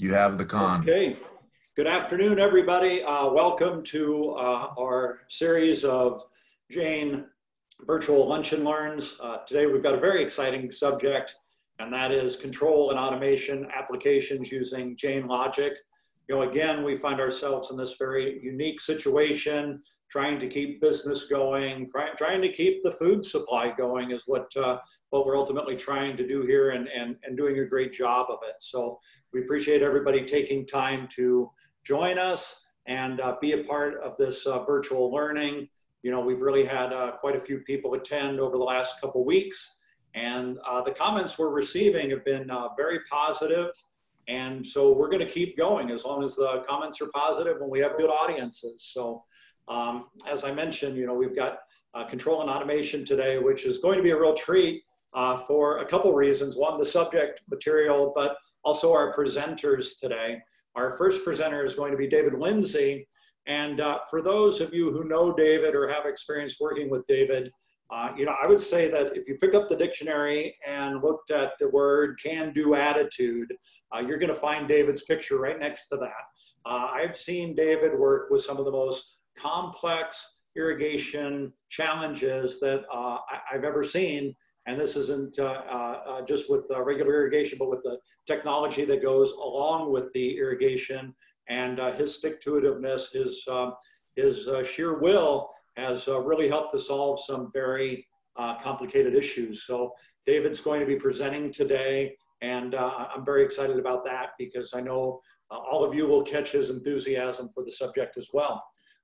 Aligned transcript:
You 0.00 0.14
have 0.14 0.38
the 0.38 0.46
con. 0.46 0.80
Okay. 0.80 1.14
Good 1.76 1.86
afternoon, 1.86 2.38
everybody. 2.38 3.02
Uh, 3.02 3.30
welcome 3.30 3.82
to 3.82 4.30
uh, 4.30 4.68
our 4.78 5.18
series 5.28 5.84
of 5.84 6.22
Jain 6.70 7.26
virtual 7.82 8.26
lunch 8.26 8.54
and 8.54 8.64
learns. 8.64 9.18
Uh, 9.20 9.44
today 9.46 9.66
we've 9.66 9.82
got 9.82 9.92
a 9.92 10.00
very 10.00 10.22
exciting 10.22 10.70
subject, 10.70 11.36
and 11.80 11.92
that 11.92 12.12
is 12.12 12.34
control 12.34 12.88
and 12.88 12.98
automation 12.98 13.68
applications 13.76 14.50
using 14.50 14.96
Jain 14.96 15.26
Logic. 15.26 15.74
You 16.30 16.36
know, 16.36 16.42
again, 16.48 16.82
we 16.82 16.96
find 16.96 17.20
ourselves 17.20 17.70
in 17.70 17.76
this 17.76 17.96
very 17.98 18.40
unique 18.42 18.80
situation, 18.80 19.82
trying 20.10 20.40
to 20.40 20.48
keep 20.48 20.80
business 20.80 21.24
going, 21.24 21.88
trying 22.16 22.42
to 22.42 22.52
keep 22.52 22.82
the 22.82 22.90
food 22.90 23.24
supply 23.24 23.72
going 23.76 24.10
is 24.10 24.24
what, 24.26 24.54
uh, 24.56 24.78
what 25.10 25.24
we're 25.24 25.36
ultimately 25.36 25.76
trying 25.76 26.16
to 26.16 26.26
do 26.26 26.42
here 26.42 26.70
and, 26.70 26.88
and, 26.88 27.16
and 27.22 27.36
doing 27.36 27.60
a 27.60 27.64
great 27.64 27.92
job 27.92 28.26
of 28.28 28.38
it. 28.48 28.56
So 28.58 28.98
we 29.32 29.40
appreciate 29.40 29.82
everybody 29.82 30.24
taking 30.24 30.66
time 30.66 31.06
to 31.12 31.50
join 31.84 32.18
us 32.18 32.60
and 32.86 33.20
uh, 33.20 33.36
be 33.40 33.52
a 33.52 33.58
part 33.58 34.02
of 34.02 34.16
this 34.16 34.46
uh, 34.46 34.64
virtual 34.64 35.12
learning. 35.12 35.68
You 36.02 36.10
know, 36.10 36.20
we've 36.20 36.40
really 36.40 36.64
had 36.64 36.92
uh, 36.92 37.12
quite 37.12 37.36
a 37.36 37.40
few 37.40 37.60
people 37.60 37.94
attend 37.94 38.40
over 38.40 38.56
the 38.56 38.64
last 38.64 39.00
couple 39.00 39.24
weeks, 39.24 39.78
and 40.14 40.58
uh, 40.66 40.82
the 40.82 40.90
comments 40.90 41.38
we're 41.38 41.50
receiving 41.50 42.10
have 42.10 42.24
been 42.24 42.50
uh, 42.50 42.68
very 42.76 43.00
positive. 43.08 43.70
And 44.26 44.66
so 44.66 44.92
we're 44.92 45.08
going 45.08 45.26
to 45.26 45.32
keep 45.32 45.56
going 45.56 45.90
as 45.90 46.04
long 46.04 46.22
as 46.22 46.36
the 46.36 46.62
comments 46.68 47.00
are 47.00 47.10
positive 47.12 47.60
and 47.60 47.70
we 47.70 47.80
have 47.80 47.96
good 47.96 48.10
audiences. 48.10 48.90
So, 48.92 49.24
um, 49.68 50.06
as 50.28 50.44
I 50.44 50.52
mentioned, 50.52 50.96
you 50.96 51.06
know, 51.06 51.14
we've 51.14 51.36
got 51.36 51.58
uh, 51.94 52.04
control 52.04 52.40
and 52.40 52.50
automation 52.50 53.04
today, 53.04 53.38
which 53.38 53.64
is 53.64 53.78
going 53.78 53.96
to 53.96 54.02
be 54.02 54.10
a 54.10 54.18
real 54.18 54.34
treat 54.34 54.82
for 55.46 55.78
a 55.78 55.84
couple 55.84 56.12
reasons. 56.12 56.56
One, 56.56 56.78
the 56.78 56.84
subject 56.84 57.42
material, 57.48 58.12
but 58.14 58.36
also 58.64 58.92
our 58.92 59.14
presenters 59.14 59.98
today. 59.98 60.40
Our 60.74 60.96
first 60.96 61.24
presenter 61.24 61.64
is 61.64 61.74
going 61.74 61.92
to 61.92 61.98
be 61.98 62.06
David 62.06 62.34
Lindsay. 62.34 63.08
And 63.46 63.80
uh, 63.80 64.00
for 64.08 64.22
those 64.22 64.60
of 64.60 64.72
you 64.72 64.92
who 64.92 65.04
know 65.04 65.32
David 65.32 65.74
or 65.74 65.88
have 65.88 66.06
experience 66.06 66.58
working 66.60 66.90
with 66.90 67.06
David, 67.06 67.50
uh, 67.90 68.12
you 68.16 68.24
know, 68.24 68.36
I 68.40 68.46
would 68.46 68.60
say 68.60 68.88
that 68.90 69.16
if 69.16 69.26
you 69.26 69.36
pick 69.38 69.54
up 69.54 69.68
the 69.68 69.74
dictionary 69.74 70.56
and 70.66 71.02
looked 71.02 71.32
at 71.32 71.52
the 71.58 71.68
word 71.70 72.20
can 72.22 72.52
do 72.52 72.74
attitude, 72.74 73.52
uh, 73.92 73.98
you're 73.98 74.18
going 74.18 74.28
to 74.28 74.34
find 74.34 74.68
David's 74.68 75.02
picture 75.02 75.38
right 75.38 75.58
next 75.58 75.88
to 75.88 75.96
that. 75.96 76.22
Uh, 76.64 76.90
I've 76.92 77.16
seen 77.16 77.56
David 77.56 77.98
work 77.98 78.30
with 78.30 78.42
some 78.42 78.58
of 78.58 78.64
the 78.64 78.70
most 78.70 79.16
complex 79.40 80.38
irrigation 80.56 81.52
challenges 81.68 82.60
that 82.60 82.84
uh, 82.92 83.18
I- 83.30 83.40
have 83.52 83.64
ever 83.64 83.82
seen. 83.82 84.34
And 84.66 84.78
this 84.78 84.94
isn't 84.96 85.38
uh, 85.38 85.62
uh, 85.68 86.02
uh, 86.06 86.22
just 86.22 86.50
with 86.50 86.66
regular 86.70 87.14
irrigation, 87.14 87.58
but 87.58 87.70
with 87.70 87.82
the 87.82 87.98
technology 88.26 88.84
that 88.84 89.02
goes 89.02 89.32
along 89.32 89.90
with 89.90 90.12
the 90.12 90.36
irrigation 90.36 91.14
and 91.48 91.78
his 91.96 92.14
stick-to-itiveness, 92.16 93.12
his, 93.12 93.42
um, 93.50 93.74
his 94.14 94.48
sheer 94.68 95.00
will 95.00 95.48
has 95.76 96.06
really 96.06 96.46
helped 96.46 96.70
to 96.72 96.78
solve 96.78 97.18
some 97.20 97.50
very 97.52 98.06
complicated 98.60 99.14
issues. 99.14 99.64
So 99.64 99.92
David's 100.26 100.60
going 100.60 100.80
to 100.80 100.86
be 100.86 100.96
presenting 100.96 101.50
today 101.50 102.14
and 102.42 102.74
uh, 102.74 103.06
I'm 103.14 103.24
very 103.24 103.42
excited 103.44 103.78
about 103.78 104.04
that 104.04 104.30
because 104.38 104.72
I 104.74 104.80
know 104.80 105.20
uh, 105.50 105.58
all 105.58 105.84
of 105.84 105.94
you 105.94 106.06
will 106.06 106.22
catch 106.22 106.52
his 106.52 106.70
enthusiasm 106.70 107.50
for 107.54 107.64
the 107.64 107.72
subject 107.72 108.16
as 108.16 108.28
well. 108.32 108.62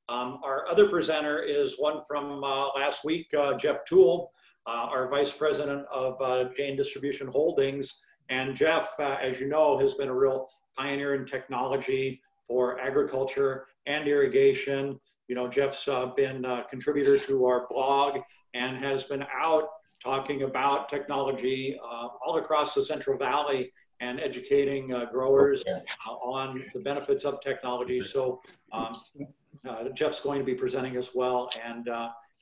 Um, 0.09 0.41
our 0.45 0.69
other 0.69 0.89
presenter 0.89 1.43
is 1.43 1.77
one 1.79 2.01
from 2.07 2.45
uh, 2.45 2.69
last 2.69 3.05
week, 3.05 3.35
Jeff 3.59 3.85
Toole, 3.87 4.33
uh, 4.67 4.89
our 4.91 5.09
vice 5.09 5.33
president 5.33 5.87
of 5.93 6.21
uh, 6.21 6.45
Jain 6.57 6.77
Distribution 6.77 7.29
Holdings. 7.29 8.03
And 8.29 8.57
Jeff, 8.57 8.99
uh, 8.99 9.17
as 9.23 9.41
you 9.41 9.49
know, 9.49 9.79
has 9.79 9.95
been 9.95 10.09
a 10.09 10.15
real 10.15 10.49
pioneer 10.77 11.15
in 11.15 11.25
technology 11.25 12.21
for 12.43 12.81
agriculture 12.81 13.67
and 13.87 14.07
irrigation. 14.09 14.99
You 15.29 15.35
know, 15.35 15.49
Jeff's 15.49 15.87
uh, 15.89 16.07
been 16.17 16.45
a 16.45 16.65
contributor 16.69 17.19
to 17.19 17.47
our 17.47 17.67
blog 17.71 18.21
and 18.55 18.77
has 18.77 19.05
been 19.05 19.25
out 19.35 19.69
talking 20.03 20.43
about 20.43 20.89
technology 20.89 21.79
uh, 21.83 22.09
all 22.25 22.39
across 22.39 22.75
the 22.75 22.83
Central 22.83 23.17
Valley 23.17 23.73
and 24.01 24.21
educating 24.21 24.93
uh, 24.93 25.07
growers 25.07 25.65
on 26.23 26.63
the 26.75 26.81
benefits 26.81 27.25
of 27.25 27.41
technology. 27.41 28.01
So 28.01 28.43
um, 28.73 29.01
Jeff's 29.95 30.21
going 30.21 30.39
to 30.39 30.45
be 30.45 30.55
presenting 30.55 30.97
as 30.97 31.11
well. 31.15 31.51
And 31.65 31.89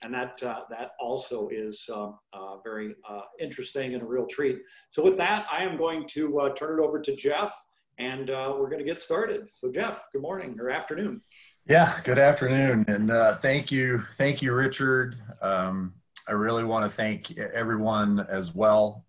and 0.04 0.12
that 0.14 0.42
uh, 0.42 0.60
that 0.70 0.92
also 1.00 1.48
is 1.48 1.88
um, 1.92 2.18
uh, 2.32 2.56
very 2.62 2.94
uh, 3.08 3.22
interesting 3.40 3.94
and 3.94 4.02
a 4.02 4.06
real 4.06 4.26
treat. 4.26 4.58
So 4.90 5.02
with 5.02 5.16
that, 5.16 5.46
I 5.50 5.64
am 5.64 5.76
going 5.76 6.06
to 6.08 6.40
uh, 6.40 6.54
turn 6.54 6.78
it 6.78 6.82
over 6.82 7.00
to 7.00 7.16
Jeff, 7.16 7.54
and 7.98 8.30
uh, 8.30 8.54
we're 8.58 8.68
going 8.68 8.78
to 8.78 8.84
get 8.84 9.00
started. 9.00 9.48
So 9.52 9.72
Jeff, 9.72 10.06
good 10.12 10.22
morning 10.22 10.56
or 10.60 10.70
afternoon. 10.70 11.22
Yeah, 11.66 11.98
good 12.04 12.18
afternoon, 12.18 12.84
and 12.86 13.10
uh, 13.10 13.36
thank 13.36 13.72
you, 13.72 13.98
thank 14.12 14.42
you, 14.42 14.52
Richard. 14.54 15.16
Um, 15.40 15.94
I 16.28 16.32
really 16.32 16.64
want 16.64 16.90
to 16.90 16.94
thank 16.94 17.36
everyone 17.38 18.20
as 18.20 18.54
well 18.54 19.04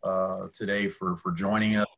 today 0.53 0.87
for 0.87 1.17
for 1.17 1.31
joining 1.33 1.75
us. 1.75 1.94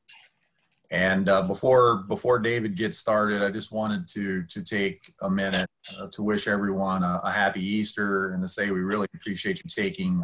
And 0.90 1.28
uh, 1.28 1.42
before 1.42 1.98
before 2.08 2.40
David 2.40 2.76
gets 2.76 2.98
started, 2.98 3.42
I 3.42 3.52
just 3.52 3.74
wanted 3.74 4.08
to 4.10 4.44
to 4.44 4.64
take 4.64 5.12
a 5.22 5.30
minute 5.30 5.68
uh, 6.00 6.08
to 6.14 6.24
wish 6.24 6.48
everyone 6.48 7.04
a, 7.04 7.20
a, 7.26 7.32
happy 7.32 7.62
Easter 7.62 8.32
and 8.32 8.42
to 8.42 8.48
say 8.48 8.72
we 8.72 8.80
really 8.80 9.08
appreciate 9.14 9.62
you 9.62 9.70
taking 9.70 10.22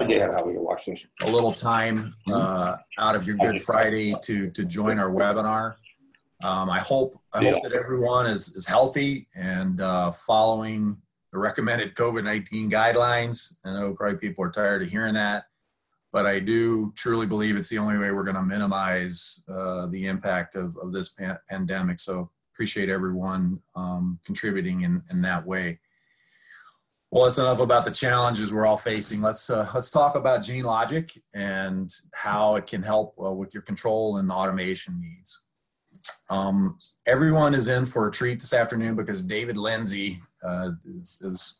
a 1.21 1.29
little 1.29 1.51
time 1.51 2.15
uh, 2.31 2.77
out 2.97 3.15
of 3.15 3.27
your 3.27 3.35
Good 3.35 3.61
Friday 3.61 4.15
to 4.23 4.49
to 4.51 4.63
join 4.63 4.99
our 4.99 5.11
webinar. 5.11 5.75
Um, 6.41 6.69
I 6.69 6.79
hope 6.79 7.19
I 7.33 7.43
hope 7.43 7.61
that 7.63 7.73
everyone 7.73 8.27
is 8.27 8.55
is 8.55 8.65
healthy 8.65 9.27
and 9.35 9.81
uh, 9.81 10.11
following 10.11 10.95
the 11.33 11.39
recommended 11.39 11.93
COVID 11.95 12.23
nineteen 12.23 12.71
guidelines. 12.71 13.57
I 13.65 13.73
know 13.73 13.93
probably 13.95 14.17
people 14.17 14.45
are 14.45 14.51
tired 14.51 14.81
of 14.81 14.87
hearing 14.87 15.15
that 15.15 15.43
but 16.13 16.27
I 16.27 16.39
do 16.39 16.93
truly 16.95 17.25
believe 17.25 17.57
it's 17.57 17.69
the 17.69 17.79
only 17.79 17.97
way 17.97 18.11
we're 18.11 18.23
going 18.23 18.35
to 18.35 18.43
minimize 18.43 19.43
uh, 19.49 19.87
the 19.87 20.05
impact 20.05 20.55
of, 20.55 20.77
of 20.77 20.93
this 20.93 21.09
pa- 21.09 21.39
pandemic. 21.49 21.99
So 21.99 22.29
appreciate 22.53 22.87
everyone 22.87 23.59
um, 23.75 24.19
contributing 24.23 24.81
in, 24.81 25.01
in 25.11 25.23
that 25.23 25.45
way. 25.45 25.79
Well, 27.09 27.25
that's 27.25 27.39
enough 27.39 27.59
about 27.59 27.83
the 27.83 27.91
challenges 27.91 28.53
we're 28.53 28.65
all 28.65 28.77
facing. 28.77 29.21
Let's 29.21 29.49
uh, 29.49 29.69
let's 29.73 29.91
talk 29.91 30.15
about 30.15 30.43
Jain 30.43 30.63
Logic 30.63 31.11
and 31.33 31.91
how 32.13 32.55
it 32.55 32.65
can 32.65 32.81
help 32.81 33.15
uh, 33.23 33.31
with 33.31 33.53
your 33.53 33.61
control 33.61 34.17
and 34.17 34.31
automation 34.31 34.99
needs. 34.99 35.41
Um, 36.29 36.79
everyone 37.05 37.53
is 37.53 37.67
in 37.67 37.85
for 37.85 38.07
a 38.07 38.11
treat 38.11 38.39
this 38.39 38.53
afternoon 38.53 38.95
because 38.95 39.23
David 39.23 39.57
Lindsay, 39.57 40.21
uh, 40.43 40.71
is, 40.85 41.19
as 41.23 41.55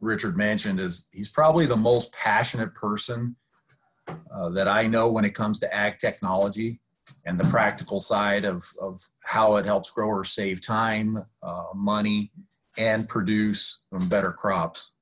Richard 0.00 0.36
mentioned, 0.36 0.78
is 0.78 1.08
he's 1.12 1.28
probably 1.28 1.66
the 1.66 1.76
most 1.76 2.12
passionate 2.12 2.72
person 2.74 3.34
uh, 4.08 4.48
that 4.50 4.68
I 4.68 4.86
know 4.86 5.10
when 5.10 5.24
it 5.24 5.34
comes 5.34 5.60
to 5.60 5.74
ag 5.74 5.98
technology 5.98 6.80
and 7.24 7.38
the 7.38 7.44
practical 7.44 8.00
side 8.00 8.44
of, 8.44 8.64
of 8.80 9.08
how 9.22 9.56
it 9.56 9.66
helps 9.66 9.90
growers 9.90 10.30
save 10.30 10.64
time, 10.64 11.18
uh, 11.42 11.64
money, 11.74 12.30
and 12.76 13.08
produce 13.08 13.84
better 14.08 14.32
crops. 14.32 14.92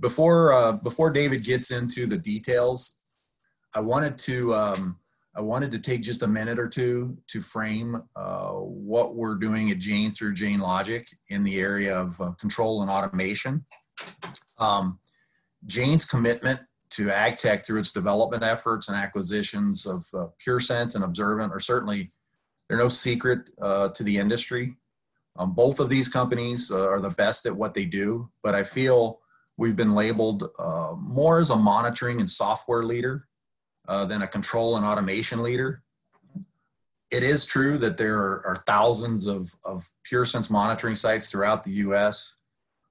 Before 0.00 0.52
uh, 0.52 0.72
before 0.72 1.10
David 1.10 1.44
gets 1.44 1.70
into 1.70 2.06
the 2.06 2.16
details, 2.16 3.00
I 3.74 3.80
wanted 3.80 4.18
to 4.18 4.54
um, 4.54 4.98
I 5.36 5.40
wanted 5.40 5.72
to 5.72 5.78
take 5.78 6.02
just 6.02 6.22
a 6.22 6.28
minute 6.28 6.58
or 6.58 6.68
two 6.68 7.18
to 7.28 7.40
frame 7.40 8.02
uh, 8.14 8.50
what 8.50 9.16
we're 9.16 9.34
doing 9.34 9.70
at 9.70 9.78
Jain 9.78 10.12
through 10.12 10.34
Jain 10.34 10.60
Logic 10.60 11.06
in 11.28 11.42
the 11.42 11.58
area 11.58 11.96
of 11.96 12.20
uh, 12.20 12.32
control 12.32 12.82
and 12.82 12.90
automation. 12.90 13.64
Um, 14.58 15.00
Jain's 15.66 16.04
commitment 16.04 16.60
to 16.94 17.06
AgTech 17.06 17.66
through 17.66 17.80
its 17.80 17.90
development 17.90 18.42
efforts 18.42 18.88
and 18.88 18.96
acquisitions 18.96 19.84
of 19.86 20.06
uh, 20.14 20.26
PureSense 20.44 20.94
and 20.94 21.04
Observant 21.04 21.52
are 21.52 21.60
certainly 21.60 22.08
they're 22.68 22.78
no 22.78 22.88
secret 22.88 23.50
uh, 23.60 23.88
to 23.90 24.02
the 24.02 24.16
industry. 24.16 24.76
Um, 25.36 25.52
both 25.52 25.80
of 25.80 25.88
these 25.88 26.08
companies 26.08 26.70
uh, 26.70 26.88
are 26.88 27.00
the 27.00 27.10
best 27.10 27.46
at 27.46 27.56
what 27.56 27.74
they 27.74 27.84
do, 27.84 28.30
but 28.42 28.54
I 28.54 28.62
feel 28.62 29.20
we've 29.56 29.76
been 29.76 29.94
labeled 29.94 30.48
uh, 30.58 30.94
more 30.96 31.38
as 31.38 31.50
a 31.50 31.56
monitoring 31.56 32.20
and 32.20 32.30
software 32.30 32.84
leader 32.84 33.26
uh, 33.88 34.04
than 34.04 34.22
a 34.22 34.28
control 34.28 34.76
and 34.76 34.86
automation 34.86 35.42
leader. 35.42 35.82
It 37.10 37.22
is 37.22 37.44
true 37.44 37.76
that 37.78 37.96
there 37.96 38.16
are, 38.18 38.46
are 38.46 38.56
thousands 38.66 39.26
of, 39.26 39.52
of 39.64 39.88
PureSense 40.10 40.50
monitoring 40.50 40.94
sites 40.94 41.30
throughout 41.30 41.64
the 41.64 41.72
U.S., 41.72 42.38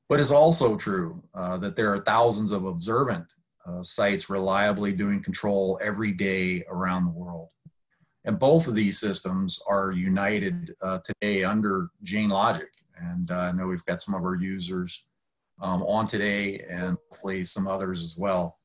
but 0.09 0.19
it's 0.19 0.31
also 0.31 0.75
true 0.75 1.23
uh, 1.33 1.57
that 1.57 1.75
there 1.75 1.91
are 1.91 1.99
thousands 1.99 2.51
of 2.51 2.65
Observant 2.65 3.33
sites 3.81 4.29
reliably 4.29 4.91
doing 4.91 5.21
control 5.21 5.79
every 5.81 6.11
day 6.11 6.63
around 6.69 7.05
the 7.05 7.11
world. 7.11 7.49
And 8.25 8.39
both 8.39 8.67
of 8.67 8.75
these 8.75 8.99
systems 8.99 9.61
are 9.67 9.91
united 9.91 10.73
uh, 10.81 10.99
today 11.03 11.43
under 11.43 11.89
Jain 12.03 12.29
Logic. 12.29 12.69
And 12.97 13.29
uh, 13.31 13.35
I 13.35 13.51
know 13.51 13.67
we've 13.67 13.85
got 13.85 14.01
some 14.01 14.15
of 14.15 14.23
our 14.23 14.35
users 14.35 15.07
um, 15.61 15.83
on 15.83 16.07
today 16.07 16.63
and 16.69 16.97
hopefully 17.09 17.43
some 17.43 17.67
others 17.67 18.03
as 18.03 18.15
well. 18.17 18.59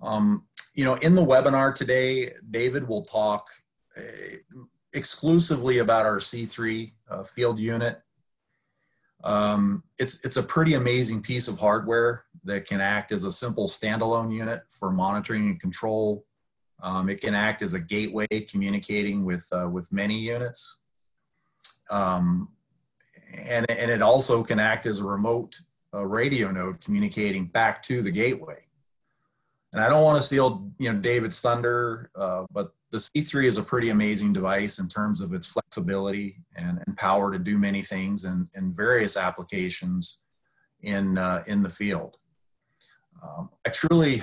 Um, 0.00 0.46
you 0.74 0.84
know, 0.84 0.94
in 0.94 1.14
the 1.14 1.24
webinar 1.24 1.74
today, 1.74 2.32
David 2.50 2.88
will 2.88 3.02
talk. 3.02 3.46
Uh, 3.96 4.48
exclusively 4.94 5.78
about 5.78 6.06
our 6.06 6.18
C3 6.18 6.92
uh, 7.10 7.22
field 7.22 7.58
unit. 7.58 8.00
Um, 9.24 9.82
it's, 9.98 10.24
it's 10.24 10.36
a 10.36 10.42
pretty 10.42 10.74
amazing 10.74 11.22
piece 11.22 11.48
of 11.48 11.58
hardware 11.58 12.24
that 12.44 12.66
can 12.66 12.80
act 12.80 13.12
as 13.12 13.24
a 13.24 13.32
simple 13.32 13.68
standalone 13.68 14.34
unit 14.34 14.62
for 14.68 14.90
monitoring 14.90 15.48
and 15.48 15.60
control. 15.60 16.24
Um, 16.82 17.08
it 17.08 17.20
can 17.20 17.34
act 17.34 17.62
as 17.62 17.74
a 17.74 17.80
gateway 17.80 18.26
communicating 18.50 19.24
with, 19.24 19.46
uh, 19.52 19.68
with 19.68 19.92
many 19.92 20.18
units. 20.18 20.78
Um, 21.90 22.48
and, 23.34 23.68
and 23.70 23.90
it 23.90 24.02
also 24.02 24.42
can 24.42 24.58
act 24.58 24.86
as 24.86 25.00
a 25.00 25.04
remote 25.04 25.58
uh, 25.94 26.04
radio 26.04 26.50
node 26.50 26.80
communicating 26.80 27.46
back 27.46 27.82
to 27.84 28.02
the 28.02 28.10
gateway. 28.10 28.64
And 29.72 29.82
I 29.82 29.88
don't 29.88 30.04
want 30.04 30.16
to 30.16 30.22
steal, 30.22 30.70
you 30.78 30.92
know, 30.92 30.98
David's 30.98 31.40
thunder, 31.40 32.10
uh, 32.14 32.44
but 32.50 32.72
the 32.90 32.98
C3 32.98 33.44
is 33.44 33.58
a 33.58 33.62
pretty 33.62 33.90
amazing 33.90 34.32
device 34.32 34.78
in 34.78 34.88
terms 34.88 35.20
of 35.20 35.34
its 35.34 35.46
flexibility 35.46 36.38
and, 36.56 36.82
and 36.86 36.96
power 36.96 37.30
to 37.30 37.38
do 37.38 37.58
many 37.58 37.82
things 37.82 38.24
and, 38.24 38.48
and 38.54 38.74
various 38.74 39.16
applications 39.16 40.20
in, 40.80 41.18
uh, 41.18 41.42
in 41.46 41.62
the 41.62 41.68
field. 41.68 42.16
Um, 43.22 43.50
I 43.66 43.70
truly, 43.70 44.22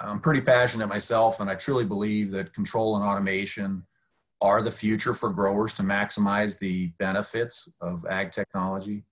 I'm 0.00 0.20
pretty 0.20 0.40
passionate 0.40 0.88
myself, 0.88 1.40
and 1.40 1.50
I 1.50 1.54
truly 1.54 1.84
believe 1.84 2.30
that 2.32 2.52
control 2.52 2.96
and 2.96 3.04
automation 3.04 3.84
are 4.40 4.62
the 4.62 4.70
future 4.70 5.14
for 5.14 5.30
growers 5.30 5.72
to 5.74 5.82
maximize 5.82 6.58
the 6.58 6.88
benefits 6.98 7.72
of 7.80 8.04
ag 8.06 8.32
technology. 8.32 9.04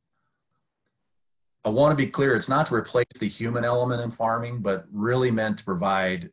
I 1.64 1.70
want 1.70 1.96
to 1.96 2.04
be 2.04 2.10
clear, 2.10 2.36
it's 2.36 2.48
not 2.48 2.66
to 2.66 2.74
replace 2.74 3.06
the 3.18 3.26
human 3.26 3.64
element 3.64 4.02
in 4.02 4.10
farming, 4.10 4.60
but 4.60 4.84
really 4.92 5.30
meant 5.30 5.58
to 5.58 5.64
provide 5.64 6.30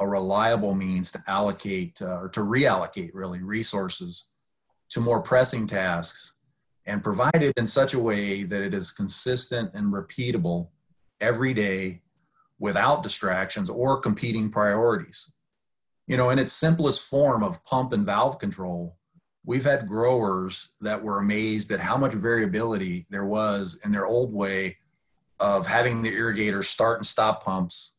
a 0.00 0.06
reliable 0.06 0.74
means 0.74 1.12
to 1.12 1.22
allocate 1.28 2.02
uh, 2.02 2.18
or 2.22 2.28
to 2.30 2.40
reallocate 2.40 3.10
really 3.14 3.42
resources 3.42 4.28
to 4.90 5.00
more 5.00 5.22
pressing 5.22 5.68
tasks 5.68 6.34
and 6.84 7.04
provide 7.04 7.42
it 7.42 7.52
in 7.56 7.66
such 7.66 7.94
a 7.94 7.98
way 8.00 8.42
that 8.42 8.62
it 8.62 8.74
is 8.74 8.90
consistent 8.90 9.72
and 9.74 9.92
repeatable 9.92 10.68
every 11.20 11.54
day 11.54 12.01
without 12.62 13.02
distractions 13.02 13.68
or 13.68 13.98
competing 13.98 14.48
priorities. 14.48 15.34
You 16.06 16.16
know, 16.16 16.30
in 16.30 16.38
its 16.38 16.52
simplest 16.52 17.08
form 17.10 17.42
of 17.42 17.64
pump 17.64 17.92
and 17.92 18.06
valve 18.06 18.38
control, 18.38 18.96
we've 19.44 19.64
had 19.64 19.88
growers 19.88 20.70
that 20.80 21.02
were 21.02 21.18
amazed 21.18 21.72
at 21.72 21.80
how 21.80 21.96
much 21.96 22.12
variability 22.14 23.04
there 23.10 23.24
was 23.24 23.80
in 23.84 23.90
their 23.90 24.06
old 24.06 24.32
way 24.32 24.78
of 25.40 25.66
having 25.66 26.02
the 26.02 26.12
irrigator 26.12 26.62
start 26.62 26.98
and 26.98 27.06
stop 27.06 27.42
pumps 27.42 27.96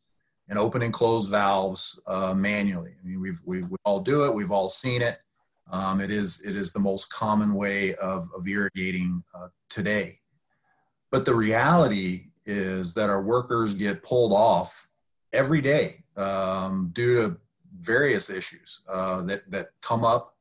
and 0.48 0.58
open 0.58 0.82
and 0.82 0.94
close 0.94 1.28
valves 1.28 2.00
uh, 2.08 2.34
manually. 2.34 2.94
I 2.98 3.06
mean, 3.06 3.20
we've, 3.20 3.42
we, 3.44 3.64
all 3.84 4.00
do 4.00 4.24
it. 4.24 4.34
We've 4.34 4.52
all 4.52 4.70
seen 4.70 5.02
it. 5.02 5.20
Um, 5.70 6.00
it 6.00 6.10
is 6.10 6.42
it 6.46 6.56
is 6.56 6.72
the 6.72 6.80
most 6.80 7.12
common 7.12 7.54
way 7.54 7.96
of, 7.96 8.30
of 8.34 8.48
irrigating 8.48 9.24
uh, 9.34 9.50
today. 9.70 10.20
But 11.12 11.26
the 11.26 11.36
reality 11.36 12.28
is 12.46 12.94
that 12.94 13.10
our 13.10 13.24
workers 13.24 13.74
get 13.74 14.04
pulled 14.04 14.34
off 14.34 14.88
every 15.32 15.62
day 15.62 16.04
um, 16.18 16.90
due 16.94 17.16
to 17.16 17.38
various 17.80 18.30
issues 18.30 18.82
uh, 18.90 19.22
that 19.24 19.50
that 19.50 19.70
come 19.82 20.04
up, 20.04 20.36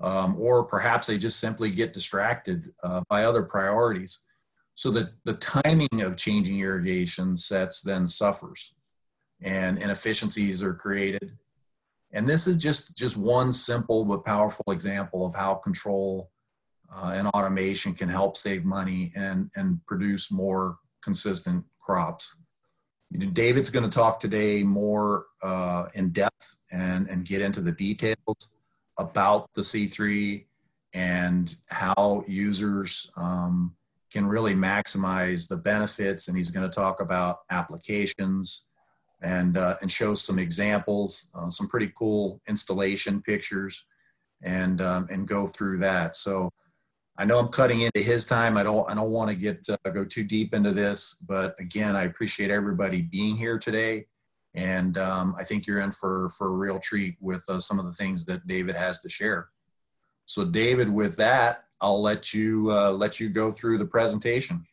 um, 0.00 0.36
or 0.38 0.64
perhaps 0.64 1.06
they 1.06 1.18
just 1.18 1.40
simply 1.40 1.70
get 1.70 1.94
distracted 1.94 2.72
uh, 2.82 3.02
by 3.08 3.24
other 3.24 3.42
priorities. 3.42 4.22
So 4.76 4.90
that 4.90 5.12
the 5.24 5.34
timing 5.34 6.02
of 6.02 6.16
changing 6.16 6.58
irrigation 6.58 7.36
sets 7.36 7.80
then 7.82 8.08
suffers 8.08 8.74
and 9.40 9.78
inefficiencies 9.78 10.64
are 10.64 10.74
created. 10.74 11.38
And 12.12 12.28
this 12.28 12.46
is 12.46 12.60
just, 12.60 12.96
just 12.96 13.16
one 13.16 13.52
simple 13.52 14.04
but 14.04 14.24
powerful 14.24 14.64
example 14.72 15.26
of 15.26 15.34
how 15.34 15.54
control 15.54 16.30
uh, 16.92 17.12
and 17.14 17.28
automation 17.28 17.92
can 17.92 18.08
help 18.08 18.36
save 18.36 18.64
money 18.64 19.12
and, 19.16 19.50
and 19.54 19.84
produce 19.86 20.32
more 20.32 20.78
consistent 21.04 21.64
crops. 21.78 22.36
You 23.10 23.18
know, 23.20 23.26
David's 23.30 23.70
going 23.70 23.88
to 23.88 23.94
talk 23.94 24.18
today 24.18 24.62
more 24.62 25.26
uh, 25.42 25.86
in 25.94 26.10
depth 26.10 26.56
and, 26.72 27.08
and 27.08 27.24
get 27.24 27.42
into 27.42 27.60
the 27.60 27.72
details 27.72 28.56
about 28.98 29.52
the 29.54 29.60
C3 29.60 30.44
and 30.94 31.54
how 31.68 32.24
users 32.26 33.10
um, 33.16 33.74
can 34.10 34.26
really 34.26 34.54
maximize 34.54 35.48
the 35.48 35.56
benefits. 35.56 36.28
And 36.28 36.36
he's 36.36 36.50
going 36.50 36.68
to 36.68 36.74
talk 36.74 37.00
about 37.00 37.40
applications 37.50 38.66
and, 39.22 39.56
uh, 39.56 39.76
and 39.80 39.90
show 39.90 40.14
some 40.14 40.38
examples, 40.38 41.30
uh, 41.34 41.50
some 41.50 41.68
pretty 41.68 41.92
cool 41.96 42.40
installation 42.48 43.22
pictures, 43.22 43.84
and, 44.42 44.80
um, 44.80 45.06
and 45.10 45.26
go 45.26 45.46
through 45.46 45.78
that. 45.78 46.14
So 46.14 46.50
I 47.16 47.24
know 47.24 47.38
I'm 47.38 47.48
cutting 47.48 47.82
into 47.82 48.00
his 48.00 48.26
time. 48.26 48.56
I 48.56 48.64
don't, 48.64 48.90
I 48.90 48.94
don't 48.94 49.10
want 49.10 49.30
to 49.30 49.36
get 49.36 49.66
uh, 49.68 49.90
go 49.90 50.04
too 50.04 50.24
deep 50.24 50.52
into 50.52 50.72
this, 50.72 51.14
but 51.14 51.54
again, 51.60 51.94
I 51.94 52.04
appreciate 52.04 52.50
everybody 52.50 53.02
being 53.02 53.36
here 53.36 53.58
today. 53.58 54.06
And 54.54 54.98
um, 54.98 55.34
I 55.38 55.44
think 55.44 55.66
you're 55.66 55.80
in 55.80 55.92
for, 55.92 56.30
for 56.30 56.48
a 56.48 56.56
real 56.56 56.78
treat 56.78 57.16
with 57.20 57.44
uh, 57.48 57.60
some 57.60 57.78
of 57.78 57.84
the 57.84 57.92
things 57.92 58.24
that 58.26 58.46
David 58.46 58.76
has 58.76 59.00
to 59.00 59.08
share. 59.08 59.48
So 60.26 60.44
David, 60.44 60.88
with 60.88 61.16
that, 61.16 61.64
I'll 61.80 62.00
let 62.00 62.32
you 62.32 62.70
uh, 62.70 62.92
let 62.92 63.20
you 63.20 63.28
go 63.28 63.50
through 63.50 63.78
the 63.78 63.84
presentation. 63.84 64.64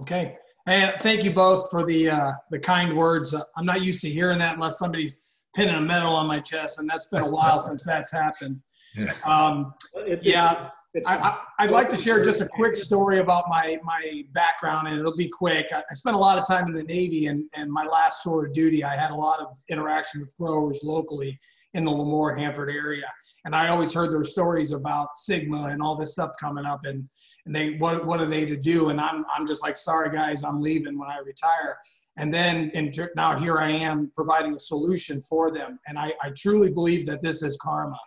Okay. 0.00 0.36
Hey, 0.66 0.92
thank 1.00 1.24
you 1.24 1.32
both 1.32 1.70
for 1.70 1.84
the 1.84 2.10
uh, 2.10 2.32
the 2.50 2.58
kind 2.58 2.96
words. 2.96 3.34
Uh, 3.34 3.42
I'm 3.56 3.66
not 3.66 3.82
used 3.82 4.00
to 4.02 4.10
hearing 4.10 4.38
that 4.38 4.54
unless 4.54 4.78
somebody's 4.78 5.44
pinning 5.56 5.74
a 5.74 5.80
medal 5.80 6.14
on 6.14 6.26
my 6.26 6.38
chest, 6.38 6.78
and 6.78 6.88
that's 6.88 7.06
been 7.06 7.22
a 7.22 7.28
while 7.28 7.58
since 7.58 7.84
that's 7.84 8.12
happened. 8.12 8.60
Yeah. 8.94 9.14
Um, 9.26 9.72
yeah. 10.20 10.68
I, 11.06 11.38
would 11.60 11.70
like 11.70 11.88
to 11.90 11.96
share 11.96 12.22
just 12.22 12.42
a 12.42 12.46
quick 12.46 12.76
story 12.76 13.20
about 13.20 13.44
my 13.48 13.78
my 13.82 14.24
background, 14.32 14.88
and 14.88 14.98
it'll 14.98 15.16
be 15.16 15.28
quick. 15.28 15.66
I, 15.72 15.82
I, 15.90 15.94
spent 15.94 16.16
a 16.16 16.18
lot 16.18 16.38
of 16.38 16.46
time 16.46 16.66
in 16.66 16.74
the 16.74 16.82
Navy, 16.82 17.26
and, 17.26 17.44
and 17.54 17.70
my 17.70 17.84
last 17.84 18.22
tour 18.22 18.46
of 18.46 18.52
duty, 18.52 18.84
I 18.84 18.94
had 18.94 19.10
a 19.10 19.14
lot 19.14 19.40
of 19.40 19.56
interaction 19.68 20.20
with 20.20 20.36
growers 20.36 20.80
locally 20.84 21.38
in 21.72 21.84
the 21.84 21.90
Lemoore 21.90 22.38
Hanford 22.38 22.68
area, 22.68 23.10
and 23.46 23.56
I 23.56 23.68
always 23.68 23.94
heard 23.94 24.12
their 24.12 24.22
stories 24.22 24.72
about 24.72 25.08
SGMA 25.16 25.72
and 25.72 25.82
all 25.82 25.96
this 25.96 26.12
stuff 26.12 26.32
coming 26.38 26.66
up, 26.66 26.80
and 26.84 27.08
and 27.46 27.54
they 27.54 27.76
what 27.78 28.04
what 28.04 28.20
are 28.20 28.26
they 28.26 28.44
to 28.44 28.56
do? 28.56 28.90
And 28.90 29.00
I'm 29.00 29.24
I'm 29.34 29.46
just 29.46 29.62
like, 29.62 29.78
sorry 29.78 30.10
guys, 30.10 30.44
I'm 30.44 30.60
leaving 30.60 30.98
when 30.98 31.08
I 31.08 31.18
retire. 31.24 31.78
And 32.18 32.32
then 32.32 32.70
in, 32.74 32.92
now 33.16 33.38
here 33.38 33.58
I 33.58 33.70
am 33.70 34.12
providing 34.14 34.54
a 34.54 34.58
solution 34.58 35.22
for 35.22 35.50
them, 35.50 35.78
and 35.86 35.98
I, 35.98 36.12
I 36.22 36.30
truly 36.36 36.70
believe 36.70 37.06
that 37.06 37.22
this 37.22 37.42
is 37.42 37.56
karma. 37.62 37.98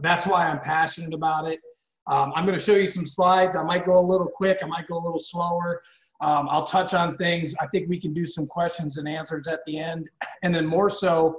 That's 0.00 0.26
why 0.26 0.48
I'm 0.48 0.60
passionate 0.60 1.12
about 1.12 1.46
it. 1.46 1.60
Um, 2.06 2.32
I'm 2.34 2.44
going 2.44 2.56
to 2.56 2.62
show 2.62 2.74
you 2.74 2.86
some 2.86 3.06
slides. 3.06 3.56
I 3.56 3.62
might 3.62 3.84
go 3.84 3.98
a 3.98 4.00
little 4.00 4.26
quick. 4.26 4.58
I 4.62 4.66
might 4.66 4.88
go 4.88 4.96
a 4.96 5.02
little 5.02 5.18
slower. 5.18 5.80
Um, 6.20 6.48
I'll 6.50 6.64
touch 6.64 6.92
on 6.92 7.16
things. 7.16 7.54
I 7.60 7.66
think 7.66 7.88
we 7.88 7.98
can 7.98 8.12
do 8.12 8.24
some 8.24 8.46
questions 8.46 8.98
and 8.98 9.08
answers 9.08 9.46
at 9.46 9.60
the 9.64 9.78
end. 9.78 10.10
And 10.42 10.54
then 10.54 10.66
more 10.66 10.88
so, 10.88 11.36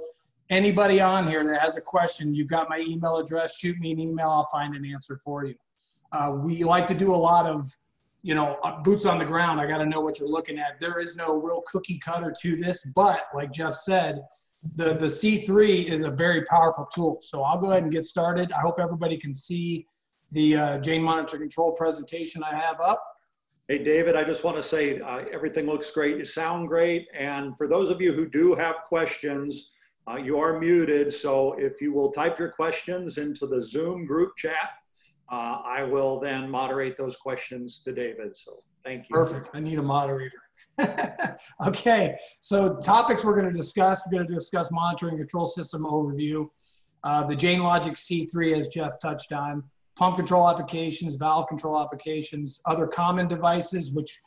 anybody 0.48 1.00
on 1.00 1.26
here 1.26 1.44
that 1.44 1.60
has 1.60 1.76
a 1.76 1.80
question, 1.80 2.32
you've 2.36 2.46
got 2.46 2.68
my 2.68 2.78
email 2.78 3.16
address. 3.16 3.58
Shoot 3.58 3.76
me 3.80 3.90
an 3.90 3.98
email. 3.98 4.28
I'll 4.28 4.44
find 4.44 4.76
an 4.76 4.84
answer 4.84 5.18
for 5.24 5.44
you. 5.44 5.56
Uh, 6.12 6.36
we 6.40 6.62
like 6.62 6.86
to 6.86 6.94
do 6.94 7.12
a 7.12 7.16
lot 7.16 7.46
of, 7.46 7.66
you 8.22 8.36
know, 8.36 8.58
uh, 8.62 8.80
boots 8.82 9.04
on 9.04 9.18
the 9.18 9.24
ground. 9.24 9.60
I 9.60 9.66
got 9.66 9.78
to 9.78 9.86
know 9.86 10.00
what 10.00 10.20
you're 10.20 10.28
looking 10.28 10.56
at. 10.58 10.78
There 10.78 11.00
is 11.00 11.16
no 11.16 11.34
real 11.34 11.64
cookie 11.66 11.98
cutter 11.98 12.32
to 12.42 12.54
this, 12.54 12.86
but 12.94 13.22
like 13.34 13.50
Jeff 13.50 13.74
said, 13.74 14.22
the, 14.76 14.94
the 14.94 15.06
C3 15.06 15.86
is 15.86 16.04
a 16.04 16.10
very 16.10 16.44
powerful 16.44 16.86
tool. 16.94 17.18
So 17.20 17.42
I'll 17.42 17.58
go 17.58 17.70
ahead 17.70 17.82
and 17.82 17.90
get 17.90 18.04
started. 18.04 18.52
I 18.52 18.60
hope 18.60 18.76
everybody 18.78 19.16
can 19.16 19.32
see 19.32 19.86
the 20.32 20.56
uh, 20.56 20.78
Jain 20.78 21.02
Monitor 21.02 21.38
Control 21.38 21.72
presentation 21.72 22.42
I 22.42 22.54
have 22.54 22.80
up. 22.80 23.02
Hey, 23.68 23.82
David, 23.82 24.16
I 24.16 24.24
just 24.24 24.44
want 24.44 24.56
to 24.56 24.62
say 24.62 25.00
uh, 25.00 25.24
everything 25.32 25.66
looks 25.66 25.90
great. 25.90 26.16
You 26.16 26.24
sound 26.24 26.68
great. 26.68 27.06
And 27.16 27.56
for 27.56 27.68
those 27.68 27.90
of 27.90 28.00
you 28.00 28.12
who 28.12 28.28
do 28.28 28.54
have 28.54 28.76
questions, 28.88 29.72
uh, 30.10 30.16
you 30.16 30.38
are 30.38 30.58
muted. 30.58 31.12
So 31.12 31.52
if 31.58 31.80
you 31.80 31.92
will 31.92 32.10
type 32.10 32.38
your 32.38 32.50
questions 32.50 33.18
into 33.18 33.46
the 33.46 33.62
Zoom 33.62 34.04
group 34.04 34.36
chat, 34.36 34.70
uh, 35.30 35.60
I 35.64 35.84
will 35.84 36.18
then 36.18 36.50
moderate 36.50 36.96
those 36.96 37.16
questions 37.16 37.82
to 37.84 37.92
David. 37.92 38.34
So 38.34 38.58
thank 38.84 39.08
you. 39.08 39.14
Perfect. 39.14 39.50
I 39.54 39.60
need 39.60 39.78
a 39.78 39.82
moderator. 39.82 40.38
okay, 41.66 42.16
so 42.40 42.76
topics 42.76 43.24
we're 43.24 43.38
going 43.38 43.50
to 43.50 43.56
discuss. 43.56 44.02
We're 44.06 44.18
going 44.18 44.28
to 44.28 44.34
discuss 44.34 44.70
monitoring 44.70 45.18
control 45.18 45.46
system 45.46 45.84
overview, 45.84 46.48
uh, 47.04 47.24
the 47.26 47.36
Jain 47.36 47.60
Logic 47.60 47.94
C3 47.94 48.58
as 48.58 48.68
Jeff 48.68 48.98
touched 49.00 49.32
on, 49.32 49.62
pump 49.96 50.16
control 50.16 50.48
applications, 50.48 51.14
valve 51.14 51.48
control 51.48 51.80
applications, 51.80 52.60
other 52.66 52.86
common 52.86 53.28
devices, 53.28 53.92
which 53.92 54.18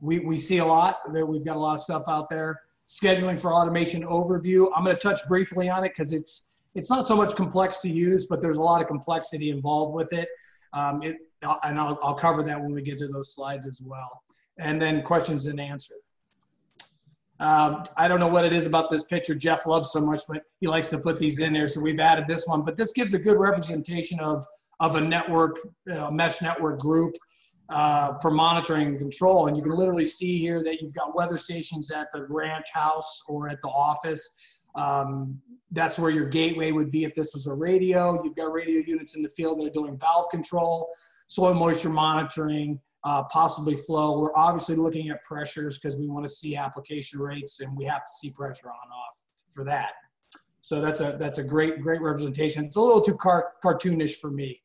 we, 0.00 0.20
we 0.20 0.36
see 0.36 0.58
a 0.58 0.64
lot. 0.64 0.98
That 1.12 1.26
we've 1.26 1.44
got 1.44 1.56
a 1.56 1.58
lot 1.60 1.74
of 1.74 1.80
stuff 1.80 2.04
out 2.08 2.30
there. 2.30 2.60
Scheduling 2.88 3.38
for 3.38 3.54
automation 3.54 4.02
overview. 4.02 4.68
I'm 4.74 4.84
going 4.84 4.96
to 4.96 5.00
touch 5.00 5.20
briefly 5.28 5.68
on 5.68 5.84
it 5.84 5.90
because 5.90 6.12
it's 6.12 6.48
it's 6.74 6.90
not 6.90 7.06
so 7.06 7.16
much 7.16 7.34
complex 7.34 7.80
to 7.80 7.90
use, 7.90 8.26
but 8.26 8.40
there's 8.40 8.58
a 8.58 8.62
lot 8.62 8.80
of 8.80 8.88
complexity 8.88 9.50
involved 9.50 9.94
with 9.94 10.12
it. 10.12 10.28
Um, 10.72 11.02
it 11.02 11.16
and 11.42 11.78
I'll, 11.80 11.98
I'll 12.02 12.14
cover 12.14 12.42
that 12.42 12.60
when 12.60 12.72
we 12.72 12.82
get 12.82 12.98
to 12.98 13.08
those 13.08 13.34
slides 13.34 13.66
as 13.66 13.80
well. 13.84 14.22
And 14.58 14.80
then 14.80 15.02
questions 15.02 15.46
and 15.46 15.58
answers. 15.58 15.98
Um, 17.40 17.84
I 17.96 18.06
don't 18.06 18.20
know 18.20 18.28
what 18.28 18.44
it 18.44 18.52
is 18.52 18.66
about 18.66 18.90
this 18.90 19.02
picture 19.04 19.34
Jeff 19.34 19.66
loves 19.66 19.90
so 19.90 20.00
much, 20.00 20.20
but 20.28 20.42
he 20.60 20.66
likes 20.66 20.90
to 20.90 20.98
put 20.98 21.18
these 21.18 21.38
in 21.38 21.54
there. 21.54 21.66
So 21.66 21.80
we've 21.80 21.98
added 21.98 22.26
this 22.26 22.46
one. 22.46 22.62
But 22.62 22.76
this 22.76 22.92
gives 22.92 23.14
a 23.14 23.18
good 23.18 23.38
representation 23.38 24.20
of 24.20 24.44
of 24.80 24.96
a 24.96 25.00
network, 25.00 25.58
uh, 25.92 26.10
mesh 26.10 26.42
network 26.42 26.78
group 26.78 27.14
uh, 27.68 28.14
for 28.20 28.30
monitoring 28.30 28.88
and 28.88 28.98
control. 28.98 29.46
And 29.46 29.56
you 29.56 29.62
can 29.62 29.72
literally 29.72 30.06
see 30.06 30.38
here 30.38 30.62
that 30.64 30.80
you've 30.80 30.94
got 30.94 31.14
weather 31.14 31.38
stations 31.38 31.90
at 31.90 32.08
the 32.12 32.26
ranch 32.28 32.66
house 32.72 33.22
or 33.28 33.48
at 33.48 33.60
the 33.60 33.68
office. 33.68 34.62
Um, 34.74 35.40
that's 35.70 35.98
where 35.98 36.10
your 36.10 36.28
gateway 36.28 36.72
would 36.72 36.90
be 36.90 37.04
if 37.04 37.14
this 37.14 37.32
was 37.32 37.46
a 37.46 37.54
radio. 37.54 38.22
You've 38.24 38.36
got 38.36 38.52
radio 38.52 38.82
units 38.84 39.14
in 39.14 39.22
the 39.22 39.28
field 39.28 39.60
that 39.60 39.66
are 39.66 39.70
doing 39.70 39.96
valve 39.98 40.28
control, 40.30 40.88
soil 41.28 41.54
moisture 41.54 41.90
monitoring, 41.90 42.80
uh, 43.04 43.22
possibly 43.24 43.74
flow. 43.74 44.18
We're 44.18 44.36
obviously 44.36 44.76
looking 44.76 45.10
at 45.10 45.22
pressures 45.22 45.78
because 45.78 45.96
we 45.96 46.08
want 46.08 46.24
to 46.26 46.32
see 46.32 46.56
application 46.56 47.20
rates 47.20 47.60
and 47.60 47.76
we 47.76 47.84
have 47.84 48.04
to 48.04 48.12
see 48.12 48.30
pressure 48.30 48.68
on 48.68 48.90
off 48.90 49.22
for 49.48 49.64
that. 49.64 49.92
So 50.60 50.80
that's 50.80 51.00
a 51.00 51.16
that's 51.18 51.38
a 51.38 51.42
great 51.42 51.80
great 51.80 52.00
representation. 52.00 52.64
It's 52.64 52.76
a 52.76 52.80
little 52.80 53.00
too 53.00 53.16
car- 53.16 53.52
cartoonish 53.64 54.16
for 54.16 54.30
me. 54.30 54.60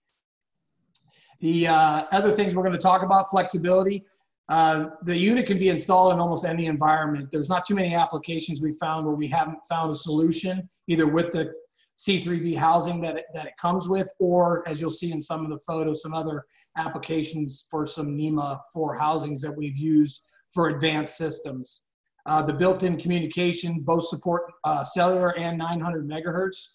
The 1.40 1.68
uh, 1.68 2.04
other 2.12 2.32
things 2.32 2.56
we're 2.56 2.64
going 2.64 2.74
to 2.74 2.80
talk 2.80 3.04
about 3.04 3.30
flexibility. 3.30 4.06
Uh, 4.48 4.90
the 5.04 5.18
unit 5.18 5.48
can 5.48 5.58
be 5.58 5.70
installed 5.70 6.14
in 6.14 6.20
almost 6.20 6.46
any 6.46 6.68
environment. 6.68 7.30
There's 7.32 7.50
not 7.50 7.66
too 7.66 7.76
many 7.76 7.96
applications 7.96 8.62
we 8.62 8.74
found 8.74 9.06
where 9.06 9.16
we 9.16 9.28
haven't 9.28 9.60
found 9.68 9.92
a 9.92 9.96
solution 9.96 10.70
either 10.88 11.08
with 11.08 11.32
the 11.32 11.52
C3B 11.98 12.56
housing 12.56 13.02
that 13.02 13.18
it, 13.18 13.26
that 13.34 13.46
it 13.48 13.54
comes 13.60 13.88
with, 13.88 14.08
or 14.20 14.68
as 14.68 14.82
you'll 14.82 14.90
see 14.90 15.12
in 15.12 15.22
some 15.22 15.44
of 15.44 15.50
the 15.50 15.60
photos, 15.60 16.02
some 16.02 16.14
other 16.14 16.46
applications 16.78 17.68
for 17.72 17.86
some 17.86 18.16
NEMA 18.16 18.60
4 18.74 18.98
housings 18.98 19.42
that 19.42 19.56
we've 19.56 19.78
used 19.78 20.22
for 20.54 20.70
advanced 20.70 21.18
systems. 21.18 21.84
Uh, 22.26 22.42
the 22.42 22.54
built-in 22.54 22.98
communication 22.98 23.82
both 23.82 24.06
support 24.06 24.52
uh, 24.64 24.84
cellular 24.84 25.38
and 25.38 25.58
900 25.58 26.08
megahertz. 26.08 26.68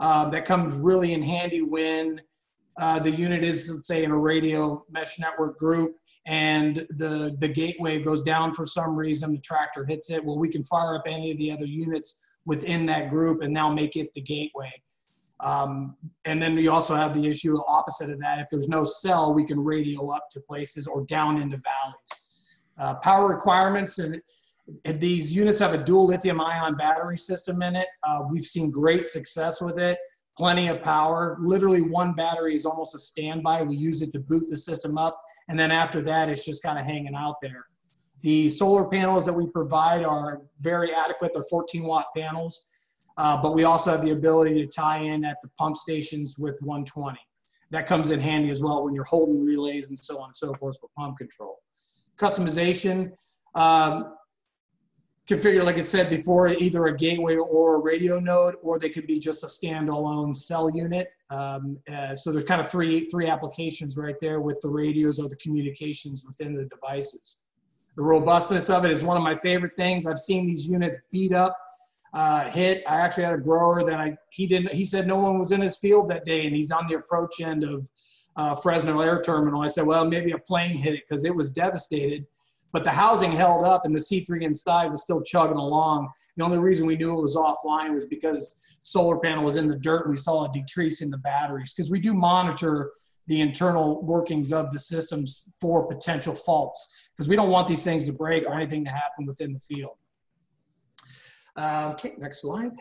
Uh, 0.00 0.28
that 0.28 0.44
comes 0.44 0.74
really 0.74 1.12
in 1.12 1.22
handy 1.22 1.62
when 1.62 2.20
uh, 2.78 2.98
the 2.98 3.10
unit 3.10 3.44
is, 3.44 3.70
let's 3.72 3.86
say, 3.86 4.04
in 4.04 4.10
a 4.10 4.18
radio 4.18 4.84
mesh 4.90 5.18
network 5.18 5.58
group 5.58 5.96
and 6.26 6.86
the, 6.96 7.36
the 7.38 7.48
gateway 7.48 8.00
goes 8.00 8.22
down 8.22 8.54
for 8.54 8.66
some 8.66 8.96
reason, 8.96 9.32
the 9.32 9.38
tractor 9.38 9.84
hits 9.84 10.10
it. 10.10 10.24
Well, 10.24 10.38
we 10.38 10.48
can 10.48 10.64
fire 10.64 10.96
up 10.96 11.02
any 11.06 11.30
of 11.32 11.38
the 11.38 11.52
other 11.52 11.66
units 11.66 12.36
within 12.46 12.86
that 12.86 13.10
group 13.10 13.42
and 13.42 13.52
now 13.52 13.70
make 13.70 13.96
it 13.96 14.12
the 14.14 14.22
gateway. 14.22 14.72
Um, 15.40 15.96
and 16.24 16.40
then 16.40 16.54
we 16.54 16.68
also 16.68 16.94
have 16.94 17.12
the 17.12 17.26
issue 17.26 17.58
opposite 17.68 18.08
of 18.08 18.18
that. 18.20 18.38
If 18.38 18.48
there's 18.50 18.68
no 18.68 18.84
cell, 18.84 19.34
we 19.34 19.44
can 19.44 19.60
radio 19.62 20.08
up 20.08 20.30
to 20.30 20.40
places 20.40 20.86
or 20.86 21.04
down 21.04 21.40
into 21.40 21.58
valleys. 21.58 22.24
Uh, 22.78 22.94
power 22.94 23.28
requirements 23.28 23.98
and 23.98 24.20
these 24.84 25.30
units 25.30 25.58
have 25.58 25.74
a 25.74 25.84
dual 25.84 26.06
lithium 26.06 26.40
ion 26.40 26.74
battery 26.76 27.18
system 27.18 27.60
in 27.62 27.76
it. 27.76 27.86
Uh, 28.02 28.22
we've 28.30 28.44
seen 28.44 28.70
great 28.70 29.06
success 29.06 29.60
with 29.60 29.78
it, 29.78 29.98
plenty 30.36 30.68
of 30.68 30.82
power. 30.82 31.36
Literally, 31.40 31.82
one 31.82 32.14
battery 32.14 32.54
is 32.54 32.66
almost 32.66 32.94
a 32.94 32.98
standby. 32.98 33.62
We 33.62 33.76
use 33.76 34.02
it 34.02 34.12
to 34.12 34.18
boot 34.18 34.46
the 34.48 34.56
system 34.56 34.98
up. 34.98 35.20
And 35.48 35.58
then 35.58 35.70
after 35.70 36.02
that, 36.02 36.28
it's 36.28 36.44
just 36.44 36.62
kind 36.62 36.78
of 36.78 36.84
hanging 36.84 37.14
out 37.14 37.36
there. 37.40 37.66
The 38.22 38.48
solar 38.48 38.86
panels 38.86 39.26
that 39.26 39.32
we 39.32 39.46
provide 39.46 40.04
are 40.04 40.42
very 40.60 40.92
adequate. 40.94 41.32
They're 41.34 41.44
14 41.44 41.84
watt 41.84 42.06
panels, 42.16 42.66
uh, 43.18 43.36
but 43.40 43.54
we 43.54 43.64
also 43.64 43.90
have 43.90 44.02
the 44.02 44.12
ability 44.12 44.54
to 44.54 44.66
tie 44.66 44.98
in 44.98 45.24
at 45.24 45.36
the 45.42 45.48
pump 45.58 45.76
stations 45.76 46.36
with 46.38 46.56
120. 46.62 47.18
That 47.70 47.86
comes 47.86 48.10
in 48.10 48.20
handy 48.20 48.50
as 48.50 48.62
well 48.62 48.84
when 48.84 48.94
you're 48.94 49.04
holding 49.04 49.44
relays 49.44 49.90
and 49.90 49.98
so 49.98 50.18
on 50.20 50.28
and 50.28 50.36
so 50.36 50.54
forth 50.54 50.78
for 50.80 50.88
pump 50.96 51.18
control. 51.18 51.58
Customization, 52.18 53.12
um, 53.54 54.14
configure, 55.28 55.64
like 55.64 55.76
I 55.76 55.80
said 55.80 56.10
before, 56.10 56.48
either 56.48 56.86
a 56.86 56.96
gateway 56.96 57.36
or 57.36 57.76
a 57.76 57.78
radio 57.78 58.20
node, 58.20 58.56
or 58.62 58.78
they 58.78 58.90
could 58.90 59.06
be 59.06 59.18
just 59.18 59.42
a 59.42 59.46
standalone 59.46 60.36
cell 60.36 60.70
unit. 60.70 61.08
Um, 61.30 61.78
uh, 61.90 62.14
so 62.14 62.30
there's 62.30 62.44
kind 62.44 62.60
of 62.60 62.70
three, 62.70 63.04
three 63.06 63.28
applications 63.28 63.96
right 63.96 64.16
there 64.20 64.40
with 64.40 64.60
the 64.60 64.68
radios 64.68 65.18
or 65.18 65.28
the 65.28 65.36
communications 65.36 66.24
within 66.26 66.54
the 66.54 66.64
devices. 66.64 67.42
The 67.96 68.02
robustness 68.02 68.68
of 68.68 68.84
it 68.84 68.90
is 68.90 69.02
one 69.02 69.16
of 69.16 69.22
my 69.22 69.36
favorite 69.36 69.72
things. 69.76 70.06
I've 70.06 70.18
seen 70.18 70.46
these 70.46 70.66
units 70.68 70.98
beat 71.10 71.32
up, 71.32 71.56
uh, 72.12 72.50
hit. 72.50 72.82
I 72.86 72.96
actually 72.96 73.24
had 73.24 73.34
a 73.34 73.38
grower 73.38 73.84
that 73.84 73.98
I, 73.98 74.16
he 74.30 74.46
didn't, 74.46 74.72
he 74.72 74.84
said 74.84 75.06
no 75.06 75.16
one 75.16 75.38
was 75.38 75.52
in 75.52 75.60
his 75.60 75.78
field 75.78 76.10
that 76.10 76.24
day 76.24 76.46
and 76.46 76.54
he's 76.54 76.70
on 76.70 76.86
the 76.86 76.96
approach 76.96 77.40
end 77.40 77.64
of 77.64 77.88
uh, 78.36 78.54
Fresno 78.54 79.00
Air 79.00 79.22
Terminal. 79.22 79.62
I 79.62 79.68
said, 79.68 79.86
well, 79.86 80.04
maybe 80.04 80.32
a 80.32 80.38
plane 80.38 80.76
hit 80.76 80.94
it 80.94 81.04
because 81.08 81.24
it 81.24 81.34
was 81.34 81.50
devastated 81.50 82.26
but 82.74 82.82
the 82.82 82.90
housing 82.90 83.30
held 83.30 83.64
up 83.64 83.86
and 83.86 83.94
the 83.94 84.00
C3 84.00 84.42
inside 84.42 84.90
was 84.90 85.00
still 85.00 85.22
chugging 85.22 85.56
along. 85.56 86.10
The 86.36 86.42
only 86.42 86.58
reason 86.58 86.86
we 86.86 86.96
knew 86.96 87.16
it 87.16 87.22
was 87.22 87.36
offline 87.36 87.94
was 87.94 88.04
because 88.04 88.76
solar 88.80 89.16
panel 89.20 89.44
was 89.44 89.54
in 89.54 89.68
the 89.68 89.76
dirt 89.76 90.06
and 90.06 90.10
we 90.10 90.18
saw 90.18 90.44
a 90.44 90.52
decrease 90.52 91.00
in 91.00 91.08
the 91.08 91.18
batteries 91.18 91.72
because 91.72 91.88
we 91.88 92.00
do 92.00 92.12
monitor 92.12 92.90
the 93.28 93.40
internal 93.40 94.02
workings 94.02 94.52
of 94.52 94.72
the 94.72 94.78
systems 94.80 95.48
for 95.60 95.86
potential 95.86 96.34
faults 96.34 97.08
because 97.16 97.28
we 97.28 97.36
don't 97.36 97.48
want 97.48 97.68
these 97.68 97.84
things 97.84 98.06
to 98.06 98.12
break 98.12 98.44
or 98.44 98.54
anything 98.54 98.84
to 98.84 98.90
happen 98.90 99.24
within 99.24 99.52
the 99.52 99.60
field. 99.60 99.96
Uh, 101.56 101.92
okay, 101.94 102.14
next 102.18 102.42
slide. 102.42 102.72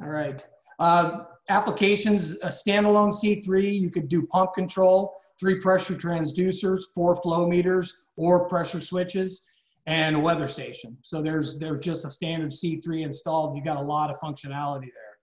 All 0.00 0.08
right. 0.08 0.44
Uh, 0.78 1.24
applications, 1.50 2.32
a 2.38 2.48
standalone 2.48 3.12
C3, 3.12 3.78
you 3.78 3.90
could 3.90 4.08
do 4.08 4.26
pump 4.28 4.54
control, 4.54 5.14
three 5.38 5.60
pressure 5.60 5.94
transducers, 5.94 6.82
four 6.94 7.16
flow 7.16 7.46
meters, 7.46 8.06
or 8.16 8.48
pressure 8.48 8.80
switches, 8.80 9.42
and 9.86 10.16
a 10.16 10.18
weather 10.18 10.48
station. 10.48 10.96
So 11.02 11.22
there's, 11.22 11.58
there's 11.58 11.80
just 11.80 12.04
a 12.04 12.10
standard 12.10 12.50
C3 12.50 13.04
installed. 13.04 13.56
You 13.56 13.62
got 13.62 13.76
a 13.76 13.82
lot 13.82 14.10
of 14.10 14.18
functionality 14.18 14.82
there. 14.82 15.18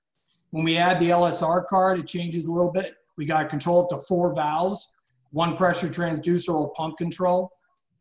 When 0.51 0.63
we 0.63 0.77
add 0.77 0.99
the 0.99 1.09
LSR 1.09 1.65
card, 1.65 1.99
it 1.99 2.07
changes 2.07 2.45
a 2.45 2.51
little 2.51 2.71
bit. 2.71 2.93
We 3.17 3.25
got 3.25 3.49
control 3.49 3.83
up 3.83 3.89
to 3.89 3.97
four 3.99 4.35
valves, 4.35 4.93
one 5.31 5.55
pressure 5.55 5.87
transducer 5.87 6.53
or 6.53 6.71
pump 6.73 6.97
control, 6.97 7.51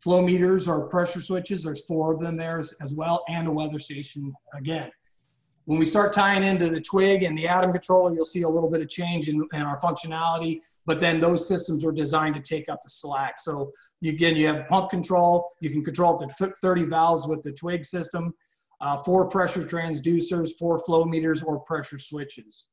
flow 0.03 0.23
meters 0.23 0.67
or 0.69 0.89
pressure 0.89 1.21
switches. 1.21 1.63
There's 1.63 1.85
four 1.85 2.13
of 2.13 2.21
them 2.21 2.37
there 2.37 2.59
as, 2.59 2.75
as 2.83 2.95
well, 2.95 3.25
and 3.29 3.47
a 3.47 3.53
weather 3.53 3.79
station 3.79 4.33
again. 4.55 4.91
When 5.71 5.79
we 5.79 5.87
start 5.87 6.13
tying 6.13 6.43
into 6.43 6.69
the 6.69 6.81
twig 6.81 7.23
and 7.23 7.39
the 7.39 7.47
atom 7.47 7.71
controller, 7.71 8.13
you'll 8.13 8.25
see 8.25 8.43
a 8.43 8.49
little 8.49 8.69
bit 8.69 8.81
of 8.81 8.89
change 8.89 9.29
in, 9.29 9.47
in 9.53 9.63
our 9.63 9.79
functionality, 9.79 10.63
but 10.85 10.99
then 10.99 11.21
those 11.21 11.47
systems 11.47 11.85
are 11.85 11.93
designed 11.93 12.35
to 12.35 12.41
take 12.41 12.69
up 12.69 12.83
the 12.83 12.91
slack. 12.91 13.39
So 13.39 13.71
again, 14.03 14.35
you 14.35 14.49
have 14.49 14.67
pump 14.67 14.91
control, 14.91 15.49
you 15.61 15.71
can 15.71 15.85
control 15.85 16.21
up 16.21 16.37
to 16.39 16.53
30 16.61 16.87
valves 16.87 17.29
with 17.29 17.43
the 17.43 17.53
twig 17.53 17.85
system, 17.85 18.35
uh, 18.81 18.97
four 18.97 19.29
pressure 19.29 19.61
transducers, 19.61 20.59
four 20.59 20.77
flow 20.81 21.05
meters, 21.05 21.41
or 21.41 21.61
pressure 21.61 21.99
switches. 21.99 22.67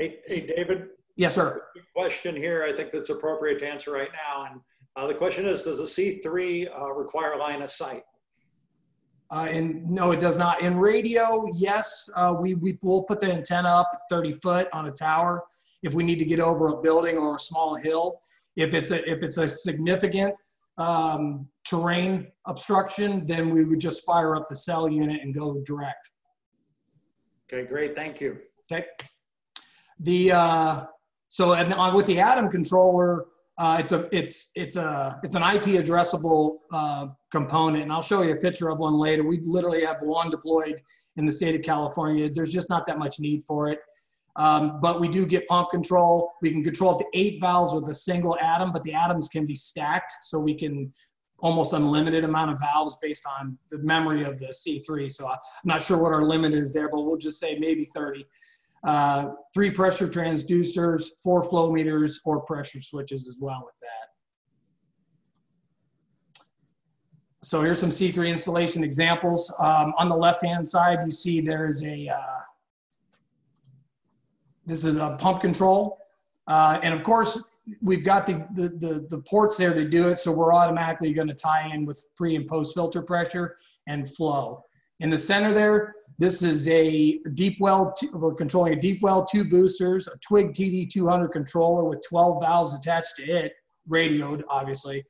Hey, 0.00 0.18
hey 0.26 0.44
David. 0.44 0.88
Yes, 1.14 1.36
sir. 1.36 1.62
Question 1.94 2.34
here, 2.34 2.64
I 2.64 2.72
think 2.72 2.90
that's 2.90 3.10
appropriate 3.10 3.60
to 3.60 3.68
answer 3.68 3.92
right 3.92 4.10
now. 4.12 4.46
And 4.46 4.60
uh, 4.96 5.06
the 5.06 5.14
question 5.14 5.46
is, 5.46 5.62
does 5.62 5.78
a 5.78 5.84
C3 5.84 6.76
uh, 6.76 6.92
require 6.92 7.38
line 7.38 7.62
of 7.62 7.70
sight? 7.70 8.02
Uh, 9.32 9.46
and 9.46 9.88
no, 9.90 10.10
it 10.10 10.20
does 10.20 10.36
not. 10.36 10.60
In 10.60 10.76
radio, 10.76 11.46
yes, 11.54 12.08
uh, 12.16 12.34
we, 12.38 12.52
we 12.54 12.78
will 12.82 13.02
put 13.02 13.18
the 13.18 13.32
antenna 13.32 13.68
up 13.68 13.90
30 14.10 14.32
foot 14.32 14.68
on 14.74 14.88
a 14.88 14.92
tower 14.92 15.42
if 15.82 15.94
we 15.94 16.02
need 16.02 16.18
to 16.18 16.26
get 16.26 16.38
over 16.38 16.68
a 16.68 16.82
building 16.82 17.16
or 17.16 17.36
a 17.36 17.38
small 17.38 17.74
hill. 17.74 18.20
If 18.56 18.74
it's 18.74 18.90
a, 18.90 19.10
if 19.10 19.22
it's 19.22 19.38
a 19.38 19.48
significant 19.48 20.34
um, 20.76 21.48
terrain 21.64 22.30
obstruction, 22.44 23.24
then 23.24 23.48
we 23.48 23.64
would 23.64 23.80
just 23.80 24.04
fire 24.04 24.36
up 24.36 24.48
the 24.48 24.56
cell 24.56 24.86
unit 24.86 25.22
and 25.22 25.34
go 25.34 25.62
direct. 25.64 26.10
Okay, 27.50 27.66
great. 27.66 27.94
Thank 27.94 28.20
you. 28.20 28.36
Okay. 28.70 28.84
The, 30.00 30.32
uh, 30.32 30.84
so 31.30 31.54
and 31.54 31.72
on, 31.72 31.94
with 31.94 32.04
the 32.04 32.20
Atom 32.20 32.50
controller, 32.50 33.24
uh, 33.58 33.76
it's 33.78 33.92
a 33.92 34.08
it's 34.16 34.50
it's 34.54 34.76
a 34.76 35.20
it's 35.22 35.34
an 35.34 35.42
IP 35.42 35.84
addressable 35.84 36.58
uh, 36.72 37.08
component, 37.30 37.82
and 37.82 37.92
I'll 37.92 38.02
show 38.02 38.22
you 38.22 38.32
a 38.32 38.36
picture 38.36 38.70
of 38.70 38.78
one 38.78 38.94
later. 38.94 39.24
We 39.24 39.40
literally 39.44 39.84
have 39.84 39.98
one 40.00 40.30
deployed 40.30 40.80
in 41.16 41.26
the 41.26 41.32
state 41.32 41.54
of 41.54 41.62
California. 41.62 42.30
There's 42.32 42.52
just 42.52 42.70
not 42.70 42.86
that 42.86 42.98
much 42.98 43.20
need 43.20 43.44
for 43.44 43.68
it, 43.68 43.80
um, 44.36 44.80
but 44.80 45.00
we 45.00 45.08
do 45.08 45.26
get 45.26 45.46
pump 45.48 45.70
control. 45.70 46.32
We 46.40 46.50
can 46.50 46.64
control 46.64 46.92
up 46.92 46.98
to 46.98 47.06
eight 47.12 47.40
valves 47.40 47.74
with 47.74 47.88
a 47.90 47.94
single 47.94 48.38
atom, 48.38 48.72
but 48.72 48.82
the 48.84 48.94
atoms 48.94 49.28
can 49.28 49.44
be 49.44 49.54
stacked, 49.54 50.12
so 50.22 50.38
we 50.38 50.54
can 50.54 50.90
almost 51.40 51.72
unlimited 51.74 52.24
amount 52.24 52.52
of 52.52 52.60
valves 52.60 52.96
based 53.02 53.26
on 53.38 53.58
the 53.68 53.78
memory 53.78 54.24
of 54.24 54.38
the 54.38 54.46
C3. 54.46 55.12
So 55.12 55.28
I'm 55.28 55.38
not 55.64 55.82
sure 55.82 55.98
what 55.98 56.12
our 56.12 56.22
limit 56.24 56.54
is 56.54 56.72
there, 56.72 56.88
but 56.88 57.02
we'll 57.02 57.18
just 57.18 57.38
say 57.38 57.58
maybe 57.58 57.84
30 57.84 58.24
uh, 58.84 59.30
three 59.54 59.70
pressure 59.70 60.08
transducers, 60.08 61.04
four 61.22 61.42
flow 61.42 61.70
meters, 61.70 62.20
or 62.24 62.40
pressure 62.40 62.80
switches 62.80 63.28
as 63.28 63.38
well 63.40 63.62
with 63.64 63.78
that. 63.80 64.02
So 67.44 67.60
here's 67.60 67.78
some 67.78 67.90
C3 67.90 68.28
installation 68.28 68.82
examples. 68.84 69.52
Um, 69.58 69.92
on 69.98 70.08
the 70.08 70.16
left-hand 70.16 70.68
side, 70.68 70.98
you 71.04 71.10
see 71.10 71.40
there's 71.40 71.82
a, 71.82 72.08
uh, 72.08 72.40
this 74.64 74.84
is 74.84 74.96
a 74.96 75.16
pump 75.18 75.40
control. 75.40 75.98
Uh, 76.46 76.80
and 76.82 76.94
of 76.94 77.02
course, 77.02 77.42
we've 77.80 78.04
got 78.04 78.26
the, 78.26 78.46
the, 78.54 78.68
the, 78.68 79.06
the, 79.08 79.18
ports 79.18 79.56
there 79.56 79.74
to 79.74 79.88
do 79.88 80.08
it. 80.08 80.18
So 80.18 80.32
we're 80.32 80.54
automatically 80.54 81.12
gonna 81.12 81.34
tie 81.34 81.70
in 81.72 81.84
with 81.84 82.04
pre 82.16 82.36
and 82.36 82.46
post 82.46 82.74
filter 82.74 83.02
pressure 83.02 83.56
and 83.86 84.08
flow. 84.08 84.64
In 85.02 85.10
the 85.10 85.18
center 85.18 85.52
there, 85.52 85.96
this 86.18 86.44
is 86.44 86.68
a 86.68 87.18
deep 87.34 87.56
well, 87.58 87.92
we're 88.12 88.34
controlling 88.34 88.74
a 88.74 88.80
deep 88.80 89.02
well, 89.02 89.24
two 89.24 89.42
boosters, 89.42 90.06
a 90.06 90.16
Twig 90.18 90.52
TD200 90.52 91.32
controller 91.32 91.82
with 91.84 92.00
12 92.08 92.40
valves 92.40 92.72
attached 92.72 93.16
to 93.16 93.24
it, 93.24 93.52
radioed, 93.88 94.44
obviously, 94.48 95.04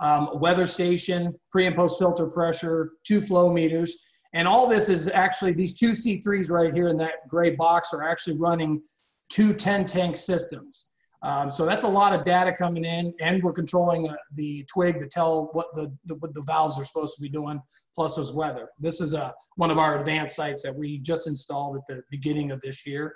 um, 0.00 0.30
weather 0.40 0.64
station, 0.64 1.34
pre 1.52 1.66
and 1.66 1.76
post 1.76 1.98
filter 1.98 2.26
pressure, 2.28 2.92
two 3.06 3.20
flow 3.20 3.52
meters. 3.52 3.98
And 4.32 4.48
all 4.48 4.66
this 4.66 4.88
is 4.88 5.06
actually, 5.08 5.52
these 5.52 5.78
two 5.78 5.90
C3s 5.90 6.50
right 6.50 6.72
here 6.72 6.88
in 6.88 6.96
that 6.96 7.28
gray 7.28 7.50
box 7.50 7.92
are 7.92 8.08
actually 8.08 8.38
running 8.38 8.82
two 9.28 9.52
10 9.52 9.84
tank 9.84 10.16
systems. 10.16 10.86
Um, 11.22 11.50
so 11.50 11.64
that's 11.64 11.84
a 11.84 11.88
lot 11.88 12.12
of 12.12 12.24
data 12.24 12.52
coming 12.52 12.84
in, 12.84 13.12
and 13.20 13.42
we're 13.42 13.52
controlling 13.52 14.08
uh, 14.08 14.16
the 14.32 14.64
twig 14.64 14.98
to 14.98 15.06
tell 15.06 15.48
what 15.52 15.74
the, 15.74 15.92
the, 16.04 16.14
what 16.16 16.34
the 16.34 16.42
valves 16.42 16.78
are 16.78 16.84
supposed 16.84 17.14
to 17.16 17.22
be 17.22 17.28
doing, 17.28 17.60
plus 17.94 18.16
was 18.16 18.32
weather. 18.32 18.68
This 18.78 19.00
is 19.00 19.14
a, 19.14 19.34
one 19.56 19.70
of 19.70 19.78
our 19.78 19.98
advanced 19.98 20.36
sites 20.36 20.62
that 20.62 20.74
we 20.74 20.98
just 20.98 21.26
installed 21.26 21.76
at 21.76 21.86
the 21.88 22.02
beginning 22.10 22.50
of 22.50 22.60
this 22.60 22.86
year. 22.86 23.14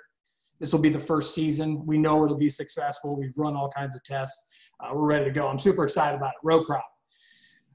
This 0.59 0.73
will 0.73 0.81
be 0.81 0.89
the 0.89 0.99
first 0.99 1.33
season. 1.33 1.85
We 1.85 1.97
know 1.97 2.23
it'll 2.23 2.37
be 2.37 2.49
successful. 2.49 3.15
We've 3.15 3.37
run 3.37 3.55
all 3.55 3.69
kinds 3.69 3.95
of 3.95 4.03
tests. 4.03 4.45
Uh, 4.79 4.91
we're 4.93 5.07
ready 5.07 5.25
to 5.25 5.31
go. 5.31 5.47
I'm 5.47 5.59
super 5.59 5.83
excited 5.83 6.17
about 6.17 6.29
it. 6.29 6.39
Row 6.43 6.63
crop. 6.63 6.85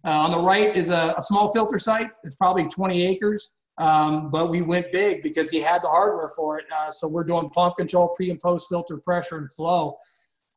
Uh, 0.05 0.11
on 0.11 0.31
the 0.31 0.39
right 0.39 0.77
is 0.77 0.89
a, 0.89 1.15
a, 1.19 1.23
small 1.23 1.53
filter 1.53 1.81
site. 1.81 2.11
It's 2.23 2.37
probably 2.37 2.69
20 2.69 3.05
acres, 3.05 3.55
um, 3.79 4.31
but 4.31 4.51
we 4.51 4.63
went 4.63 4.93
big 4.93 5.21
because 5.21 5.51
he 5.51 5.61
had 5.61 5.83
the 5.83 5.89
hardware 5.89 6.29
for 6.29 6.59
it. 6.59 6.67
Uh, 6.73 6.93
so 6.93 7.09
we're 7.09 7.25
doing 7.25 7.51
pump 7.51 7.77
control, 7.77 8.09
pre 8.15 8.31
and 8.31 8.39
post 8.39 8.69
filter 8.69 8.99
pressure 8.99 9.39
and 9.39 9.51
flow. 9.51 9.97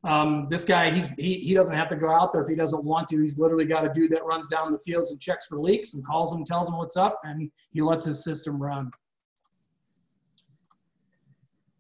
Um, 0.03 0.48
this 0.50 0.63
guy, 0.63 0.89
he's, 0.89 1.10
he, 1.12 1.36
he 1.36 1.53
doesn't 1.53 1.75
have 1.75 1.89
to 1.89 1.96
go 1.96 2.10
out 2.10 2.32
there 2.32 2.41
if 2.41 2.48
he 2.48 2.56
doesn't 2.56 2.84
want 2.84 3.08
to. 3.10 3.22
He's 3.22 3.38
literally 3.38 3.65
got 3.65 3.86
a 3.86 3.94
dude 3.94 4.12
that 4.12 4.24
runs 4.24 4.48
down 4.48 4.72
the 4.72 4.77
fields 4.77 5.12
and 5.12 5.20
checks 5.20 5.46
for 5.46 5.60
leaks 5.60 5.94
and 5.94 6.06
calls 6.06 6.34
him, 6.34 6.46
tells 6.46 6.70
him 6.70 6.77
what's 6.77 6.96
up, 6.96 7.20
and 7.24 7.51
he 7.72 7.82
lets 7.82 8.06
his 8.06 8.24
system 8.24 8.62
run. 8.62 8.91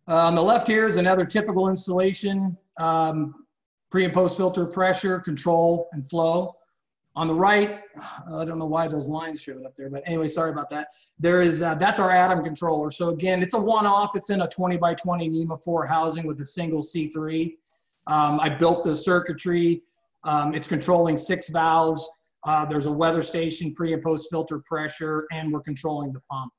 Uh, 0.07 0.25
on 0.25 0.35
the 0.35 0.43
left 0.43 0.67
here 0.67 0.85
is 0.85 0.97
another 0.97 1.23
typical 1.23 1.69
installation, 1.69 2.57
um, 2.77 3.45
pre 3.89 4.03
and 4.03 4.13
post 4.13 4.35
filter 4.35 4.65
pressure, 4.65 5.19
control, 5.19 5.87
and 5.93 6.07
flow. 6.09 6.55
On 7.15 7.27
the 7.27 7.33
right, 7.33 7.81
I 8.27 8.45
don't 8.45 8.59
know 8.59 8.65
why 8.65 8.87
those 8.87 9.07
lines 9.07 9.41
showed 9.41 9.65
up 9.65 9.75
there, 9.75 9.89
but 9.89 10.03
anyway, 10.05 10.27
sorry 10.27 10.51
about 10.51 10.69
that. 10.71 10.89
There 11.19 11.41
is, 11.41 11.61
uh, 11.61 11.75
that's 11.75 11.99
our 11.99 12.11
Atom 12.11 12.43
controller. 12.43 12.91
So 12.91 13.09
again, 13.09 13.41
it's 13.41 13.53
a 13.53 13.59
one-off. 13.59 14.15
It's 14.15 14.29
in 14.29 14.41
a 14.41 14.47
20 14.47 14.77
by 14.77 14.93
20 14.93 15.27
NEMA 15.29 15.57
4 15.57 15.85
housing 15.85 16.25
with 16.25 16.39
a 16.39 16.45
single 16.45 16.81
C3. 16.81 17.55
Um, 18.09 18.39
I 18.39 18.49
built 18.49 18.83
the 18.83 18.97
circuitry. 18.97 19.83
Um, 20.23 20.55
it's 20.55 20.67
controlling 20.67 21.15
six 21.15 21.49
valves. 21.49 22.09
Uh, 22.43 22.65
there's 22.65 22.87
a 22.87 22.91
weather 22.91 23.21
station, 23.21 23.73
pre 23.73 23.93
and 23.93 24.01
post 24.01 24.29
filter 24.31 24.59
pressure, 24.65 25.27
and 25.31 25.53
we're 25.53 25.61
controlling 25.61 26.11
the 26.11 26.19
pump. 26.21 26.51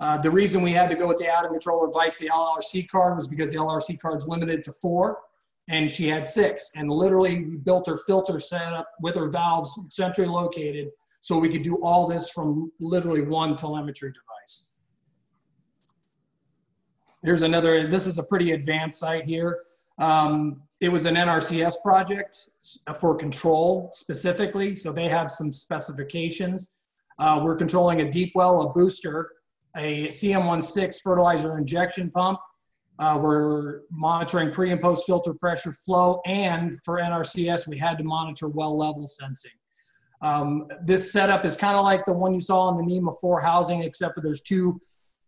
Uh, 0.00 0.16
the 0.16 0.30
reason 0.30 0.62
we 0.62 0.72
had 0.72 0.88
to 0.88 0.96
go 0.96 1.06
with 1.06 1.18
the 1.18 1.28
Atom 1.28 1.50
controller 1.50 1.90
vice 1.92 2.16
the 2.18 2.28
LRC 2.28 2.88
card 2.88 3.14
was 3.16 3.28
because 3.28 3.52
the 3.52 3.58
LRC 3.58 4.00
card 4.00 4.16
is 4.16 4.26
limited 4.26 4.62
to 4.62 4.72
four, 4.72 5.18
and 5.68 5.90
she 5.90 6.08
had 6.08 6.26
six. 6.26 6.70
And 6.74 6.90
literally, 6.90 7.44
we 7.44 7.56
built 7.58 7.86
her 7.86 7.98
filter 7.98 8.40
setup 8.40 8.88
with 9.02 9.16
her 9.16 9.28
valves 9.28 9.78
centrally 9.90 10.30
located, 10.30 10.88
so 11.20 11.38
we 11.38 11.50
could 11.50 11.62
do 11.62 11.76
all 11.82 12.06
this 12.06 12.30
from 12.30 12.72
literally 12.80 13.20
one 13.20 13.54
telemetry 13.54 14.12
device. 14.12 14.70
Here's 17.22 17.42
another. 17.42 17.86
This 17.86 18.06
is 18.06 18.16
a 18.16 18.22
pretty 18.22 18.52
advanced 18.52 18.98
site 18.98 19.26
here. 19.26 19.58
Um, 19.98 20.62
it 20.80 20.90
was 20.90 21.04
an 21.04 21.14
NRCS 21.14 21.74
project 21.84 22.48
for 22.98 23.14
control 23.14 23.90
specifically, 23.92 24.74
so 24.74 24.92
they 24.92 25.08
have 25.08 25.30
some 25.30 25.52
specifications. 25.52 26.68
Uh, 27.18 27.40
we're 27.44 27.56
controlling 27.56 28.00
a 28.00 28.10
deep 28.10 28.32
well, 28.34 28.62
a 28.62 28.72
booster, 28.72 29.30
a 29.76 30.08
CM16 30.08 31.02
fertilizer 31.02 31.58
injection 31.58 32.10
pump. 32.10 32.38
Uh, 32.98 33.18
we're 33.20 33.80
monitoring 33.90 34.50
pre 34.50 34.72
and 34.72 34.80
post 34.80 35.04
filter 35.06 35.34
pressure 35.34 35.72
flow, 35.72 36.20
and 36.26 36.74
for 36.82 36.98
NRCS, 36.98 37.68
we 37.68 37.76
had 37.76 37.98
to 37.98 38.04
monitor 38.04 38.48
well 38.48 38.76
level 38.76 39.06
sensing. 39.06 39.52
Um, 40.22 40.66
this 40.84 41.12
setup 41.12 41.44
is 41.44 41.56
kind 41.56 41.76
of 41.76 41.84
like 41.84 42.04
the 42.04 42.12
one 42.12 42.34
you 42.34 42.40
saw 42.40 42.68
in 42.70 42.76
the 42.76 42.94
NEMA 42.94 43.12
4 43.20 43.40
housing, 43.40 43.82
except 43.82 44.14
for 44.14 44.20
there's 44.20 44.42
two 44.42 44.78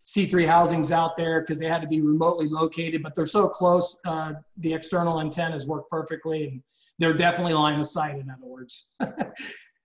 C3 0.04 0.46
housings 0.46 0.90
out 0.90 1.16
there 1.16 1.40
because 1.40 1.58
they 1.58 1.66
had 1.66 1.80
to 1.82 1.88
be 1.88 2.00
remotely 2.00 2.48
located, 2.48 3.02
but 3.02 3.14
they're 3.14 3.26
so 3.26 3.48
close. 3.48 4.00
Uh, 4.04 4.34
the 4.58 4.72
external 4.72 5.20
antennas 5.20 5.66
work 5.66 5.88
perfectly, 5.88 6.44
and 6.44 6.62
they're 6.98 7.14
definitely 7.14 7.52
line 7.52 7.78
of 7.78 7.86
sight, 7.86 8.16
in 8.16 8.28
other 8.28 8.46
words. 8.46 8.88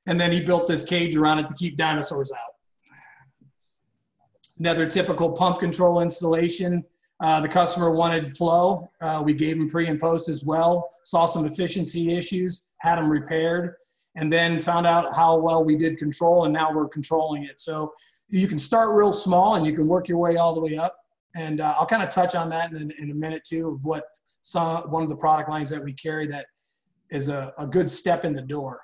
and 0.07 0.19
then 0.19 0.31
he 0.31 0.39
built 0.39 0.67
this 0.67 0.83
cage 0.83 1.15
around 1.15 1.39
it 1.39 1.47
to 1.47 1.53
keep 1.53 1.77
dinosaurs 1.77 2.31
out. 2.31 2.55
Another 4.59 4.87
typical 4.87 5.31
pump 5.31 5.59
control 5.59 6.01
installation. 6.01 6.83
Uh, 7.19 7.39
the 7.39 7.49
customer 7.49 7.91
wanted 7.91 8.35
flow. 8.35 8.89
Uh, 9.01 9.21
we 9.23 9.33
gave 9.33 9.57
him 9.57 9.69
pre 9.69 9.87
and 9.87 9.99
post 9.99 10.29
as 10.29 10.43
well. 10.43 10.89
Saw 11.03 11.25
some 11.25 11.45
efficiency 11.45 12.15
issues, 12.15 12.63
had 12.77 12.97
them 12.97 13.09
repaired, 13.09 13.75
and 14.15 14.31
then 14.31 14.59
found 14.59 14.87
out 14.87 15.15
how 15.15 15.37
well 15.37 15.63
we 15.63 15.75
did 15.75 15.97
control, 15.97 16.45
and 16.45 16.53
now 16.53 16.71
we're 16.73 16.87
controlling 16.87 17.43
it. 17.43 17.59
So 17.59 17.91
you 18.29 18.47
can 18.47 18.57
start 18.57 18.95
real 18.95 19.13
small 19.13 19.55
and 19.55 19.65
you 19.65 19.73
can 19.73 19.87
work 19.87 20.07
your 20.07 20.17
way 20.17 20.37
all 20.37 20.53
the 20.53 20.61
way 20.61 20.77
up. 20.77 20.97
And 21.35 21.61
uh, 21.61 21.75
I'll 21.77 21.85
kind 21.85 22.03
of 22.03 22.09
touch 22.09 22.35
on 22.35 22.49
that 22.49 22.71
in, 22.71 22.91
in 22.99 23.11
a 23.11 23.13
minute 23.13 23.43
too 23.45 23.69
of 23.69 23.85
what 23.85 24.03
some 24.41 24.89
one 24.89 25.03
of 25.03 25.09
the 25.09 25.15
product 25.15 25.49
lines 25.49 25.69
that 25.69 25.83
we 25.83 25.93
carry 25.93 26.27
that 26.27 26.45
is 27.11 27.29
a, 27.29 27.53
a 27.57 27.67
good 27.67 27.89
step 27.89 28.25
in 28.25 28.33
the 28.33 28.41
door. 28.41 28.81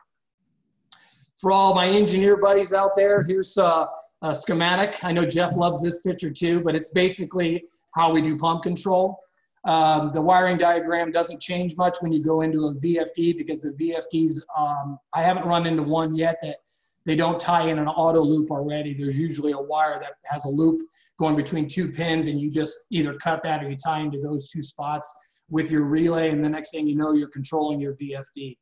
For 1.38 1.52
all 1.52 1.74
my 1.74 1.88
engineer 1.88 2.38
buddies 2.38 2.74
out 2.74 2.92
there, 2.96 3.24
here's 3.24 3.58
a, 3.58 3.88
a 4.22 4.34
schematic. 4.34 5.04
I 5.04 5.12
know 5.12 5.26
Jeff 5.26 5.58
loves 5.58 5.82
this 5.82 6.02
picture 6.02 6.32
too, 6.32 6.62
but 6.62 6.76
it's 6.76 6.90
basically 6.90 7.66
how 7.96 8.12
we 8.12 8.22
do 8.22 8.38
pump 8.38 8.64
control. 8.64 9.20
Um, 9.66 10.12
the 10.14 10.22
wiring 10.22 10.58
diagram 10.58 11.12
doesn't 11.12 11.42
change 11.42 11.78
much 11.78 11.98
when 12.02 12.12
you 12.12 12.22
go 12.22 12.42
into 12.42 12.68
a 12.68 12.76
VFD 12.76 13.38
because 13.38 13.62
the 13.62 13.72
VFDs, 13.72 14.40
um, 14.58 15.00
I 15.14 15.22
haven't 15.22 15.46
run 15.46 15.66
into 15.66 15.84
one 15.84 16.16
yet 16.16 16.38
that 16.42 16.58
they 17.06 17.16
don't 17.16 17.40
tie 17.40 17.68
in 17.68 17.80
an 17.80 17.88
auto 17.88 18.22
loop 18.22 18.50
already. 18.50 18.94
There's 18.94 19.18
usually 19.18 19.52
a 19.52 19.60
wire 19.60 20.00
that 20.00 20.14
has 20.26 20.46
a 20.46 20.50
loop 20.50 20.82
going 21.20 21.36
between 21.36 21.68
two 21.68 21.92
pins, 21.92 22.28
and 22.28 22.40
you 22.40 22.50
just 22.50 22.78
either 22.92 23.14
cut 23.16 23.44
that 23.44 23.64
or 23.64 23.70
you 23.70 23.78
tie 23.78 24.00
into 24.00 24.20
those 24.20 24.50
two 24.50 24.62
spots 24.62 25.14
with 25.50 25.70
your 25.70 25.84
relay, 25.84 26.30
and 26.30 26.44
the 26.44 26.50
next 26.50 26.72
thing 26.72 26.88
you 26.88 26.96
know, 26.96 27.14
you're 27.14 27.30
controlling 27.30 27.80
your 27.80 27.96
VFD. 27.96 28.58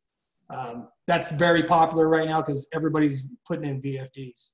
Um, 0.50 0.90
that's 1.08 1.30
very 1.32 1.64
popular 1.64 2.10
right 2.10 2.28
now 2.28 2.42
because 2.42 2.68
everybody's 2.74 3.30
putting 3.48 3.70
in 3.70 3.82
VFDs. 3.82 4.52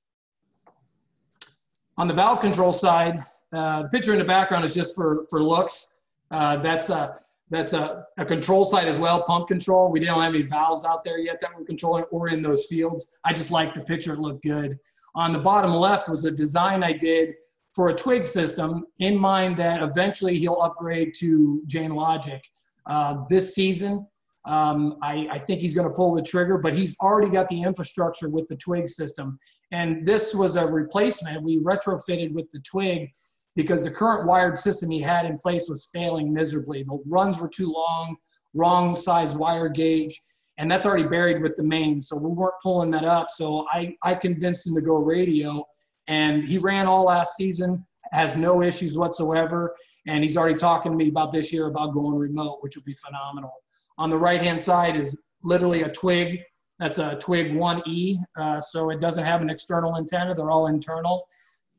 On 1.96 2.06
the 2.06 2.14
valve 2.14 2.40
control 2.40 2.72
side, 2.72 3.24
uh, 3.52 3.82
the 3.82 3.88
picture 3.88 4.12
in 4.12 4.18
the 4.18 4.24
background 4.24 4.64
is 4.64 4.74
just 4.74 4.94
for, 4.94 5.24
for 5.30 5.42
looks. 5.42 5.96
Uh, 6.30 6.58
that's 6.58 6.90
a, 6.90 7.18
that's 7.50 7.72
a, 7.72 8.04
a 8.18 8.24
control 8.24 8.64
site 8.64 8.88
as 8.88 8.98
well, 8.98 9.22
pump 9.22 9.48
control. 9.48 9.90
We 9.90 10.00
didn't 10.00 10.20
have 10.20 10.34
any 10.34 10.42
valves 10.42 10.84
out 10.84 11.04
there 11.04 11.18
yet 11.18 11.40
that 11.40 11.50
we're 11.56 11.64
controlling 11.64 12.04
or 12.04 12.28
in 12.28 12.42
those 12.42 12.66
fields. 12.66 13.18
I 13.24 13.32
just 13.32 13.50
liked 13.50 13.74
the 13.74 13.80
picture, 13.80 14.14
it 14.14 14.20
looked 14.20 14.42
good. 14.42 14.78
On 15.14 15.32
the 15.32 15.38
bottom 15.38 15.72
left 15.72 16.08
was 16.08 16.24
a 16.24 16.30
design 16.30 16.82
I 16.82 16.92
did 16.92 17.34
for 17.72 17.88
a 17.88 17.94
twig 17.94 18.26
system 18.26 18.84
in 18.98 19.16
mind 19.16 19.56
that 19.56 19.82
eventually 19.82 20.38
he'll 20.38 20.60
upgrade 20.60 21.14
to 21.18 21.62
Jain 21.66 21.94
Logic. 21.94 22.42
Uh, 22.86 23.24
this 23.28 23.54
season, 23.54 24.06
um, 24.44 24.96
I, 25.02 25.28
I, 25.30 25.38
think 25.38 25.60
he's 25.60 25.74
going 25.74 25.86
to 25.86 25.92
pull 25.92 26.14
the 26.14 26.22
trigger, 26.22 26.56
but 26.56 26.72
he's 26.72 26.96
already 27.00 27.30
got 27.30 27.48
the 27.48 27.62
infrastructure 27.62 28.30
with 28.30 28.48
the 28.48 28.56
twig 28.56 28.88
system. 28.88 29.38
And 29.72 30.02
this 30.04 30.34
was 30.34 30.56
a 30.56 30.66
replacement. 30.66 31.42
We 31.42 31.60
retrofitted 31.60 32.32
with 32.32 32.50
the 32.50 32.60
twig 32.60 33.10
because 33.56 33.82
the 33.82 33.90
current 33.90 34.26
wired 34.26 34.58
system 34.58 34.90
he 34.90 35.00
had 35.00 35.26
in 35.26 35.36
place 35.36 35.68
was 35.68 35.88
failing 35.92 36.32
miserably. 36.32 36.82
The 36.82 37.02
runs 37.06 37.40
were 37.40 37.48
too 37.48 37.72
long, 37.72 38.16
wrong 38.54 38.96
size 38.96 39.34
wire 39.34 39.68
gauge, 39.68 40.18
and 40.58 40.70
that's 40.70 40.86
already 40.86 41.08
buried 41.08 41.42
with 41.42 41.56
the 41.56 41.62
main. 41.62 42.00
So 42.00 42.16
we 42.16 42.30
weren't 42.30 42.54
pulling 42.62 42.90
that 42.92 43.04
up. 43.04 43.30
So 43.30 43.66
I, 43.70 43.96
I 44.02 44.14
convinced 44.14 44.66
him 44.66 44.74
to 44.74 44.80
go 44.80 44.96
radio, 44.96 45.64
and 46.06 46.44
he 46.44 46.58
ran 46.58 46.86
all 46.86 47.04
last 47.04 47.36
season, 47.36 47.84
has 48.12 48.36
no 48.36 48.62
issues 48.62 48.96
whatsoever. 48.96 49.74
And 50.06 50.22
he's 50.22 50.36
already 50.36 50.56
talking 50.56 50.92
to 50.92 50.98
me 50.98 51.08
about 51.08 51.32
this 51.32 51.52
year 51.52 51.66
about 51.66 51.92
going 51.92 52.16
remote, 52.16 52.58
which 52.60 52.76
would 52.76 52.84
be 52.84 52.94
phenomenal. 52.94 53.52
On 53.98 54.10
the 54.10 54.16
right 54.16 54.40
hand 54.40 54.60
side 54.60 54.96
is 54.96 55.20
literally 55.42 55.82
a 55.82 55.90
twig. 55.90 56.40
That's 56.78 56.98
a 56.98 57.16
twig 57.16 57.52
1E. 57.52 58.18
Uh, 58.36 58.60
so 58.60 58.90
it 58.90 59.00
doesn't 59.00 59.24
have 59.24 59.42
an 59.42 59.50
external 59.50 59.96
antenna, 59.96 60.34
they're 60.34 60.50
all 60.50 60.68
internal. 60.68 61.26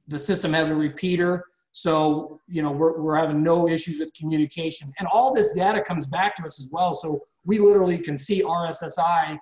The 0.08 0.20
system 0.20 0.54
has 0.54 0.70
a 0.70 0.76
repeater. 0.76 1.46
So, 1.72 2.40
you 2.48 2.62
know, 2.62 2.72
we're, 2.72 3.00
we're 3.00 3.16
having 3.16 3.44
no 3.44 3.70
issues 3.70 4.00
with 4.00 4.14
communication. 4.14 4.92
And 5.00 5.08
all 5.08 5.34
this 5.34 5.54
data 5.54 5.82
comes 5.82 6.08
back 6.08 6.36
to 6.36 6.44
us 6.44 6.60
as 6.60 6.70
well. 6.72 6.94
So 6.96 7.22
we 7.46 7.60
literally 7.60 8.00
can 8.00 8.18
see 8.18 8.42
RSSI 8.42 9.38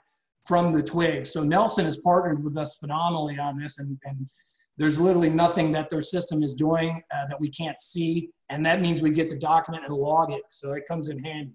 from 0.45 0.71
the 0.71 0.83
twig. 0.83 1.25
So 1.25 1.43
Nelson 1.43 1.85
has 1.85 1.97
partnered 1.97 2.43
with 2.43 2.57
us 2.57 2.77
phenomenally 2.77 3.39
on 3.39 3.57
this 3.57 3.79
and, 3.79 3.97
and 4.05 4.27
there's 4.77 4.99
literally 4.99 5.29
nothing 5.29 5.71
that 5.71 5.89
their 5.89 6.01
system 6.01 6.43
is 6.43 6.53
doing 6.53 7.01
uh, 7.13 7.25
that 7.27 7.39
we 7.39 7.49
can't 7.49 7.81
see. 7.81 8.29
And 8.49 8.65
that 8.65 8.79
means 8.79 9.01
we 9.01 9.09
get 9.09 9.29
to 9.29 9.37
document 9.37 9.85
and 9.85 9.93
log 9.93 10.31
it. 10.31 10.43
So 10.49 10.73
it 10.73 10.83
comes 10.87 11.09
in 11.09 11.17
handy. 11.23 11.53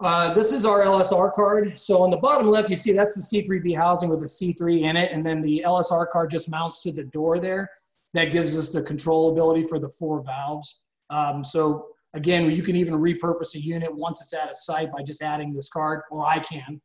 Uh, 0.00 0.32
this 0.32 0.52
is 0.52 0.64
our 0.64 0.82
LSR 0.84 1.34
card. 1.34 1.78
So 1.78 2.02
on 2.02 2.10
the 2.10 2.16
bottom 2.16 2.48
left, 2.48 2.70
you 2.70 2.76
see 2.76 2.92
that's 2.92 3.16
the 3.16 3.42
C3B 3.42 3.76
housing 3.76 4.08
with 4.08 4.20
a 4.20 4.24
C3 4.24 4.82
in 4.82 4.96
it. 4.96 5.12
And 5.12 5.26
then 5.26 5.40
the 5.40 5.62
LSR 5.66 6.08
card 6.08 6.30
just 6.30 6.48
mounts 6.48 6.82
to 6.84 6.92
the 6.92 7.04
door 7.04 7.38
there. 7.38 7.68
That 8.14 8.32
gives 8.32 8.56
us 8.56 8.72
the 8.72 8.82
control 8.82 9.32
ability 9.32 9.64
for 9.64 9.78
the 9.78 9.90
four 9.90 10.22
valves. 10.22 10.82
Um, 11.10 11.44
so 11.44 11.88
again, 12.14 12.50
you 12.50 12.62
can 12.62 12.76
even 12.76 12.94
repurpose 12.94 13.54
a 13.54 13.60
unit 13.60 13.94
once 13.94 14.20
it's 14.22 14.32
at 14.32 14.50
a 14.50 14.54
site 14.54 14.92
by 14.92 15.02
just 15.02 15.22
adding 15.22 15.52
this 15.52 15.68
card, 15.68 16.02
or 16.10 16.26
I 16.26 16.38
can. 16.38 16.80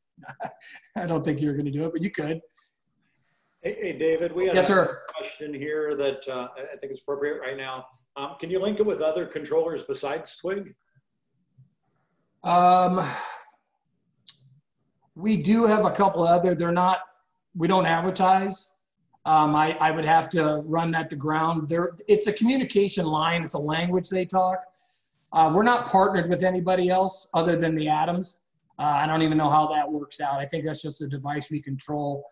I 0.96 1.06
don't 1.06 1.24
think 1.24 1.42
you're 1.42 1.54
going 1.54 1.66
to 1.66 1.72
do 1.72 1.86
it, 1.86 1.94
but 1.94 2.02
you 2.02 2.12
could. 2.12 2.42
Hey, 3.62 3.78
hey 3.82 3.94
David, 3.94 4.34
we 4.34 4.48
have 4.48 4.56
yes, 4.56 4.66
a 4.66 4.68
sir. 4.68 5.02
question 5.16 5.54
here 5.54 5.96
that 5.96 6.28
uh, 6.28 6.50
I 6.74 6.76
think 6.78 6.92
is 6.92 7.00
appropriate 7.00 7.40
right 7.40 7.58
now. 7.58 7.86
Um, 8.16 8.36
can 8.40 8.50
you 8.50 8.60
link 8.60 8.80
it 8.80 8.86
with 8.86 9.02
other 9.02 9.26
controllers 9.26 9.84
besides 9.84 10.38
Twig? 10.38 10.76
Um, 12.44 13.10
we 15.16 15.42
do 15.42 15.66
have 15.66 15.86
a 15.86 15.92
couple 15.92 16.24
other. 16.24 16.56
They're 16.56 16.72
not. 16.72 17.00
We 17.56 17.68
don't 17.68 17.86
advertise. 17.86 18.70
Um, 19.26 19.56
I, 19.56 19.78
I 19.80 19.92
would 19.92 20.06
have 20.06 20.30
to 20.30 20.58
run 20.66 20.92
that 20.92 21.10
to 21.12 21.16
ground. 21.16 21.70
There, 21.70 21.92
it's 22.08 22.28
a 22.28 22.34
communication 22.34 23.06
line. 23.06 23.44
It's 23.44 23.54
a 23.54 23.60
language 23.60 24.10
they 24.10 24.26
talk. 24.26 24.64
Uh, 25.32 25.52
we're 25.54 25.64
not 25.64 25.88
partnered 25.88 26.30
with 26.30 26.44
anybody 26.44 26.90
else 26.90 27.30
other 27.34 27.56
than 27.56 27.76
the 27.76 27.88
Atoms. 27.88 28.40
Uh, 28.78 28.98
I 28.98 29.08
don't 29.08 29.22
even 29.22 29.38
know 29.38 29.50
how 29.50 29.68
that 29.68 29.90
works 29.90 30.20
out. 30.20 30.40
I 30.40 30.46
think 30.46 30.66
that's 30.66 30.82
just 30.82 31.02
a 31.02 31.08
device 31.08 31.50
we 31.50 31.62
control. 31.62 32.26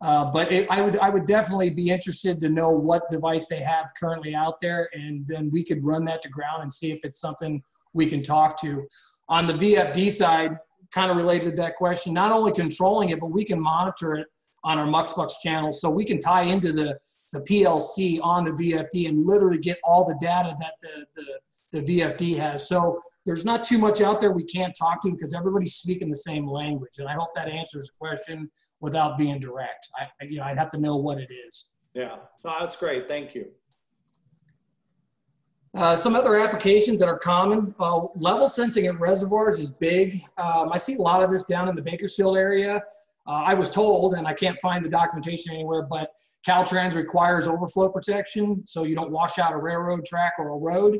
Uh, 0.00 0.24
but 0.30 0.50
it, 0.52 0.66
I 0.70 0.80
would 0.80 0.96
I 0.98 1.10
would 1.10 1.26
definitely 1.26 1.70
be 1.70 1.90
interested 1.90 2.38
to 2.40 2.48
know 2.48 2.70
what 2.70 3.08
device 3.10 3.48
they 3.48 3.58
have 3.60 3.92
currently 3.98 4.32
out 4.32 4.60
there, 4.60 4.88
and 4.92 5.26
then 5.26 5.50
we 5.50 5.64
could 5.64 5.84
run 5.84 6.04
that 6.04 6.22
to 6.22 6.28
ground 6.28 6.62
and 6.62 6.72
see 6.72 6.92
if 6.92 7.00
it's 7.02 7.20
something 7.20 7.60
we 7.94 8.06
can 8.06 8.22
talk 8.22 8.60
to. 8.60 8.86
On 9.28 9.48
the 9.48 9.54
VFD 9.54 10.12
side, 10.12 10.56
kind 10.92 11.10
of 11.10 11.16
related 11.16 11.50
to 11.50 11.56
that 11.56 11.74
question, 11.74 12.14
not 12.14 12.30
only 12.30 12.52
controlling 12.52 13.10
it, 13.10 13.18
but 13.18 13.26
we 13.26 13.44
can 13.44 13.60
monitor 13.60 14.14
it 14.14 14.28
on 14.68 14.78
our 14.78 14.86
Modbus 14.86 15.32
channel, 15.42 15.72
so 15.72 15.88
we 15.88 16.04
can 16.04 16.20
tie 16.20 16.42
into 16.42 16.72
the 16.72 16.98
the 17.32 17.40
PLC 17.40 18.18
on 18.22 18.44
the 18.44 18.52
VFD 18.52 19.08
and 19.08 19.26
literally 19.26 19.58
get 19.58 19.78
all 19.84 20.06
the 20.06 20.16
data 20.20 20.54
that 20.60 20.74
the, 20.80 21.04
the 21.16 21.24
the 21.70 21.82
VFD 21.82 22.36
has. 22.38 22.66
So 22.66 22.98
there's 23.26 23.44
not 23.44 23.62
too 23.62 23.76
much 23.76 24.00
out 24.00 24.20
there 24.20 24.32
we 24.32 24.44
can't 24.44 24.74
talk 24.74 25.02
to 25.02 25.10
because 25.10 25.34
everybody's 25.34 25.74
speaking 25.74 26.08
the 26.08 26.16
same 26.16 26.46
language. 26.46 26.92
And 26.98 27.06
I 27.06 27.12
hope 27.12 27.34
that 27.34 27.48
answers 27.48 27.88
the 27.88 27.92
question 27.98 28.50
without 28.80 29.18
being 29.18 29.38
direct. 29.38 29.90
I, 29.98 30.06
you 30.24 30.38
know, 30.38 30.44
I'd 30.44 30.56
have 30.56 30.70
to 30.70 30.78
know 30.78 30.96
what 30.96 31.18
it 31.18 31.28
is. 31.30 31.72
Yeah, 31.92 32.16
no, 32.44 32.56
that's 32.58 32.76
great. 32.76 33.06
Thank 33.06 33.34
you. 33.34 33.48
Uh, 35.74 35.94
some 35.94 36.16
other 36.16 36.36
applications 36.36 37.00
that 37.00 37.06
are 37.06 37.18
common, 37.18 37.74
uh, 37.78 38.06
level 38.16 38.48
sensing 38.48 38.86
at 38.86 38.98
reservoirs 38.98 39.60
is 39.60 39.70
big. 39.70 40.22
Um, 40.38 40.70
I 40.72 40.78
see 40.78 40.94
a 40.94 41.02
lot 41.02 41.22
of 41.22 41.30
this 41.30 41.44
down 41.44 41.68
in 41.68 41.76
the 41.76 41.82
Bakersfield 41.82 42.38
area. 42.38 42.82
Uh, 43.28 43.42
I 43.44 43.52
was 43.52 43.68
told, 43.68 44.14
and 44.14 44.26
I 44.26 44.32
can't 44.32 44.58
find 44.58 44.82
the 44.82 44.88
documentation 44.88 45.52
anywhere, 45.52 45.82
but 45.82 46.10
Caltrans 46.48 46.94
requires 46.94 47.46
overflow 47.46 47.90
protection 47.90 48.62
so 48.66 48.84
you 48.84 48.94
don't 48.94 49.10
wash 49.10 49.38
out 49.38 49.52
a 49.52 49.58
railroad 49.58 50.06
track 50.06 50.34
or 50.38 50.48
a 50.48 50.56
road. 50.56 50.98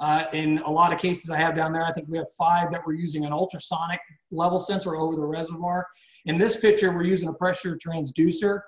Uh, 0.00 0.24
in 0.32 0.58
a 0.58 0.70
lot 0.70 0.92
of 0.92 0.98
cases 0.98 1.30
I 1.30 1.36
have 1.38 1.54
down 1.54 1.72
there, 1.72 1.84
I 1.84 1.92
think 1.92 2.08
we 2.08 2.18
have 2.18 2.28
five 2.36 2.72
that 2.72 2.82
we're 2.84 2.94
using 2.94 3.24
an 3.24 3.32
ultrasonic 3.32 4.00
level 4.30 4.58
sensor 4.58 4.96
over 4.96 5.14
the 5.14 5.24
reservoir. 5.24 5.86
In 6.26 6.36
this 6.36 6.56
picture, 6.56 6.92
we're 6.92 7.04
using 7.04 7.28
a 7.28 7.32
pressure 7.32 7.76
transducer, 7.76 8.60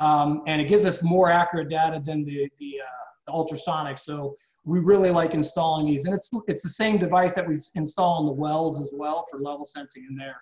um, 0.00 0.42
and 0.46 0.60
it 0.60 0.68
gives 0.68 0.84
us 0.84 1.02
more 1.02 1.30
accurate 1.30 1.68
data 1.68 2.00
than 2.04 2.24
the, 2.24 2.48
the, 2.58 2.80
uh, 2.80 3.04
the, 3.26 3.32
ultrasonic. 3.32 3.98
So 3.98 4.34
we 4.64 4.80
really 4.80 5.10
like 5.10 5.34
installing 5.34 5.86
these. 5.86 6.04
And 6.04 6.14
it's, 6.14 6.30
it's 6.46 6.62
the 6.62 6.68
same 6.68 6.98
device 6.98 7.34
that 7.34 7.48
we 7.48 7.58
install 7.74 8.20
in 8.20 8.26
the 8.26 8.32
wells 8.32 8.80
as 8.80 8.92
well 8.92 9.24
for 9.30 9.40
level 9.40 9.64
sensing 9.64 10.06
in 10.08 10.16
there. 10.16 10.36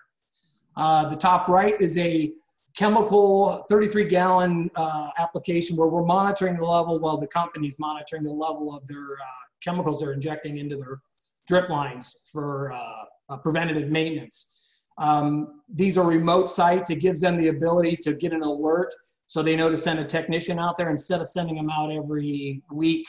Uh, 0.77 1.09
the 1.09 1.15
top 1.15 1.47
right 1.47 1.79
is 1.79 1.97
a 1.97 2.31
chemical 2.75 3.63
33 3.69 4.09
gallon 4.09 4.69
uh, 4.75 5.09
application 5.17 5.77
where 5.77 5.87
we're 5.87 6.05
monitoring 6.05 6.57
the 6.57 6.65
level 6.65 6.99
while 6.99 7.17
the 7.17 7.27
company's 7.27 7.79
monitoring 7.79 8.23
the 8.23 8.31
level 8.31 8.75
of 8.75 8.85
their 8.87 9.13
uh, 9.13 9.45
chemicals 9.63 10.01
they're 10.01 10.11
injecting 10.11 10.57
into 10.57 10.75
their 10.75 10.99
drip 11.47 11.69
lines 11.69 12.17
for 12.31 12.73
uh, 12.73 13.03
uh, 13.29 13.37
preventative 13.37 13.89
maintenance. 13.89 14.51
Um, 14.97 15.61
these 15.69 15.97
are 15.97 16.05
remote 16.05 16.49
sites. 16.49 16.89
It 16.89 16.99
gives 16.99 17.21
them 17.21 17.37
the 17.37 17.47
ability 17.47 17.97
to 18.03 18.13
get 18.13 18.33
an 18.33 18.41
alert 18.41 18.93
so 19.27 19.41
they 19.41 19.55
know 19.55 19.69
to 19.69 19.77
send 19.77 19.99
a 19.99 20.05
technician 20.05 20.59
out 20.59 20.77
there 20.77 20.89
instead 20.89 21.19
of 21.19 21.27
sending 21.27 21.55
them 21.55 21.69
out 21.69 21.91
every 21.91 22.61
week 22.71 23.07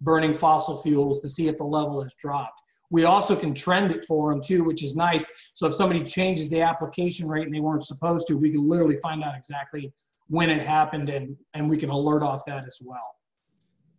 burning 0.00 0.34
fossil 0.34 0.76
fuels 0.82 1.22
to 1.22 1.28
see 1.28 1.48
if 1.48 1.56
the 1.56 1.64
level 1.64 2.02
has 2.02 2.14
dropped. 2.14 2.60
We 2.94 3.06
also 3.06 3.34
can 3.34 3.54
trend 3.54 3.90
it 3.90 4.04
for 4.04 4.30
them 4.30 4.40
too, 4.40 4.62
which 4.62 4.84
is 4.84 4.94
nice. 4.94 5.50
So 5.54 5.66
if 5.66 5.74
somebody 5.74 6.04
changes 6.04 6.48
the 6.48 6.62
application 6.62 7.26
rate 7.26 7.44
and 7.44 7.52
they 7.52 7.58
weren't 7.58 7.84
supposed 7.84 8.28
to, 8.28 8.34
we 8.34 8.52
can 8.52 8.68
literally 8.68 8.96
find 8.98 9.24
out 9.24 9.34
exactly 9.36 9.92
when 10.28 10.48
it 10.48 10.62
happened 10.62 11.08
and, 11.08 11.36
and 11.54 11.68
we 11.68 11.76
can 11.76 11.90
alert 11.90 12.22
off 12.22 12.44
that 12.46 12.64
as 12.64 12.78
well. 12.80 13.16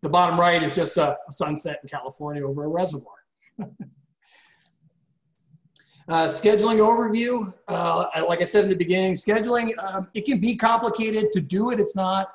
The 0.01 0.07
bottom 0.07 0.39
right 0.39 0.63
is 0.63 0.73
just 0.73 0.95
a, 0.95 1.17
a 1.27 1.31
sunset 1.31 1.81
in 1.83 1.89
California 1.89 2.47
over 2.47 2.63
a 2.63 2.69
reservoir. 2.69 3.15
Uh, 6.07 6.27
scheduling 6.27 6.77
overview, 6.77 7.51
uh, 7.67 8.05
like 8.29 8.39
I 8.39 8.43
said 8.43 8.63
in 8.63 8.69
the 8.69 8.75
beginning, 8.75 9.13
scheduling, 9.13 9.71
um, 9.83 10.07
it 10.13 10.23
can 10.23 10.39
be 10.39 10.55
complicated 10.55 11.31
to 11.31 11.41
do 11.41 11.71
it. 11.71 11.79
It's 11.79 11.95
not. 11.95 12.27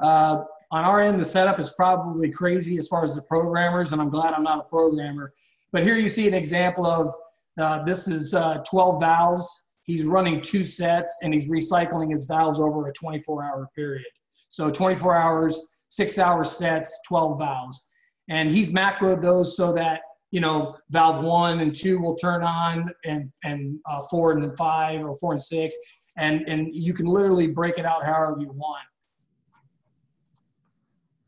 Uh, 0.00 0.42
on 0.72 0.84
our 0.84 1.00
end, 1.00 1.20
the 1.20 1.24
setup 1.24 1.60
is 1.60 1.70
probably 1.70 2.32
crazy 2.32 2.78
as 2.78 2.88
far 2.88 3.04
as 3.04 3.14
the 3.14 3.22
programmers, 3.22 3.92
and 3.92 4.02
I'm 4.02 4.10
glad 4.10 4.34
I'm 4.34 4.42
not 4.42 4.58
a 4.58 4.64
programmer. 4.64 5.32
But 5.72 5.82
here 5.82 5.96
you 5.96 6.08
see 6.08 6.28
an 6.28 6.34
example 6.34 6.86
of 6.86 7.14
uh, 7.58 7.82
this 7.84 8.08
is 8.08 8.34
uh, 8.34 8.62
12 8.68 9.00
valves. 9.00 9.64
He's 9.84 10.04
running 10.04 10.40
two 10.40 10.64
sets, 10.64 11.18
and 11.22 11.34
he's 11.34 11.50
recycling 11.50 12.12
his 12.12 12.26
valves 12.26 12.60
over 12.60 12.88
a 12.88 12.92
24-hour 12.92 13.68
period. 13.74 14.06
So 14.48 14.70
24 14.70 15.16
hours, 15.16 15.58
six 15.88 16.18
hour 16.18 16.44
sets, 16.44 17.00
12 17.08 17.38
valves. 17.38 17.88
And 18.28 18.50
he's 18.50 18.70
macroed 18.70 19.20
those 19.20 19.56
so 19.56 19.72
that, 19.72 20.02
you 20.30 20.40
know, 20.40 20.76
valve 20.90 21.24
one 21.24 21.60
and 21.60 21.74
two 21.74 22.00
will 22.00 22.14
turn 22.16 22.42
on 22.42 22.88
and, 23.04 23.32
and 23.44 23.78
uh, 23.90 24.00
four 24.10 24.32
and 24.32 24.42
then 24.42 24.54
five 24.56 25.04
or 25.04 25.16
four 25.16 25.32
and 25.32 25.42
six. 25.42 25.74
And, 26.16 26.48
and 26.48 26.68
you 26.72 26.94
can 26.94 27.06
literally 27.06 27.48
break 27.48 27.78
it 27.78 27.86
out 27.86 28.04
however 28.04 28.36
you 28.38 28.52
want. 28.52 28.84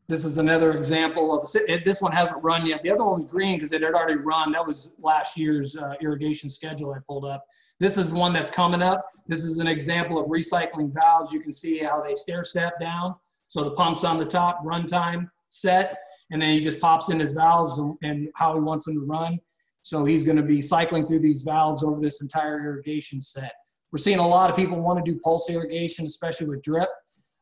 This 0.07 0.23
is 0.23 0.37
another 0.37 0.73
example 0.73 1.35
of 1.35 1.51
this 1.51 2.01
one 2.01 2.11
hasn't 2.11 2.43
run 2.43 2.67
yet. 2.67 2.83
The 2.83 2.91
other 2.91 3.03
one 3.03 3.15
was 3.15 3.25
green 3.25 3.57
because 3.57 3.73
it 3.73 3.81
had 3.81 3.95
already 3.95 4.19
run. 4.19 4.51
That 4.51 4.65
was 4.65 4.93
last 4.99 5.35
year's 5.35 5.75
uh, 5.75 5.95
irrigation 5.99 6.47
schedule 6.47 6.93
I 6.93 6.99
pulled 7.07 7.25
up. 7.25 7.43
This 7.79 7.97
is 7.97 8.11
one 8.11 8.31
that's 8.31 8.51
coming 8.51 8.83
up. 8.83 9.03
This 9.27 9.43
is 9.43 9.57
an 9.57 9.67
example 9.67 10.19
of 10.19 10.27
recycling 10.27 10.93
valves. 10.93 11.31
You 11.31 11.39
can 11.39 11.51
see 11.51 11.79
how 11.79 12.03
they 12.03 12.13
stair 12.15 12.43
step 12.43 12.79
down. 12.79 13.15
So 13.47 13.63
the 13.63 13.71
pump's 13.71 14.03
on 14.03 14.19
the 14.19 14.25
top, 14.25 14.63
runtime 14.63 15.27
set, 15.47 15.97
and 16.31 16.39
then 16.39 16.49
he 16.49 16.59
just 16.59 16.79
pops 16.79 17.09
in 17.09 17.19
his 17.19 17.33
valves 17.33 17.79
and, 17.79 17.95
and 18.03 18.29
how 18.35 18.53
he 18.53 18.59
wants 18.59 18.85
them 18.85 18.95
to 18.95 19.05
run. 19.05 19.39
So 19.81 20.05
he's 20.05 20.23
going 20.23 20.37
to 20.37 20.43
be 20.43 20.61
cycling 20.61 21.05
through 21.05 21.19
these 21.19 21.41
valves 21.41 21.83
over 21.83 21.99
this 21.99 22.21
entire 22.21 22.63
irrigation 22.63 23.21
set. 23.21 23.53
We're 23.91 23.99
seeing 23.99 24.19
a 24.19 24.27
lot 24.27 24.49
of 24.49 24.55
people 24.55 24.79
want 24.81 25.03
to 25.03 25.11
do 25.11 25.19
pulse 25.19 25.49
irrigation, 25.49 26.05
especially 26.05 26.47
with 26.47 26.61
drip. 26.61 26.89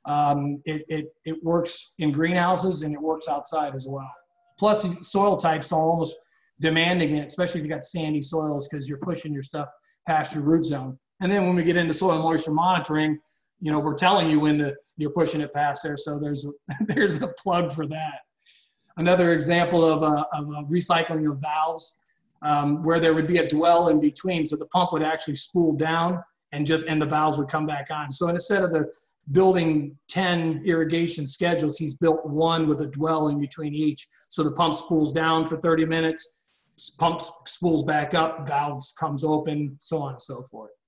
Um, 0.05 0.61
it, 0.65 0.83
it, 0.89 1.05
it 1.25 1.43
works 1.43 1.93
in 1.99 2.11
greenhouses 2.11 2.81
and 2.81 2.93
it 2.93 3.01
works 3.01 3.27
outside 3.27 3.73
as 3.73 3.87
well. 3.87 4.11
Plus, 4.59 5.09
soil 5.09 5.37
types 5.37 5.71
are 5.71 5.81
almost 5.81 6.15
demanding 6.59 7.15
it, 7.15 7.25
especially 7.25 7.61
if 7.61 7.65
you 7.65 7.71
got 7.71 7.83
sandy 7.83 8.21
soils 8.21 8.67
because 8.67 8.87
you're 8.87 8.99
pushing 8.99 9.33
your 9.33 9.43
stuff 9.43 9.69
past 10.07 10.33
your 10.33 10.43
root 10.43 10.65
zone. 10.65 10.97
And 11.21 11.31
then 11.31 11.45
when 11.45 11.55
we 11.55 11.63
get 11.63 11.77
into 11.77 11.93
soil 11.93 12.21
moisture 12.21 12.51
monitoring, 12.51 13.19
you 13.59 13.71
know, 13.71 13.79
we're 13.79 13.95
telling 13.95 14.29
you 14.29 14.39
when 14.41 14.57
the, 14.57 14.75
you're 14.97 15.11
pushing 15.11 15.41
it 15.41 15.53
past 15.53 15.83
there. 15.83 15.95
So 15.95 16.19
there's 16.19 16.45
a, 16.45 16.51
there's 16.87 17.21
a 17.21 17.27
plug 17.41 17.71
for 17.71 17.87
that. 17.87 18.19
Another 18.97 19.33
example 19.33 19.83
of 19.83 20.03
a, 20.03 20.27
of 20.33 20.49
a 20.49 20.63
recycling 20.65 21.29
of 21.31 21.41
valves 21.41 21.97
um, 22.43 22.83
where 22.83 22.99
there 22.99 23.13
would 23.13 23.25
be 23.25 23.37
a 23.37 23.47
dwell 23.47 23.87
in 23.87 23.99
between. 23.99 24.45
So 24.45 24.55
the 24.55 24.67
pump 24.67 24.91
would 24.91 25.01
actually 25.01 25.35
spool 25.35 25.73
down 25.73 26.21
and 26.51 26.67
just, 26.67 26.85
and 26.87 27.01
the 27.01 27.05
valves 27.05 27.37
would 27.37 27.47
come 27.47 27.65
back 27.65 27.87
on. 27.89 28.11
So 28.11 28.27
instead 28.27 28.63
of 28.63 28.71
the 28.71 28.91
building 29.31 29.97
10 30.09 30.63
irrigation 30.65 31.25
schedules, 31.25 31.77
he's 31.77 31.95
built 31.95 32.25
one 32.25 32.67
with 32.67 32.81
a 32.81 32.87
dwell 32.87 33.29
in 33.29 33.39
between 33.39 33.73
each. 33.73 34.07
So 34.29 34.43
the 34.43 34.51
pump 34.51 34.73
spools 34.73 35.13
down 35.13 35.45
for 35.45 35.57
30 35.57 35.85
minutes, 35.85 36.51
pump 36.97 37.21
spools 37.45 37.83
back 37.83 38.13
up, 38.13 38.47
valves 38.47 38.93
comes 38.97 39.23
open, 39.23 39.77
so 39.79 40.01
on 40.01 40.13
and 40.13 40.21
so 40.21 40.43
forth. 40.43 40.81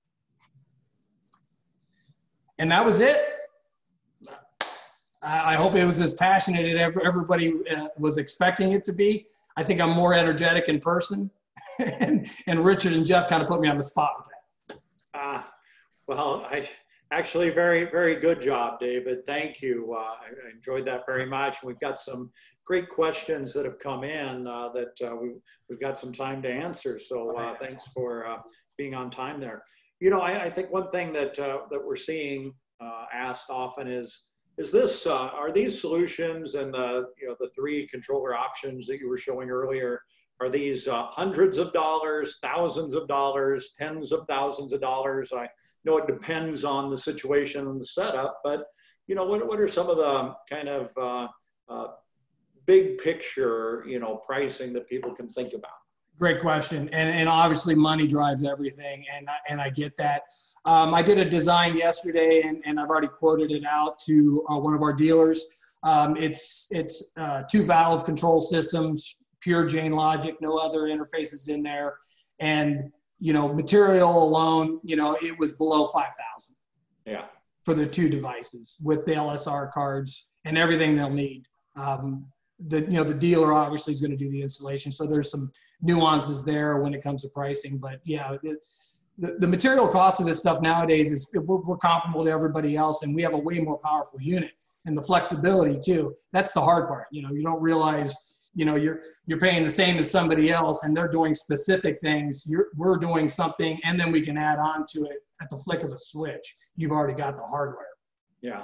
And 2.58 2.70
that 2.70 2.84
was 2.84 3.00
it. 3.00 3.16
I 5.22 5.56
hope 5.56 5.74
it 5.74 5.84
was 5.84 6.00
as 6.00 6.12
passionate 6.14 6.66
as 6.66 6.96
everybody 7.04 7.52
uh, 7.74 7.88
was 7.98 8.16
expecting 8.16 8.72
it 8.72 8.84
to 8.84 8.92
be. 8.92 9.26
I 9.56 9.62
think 9.62 9.80
I'm 9.80 9.90
more 9.90 10.14
energetic 10.14 10.68
in 10.68 10.78
person. 10.78 11.30
and, 11.78 12.26
and 12.46 12.64
Richard 12.64 12.92
and 12.92 13.04
Jeff 13.04 13.28
kind 13.28 13.42
of 13.42 13.48
put 13.48 13.60
me 13.60 13.68
on 13.68 13.76
the 13.76 13.82
spot 13.82 14.12
with 14.18 14.28
that. 14.28 15.18
Uh, 15.18 15.42
well, 16.06 16.46
I, 16.48 16.68
Actually, 17.12 17.50
very, 17.50 17.84
very 17.84 18.16
good 18.16 18.42
job, 18.42 18.80
David. 18.80 19.24
Thank 19.24 19.62
you. 19.62 19.94
Uh, 19.96 20.00
I 20.00 20.50
enjoyed 20.52 20.84
that 20.86 21.06
very 21.06 21.24
much. 21.24 21.62
We've 21.62 21.78
got 21.78 22.00
some 22.00 22.30
great 22.64 22.88
questions 22.88 23.54
that 23.54 23.64
have 23.64 23.78
come 23.78 24.02
in 24.02 24.46
uh, 24.48 24.70
that 24.70 25.08
uh, 25.08 25.14
we, 25.14 25.30
we've 25.70 25.80
got 25.80 26.00
some 26.00 26.12
time 26.12 26.42
to 26.42 26.50
answer. 26.50 26.98
So 26.98 27.36
uh, 27.36 27.54
thanks 27.60 27.86
for 27.94 28.26
uh, 28.26 28.38
being 28.76 28.96
on 28.96 29.10
time 29.10 29.40
there. 29.40 29.62
You 30.00 30.10
know, 30.10 30.20
I, 30.20 30.46
I 30.46 30.50
think 30.50 30.72
one 30.72 30.90
thing 30.90 31.12
that, 31.12 31.38
uh, 31.38 31.60
that 31.70 31.80
we're 31.84 31.94
seeing 31.94 32.52
asked 33.14 33.50
often 33.50 33.86
is, 33.86 34.24
is 34.58 34.72
this, 34.72 35.06
are 35.06 35.52
these 35.52 35.80
solutions 35.80 36.54
and 36.56 36.74
the, 36.74 37.06
you 37.20 37.28
know, 37.28 37.36
the 37.38 37.50
three 37.54 37.86
controller 37.86 38.34
options 38.34 38.86
that 38.88 38.98
you 38.98 39.08
were 39.08 39.16
showing 39.16 39.48
earlier, 39.48 40.02
are 40.40 40.50
these 40.50 40.86
uh, 40.86 41.06
hundreds 41.06 41.56
of 41.56 41.72
dollars, 41.72 42.38
thousands 42.42 42.92
of 42.94 43.08
dollars, 43.08 43.72
tens 43.78 44.12
of 44.12 44.26
thousands 44.28 44.72
of 44.72 44.80
dollars? 44.80 45.32
I 45.32 45.48
know 45.86 45.96
it 45.98 46.06
depends 46.06 46.64
on 46.64 46.90
the 46.90 46.98
situation 46.98 47.66
and 47.66 47.80
the 47.80 47.86
setup, 47.86 48.40
but 48.44 48.66
you 49.06 49.14
know, 49.14 49.24
what, 49.24 49.46
what 49.46 49.60
are 49.60 49.68
some 49.68 49.88
of 49.88 49.96
the 49.96 50.34
kind 50.50 50.68
of 50.68 50.90
uh, 50.96 51.28
uh, 51.68 51.86
big 52.66 52.98
picture, 52.98 53.84
you 53.86 54.00
know, 54.00 54.16
pricing 54.16 54.72
that 54.72 54.88
people 54.88 55.14
can 55.14 55.28
think 55.28 55.52
about? 55.54 55.70
Great 56.18 56.40
question, 56.40 56.88
and 56.92 57.10
and 57.10 57.28
obviously 57.28 57.74
money 57.74 58.06
drives 58.06 58.42
everything, 58.44 59.04
and 59.14 59.28
and 59.48 59.60
I 59.60 59.68
get 59.68 59.96
that. 59.98 60.22
Um, 60.64 60.94
I 60.94 61.02
did 61.02 61.18
a 61.18 61.28
design 61.28 61.76
yesterday, 61.76 62.42
and, 62.42 62.62
and 62.64 62.80
I've 62.80 62.88
already 62.88 63.06
quoted 63.08 63.52
it 63.52 63.64
out 63.64 63.98
to 64.06 64.44
uh, 64.50 64.56
one 64.56 64.74
of 64.74 64.82
our 64.82 64.94
dealers. 64.94 65.44
Um, 65.82 66.16
it's 66.16 66.68
it's 66.70 67.12
uh, 67.18 67.42
two 67.50 67.64
valve 67.64 68.04
control 68.04 68.40
systems, 68.40 69.26
pure 69.40 69.66
Jain 69.66 69.92
logic, 69.92 70.36
no 70.40 70.56
other 70.56 70.84
interfaces 70.84 71.48
in 71.48 71.62
there. 71.62 71.98
And, 72.40 72.90
you 73.18 73.32
know, 73.32 73.52
material 73.52 74.22
alone, 74.22 74.80
you 74.82 74.96
know, 74.96 75.16
it 75.22 75.38
was 75.38 75.52
below 75.52 75.86
5,000. 75.86 76.56
Yeah. 77.06 77.24
For 77.64 77.74
the 77.74 77.86
two 77.86 78.08
devices 78.08 78.76
with 78.82 79.04
the 79.06 79.12
LSR 79.12 79.72
cards 79.72 80.28
and 80.44 80.56
everything 80.56 80.96
they'll 80.96 81.10
need. 81.10 81.46
Um, 81.76 82.26
the 82.68 82.80
you 82.82 82.92
know 82.92 83.04
the 83.04 83.14
dealer 83.14 83.52
obviously 83.52 83.92
is 83.92 84.00
going 84.00 84.10
to 84.10 84.16
do 84.16 84.30
the 84.30 84.40
installation 84.40 84.90
so 84.90 85.06
there's 85.06 85.30
some 85.30 85.52
nuances 85.82 86.44
there 86.44 86.78
when 86.78 86.94
it 86.94 87.02
comes 87.02 87.22
to 87.22 87.28
pricing 87.28 87.76
but 87.76 88.00
yeah 88.04 88.34
the, 88.42 88.56
the, 89.18 89.36
the 89.40 89.46
material 89.46 89.86
cost 89.86 90.20
of 90.20 90.26
this 90.26 90.38
stuff 90.38 90.60
nowadays 90.62 91.12
is 91.12 91.30
we're, 91.34 91.56
we're, 91.56 91.76
comparable 91.76 92.24
to 92.24 92.30
everybody 92.30 92.76
else 92.76 93.02
and 93.02 93.14
we 93.14 93.22
have 93.22 93.34
a 93.34 93.38
way 93.38 93.58
more 93.58 93.78
powerful 93.78 94.20
unit 94.20 94.52
and 94.86 94.96
the 94.96 95.02
flexibility 95.02 95.78
too 95.78 96.14
that's 96.32 96.52
the 96.52 96.60
hard 96.60 96.88
part 96.88 97.06
you 97.10 97.20
know 97.20 97.30
you 97.30 97.42
don't 97.42 97.60
realize 97.60 98.35
you 98.56 98.64
know 98.64 98.74
you're 98.74 99.02
you're 99.26 99.38
paying 99.38 99.62
the 99.62 99.70
same 99.70 99.98
as 99.98 100.10
somebody 100.10 100.50
else 100.50 100.82
and 100.82 100.96
they're 100.96 101.12
doing 101.12 101.34
specific 101.34 102.00
things 102.00 102.44
you're, 102.48 102.68
we're 102.74 102.96
doing 102.96 103.28
something 103.28 103.78
and 103.84 104.00
then 104.00 104.10
we 104.10 104.22
can 104.22 104.36
add 104.36 104.58
on 104.58 104.84
to 104.88 105.04
it 105.04 105.18
at 105.40 105.50
the 105.50 105.56
flick 105.58 105.82
of 105.82 105.92
a 105.92 105.98
switch. 105.98 106.56
You've 106.76 106.92
already 106.92 107.14
got 107.14 107.36
the 107.36 107.44
hardware. 107.44 107.86
Yeah. 108.40 108.62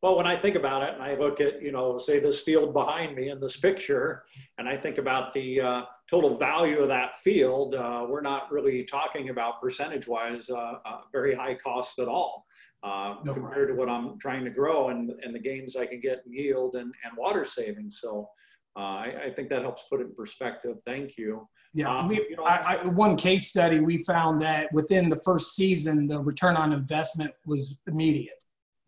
Well 0.00 0.16
when 0.16 0.26
i 0.26 0.34
think 0.34 0.56
about 0.56 0.82
it 0.82 0.94
and 0.94 1.02
i 1.02 1.14
look 1.14 1.40
at 1.40 1.62
you 1.62 1.70
know 1.70 1.96
say 1.96 2.18
this 2.18 2.42
field 2.42 2.72
behind 2.72 3.14
me 3.14 3.30
in 3.30 3.38
this 3.38 3.56
picture 3.56 4.24
and 4.58 4.68
i 4.68 4.76
think 4.76 4.98
about 4.98 5.32
the 5.32 5.60
uh, 5.60 5.82
total 6.10 6.36
value 6.36 6.80
of 6.80 6.88
that 6.88 7.16
field 7.18 7.76
uh, 7.76 8.04
we're 8.08 8.20
not 8.20 8.50
really 8.50 8.82
talking 8.82 9.28
about 9.28 9.60
percentage 9.62 10.08
wise 10.08 10.50
uh, 10.50 10.74
uh, 10.84 11.00
very 11.12 11.34
high 11.36 11.54
cost 11.54 12.00
at 12.00 12.08
all 12.08 12.46
uh, 12.82 13.14
no 13.22 13.32
compared 13.32 13.68
to 13.68 13.74
what 13.74 13.88
i'm 13.88 14.18
trying 14.18 14.44
to 14.44 14.50
grow 14.50 14.88
and, 14.88 15.12
and 15.22 15.32
the 15.32 15.38
gains 15.38 15.76
i 15.76 15.86
can 15.86 16.00
get 16.00 16.24
in 16.26 16.32
yield 16.32 16.74
and, 16.74 16.92
and 17.04 17.16
water 17.16 17.44
savings. 17.44 18.00
So 18.00 18.28
uh, 18.74 18.80
I, 18.80 19.14
I, 19.26 19.30
think 19.30 19.50
that 19.50 19.60
helps 19.60 19.84
put 19.90 20.00
it 20.00 20.04
in 20.04 20.14
perspective. 20.14 20.78
Thank 20.86 21.18
you. 21.18 21.46
Yeah, 21.74 21.94
um, 21.94 22.08
we, 22.08 22.26
you 22.30 22.36
know, 22.36 22.44
I, 22.44 22.76
I, 22.76 22.86
one 22.86 23.16
case 23.16 23.48
study 23.48 23.80
we 23.80 23.98
found 23.98 24.40
that 24.42 24.72
within 24.72 25.10
the 25.10 25.20
first 25.24 25.54
season, 25.54 26.06
the 26.06 26.20
return 26.20 26.56
on 26.56 26.72
investment 26.72 27.32
was 27.44 27.76
immediate, 27.86 28.42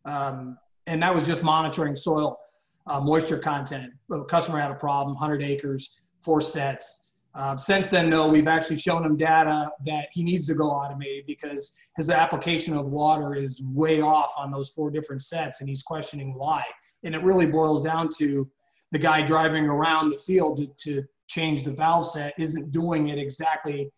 um, 0.06 0.56
and 0.86 1.02
that 1.02 1.14
was 1.14 1.26
just 1.26 1.42
monitoring 1.42 1.96
soil 1.96 2.38
uh, 2.86 3.00
moisture 3.00 3.38
content. 3.38 3.92
A 4.10 4.24
customer 4.24 4.58
had 4.58 4.70
a 4.70 4.76
problem, 4.76 5.16
100 5.16 5.42
acres, 5.42 6.02
four 6.20 6.40
sets. 6.40 7.02
Um, 7.34 7.58
since 7.58 7.90
then, 7.90 8.10
though, 8.10 8.28
we've 8.28 8.46
actually 8.46 8.76
shown 8.76 9.04
him 9.04 9.16
data 9.16 9.68
that 9.84 10.06
he 10.12 10.22
needs 10.22 10.46
to 10.46 10.54
go 10.54 10.70
automated 10.70 11.26
because 11.26 11.72
his 11.96 12.08
application 12.08 12.76
of 12.76 12.86
water 12.86 13.34
is 13.34 13.60
way 13.64 14.00
off 14.00 14.32
on 14.38 14.52
those 14.52 14.70
four 14.70 14.90
different 14.90 15.20
sets, 15.20 15.60
and 15.60 15.68
he's 15.68 15.82
questioning 15.82 16.34
why. 16.34 16.62
And 17.02 17.14
it 17.14 17.22
really 17.22 17.46
boils 17.46 17.82
down 17.82 18.08
to 18.18 18.48
the 18.92 18.98
guy 18.98 19.22
driving 19.22 19.64
around 19.66 20.10
the 20.10 20.16
field 20.16 20.58
to, 20.58 20.66
to 20.84 21.04
change 21.26 21.64
the 21.64 21.72
valve 21.72 22.06
set 22.06 22.34
isn't 22.38 22.70
doing 22.70 23.08
it 23.08 23.18
exactly 23.18 23.90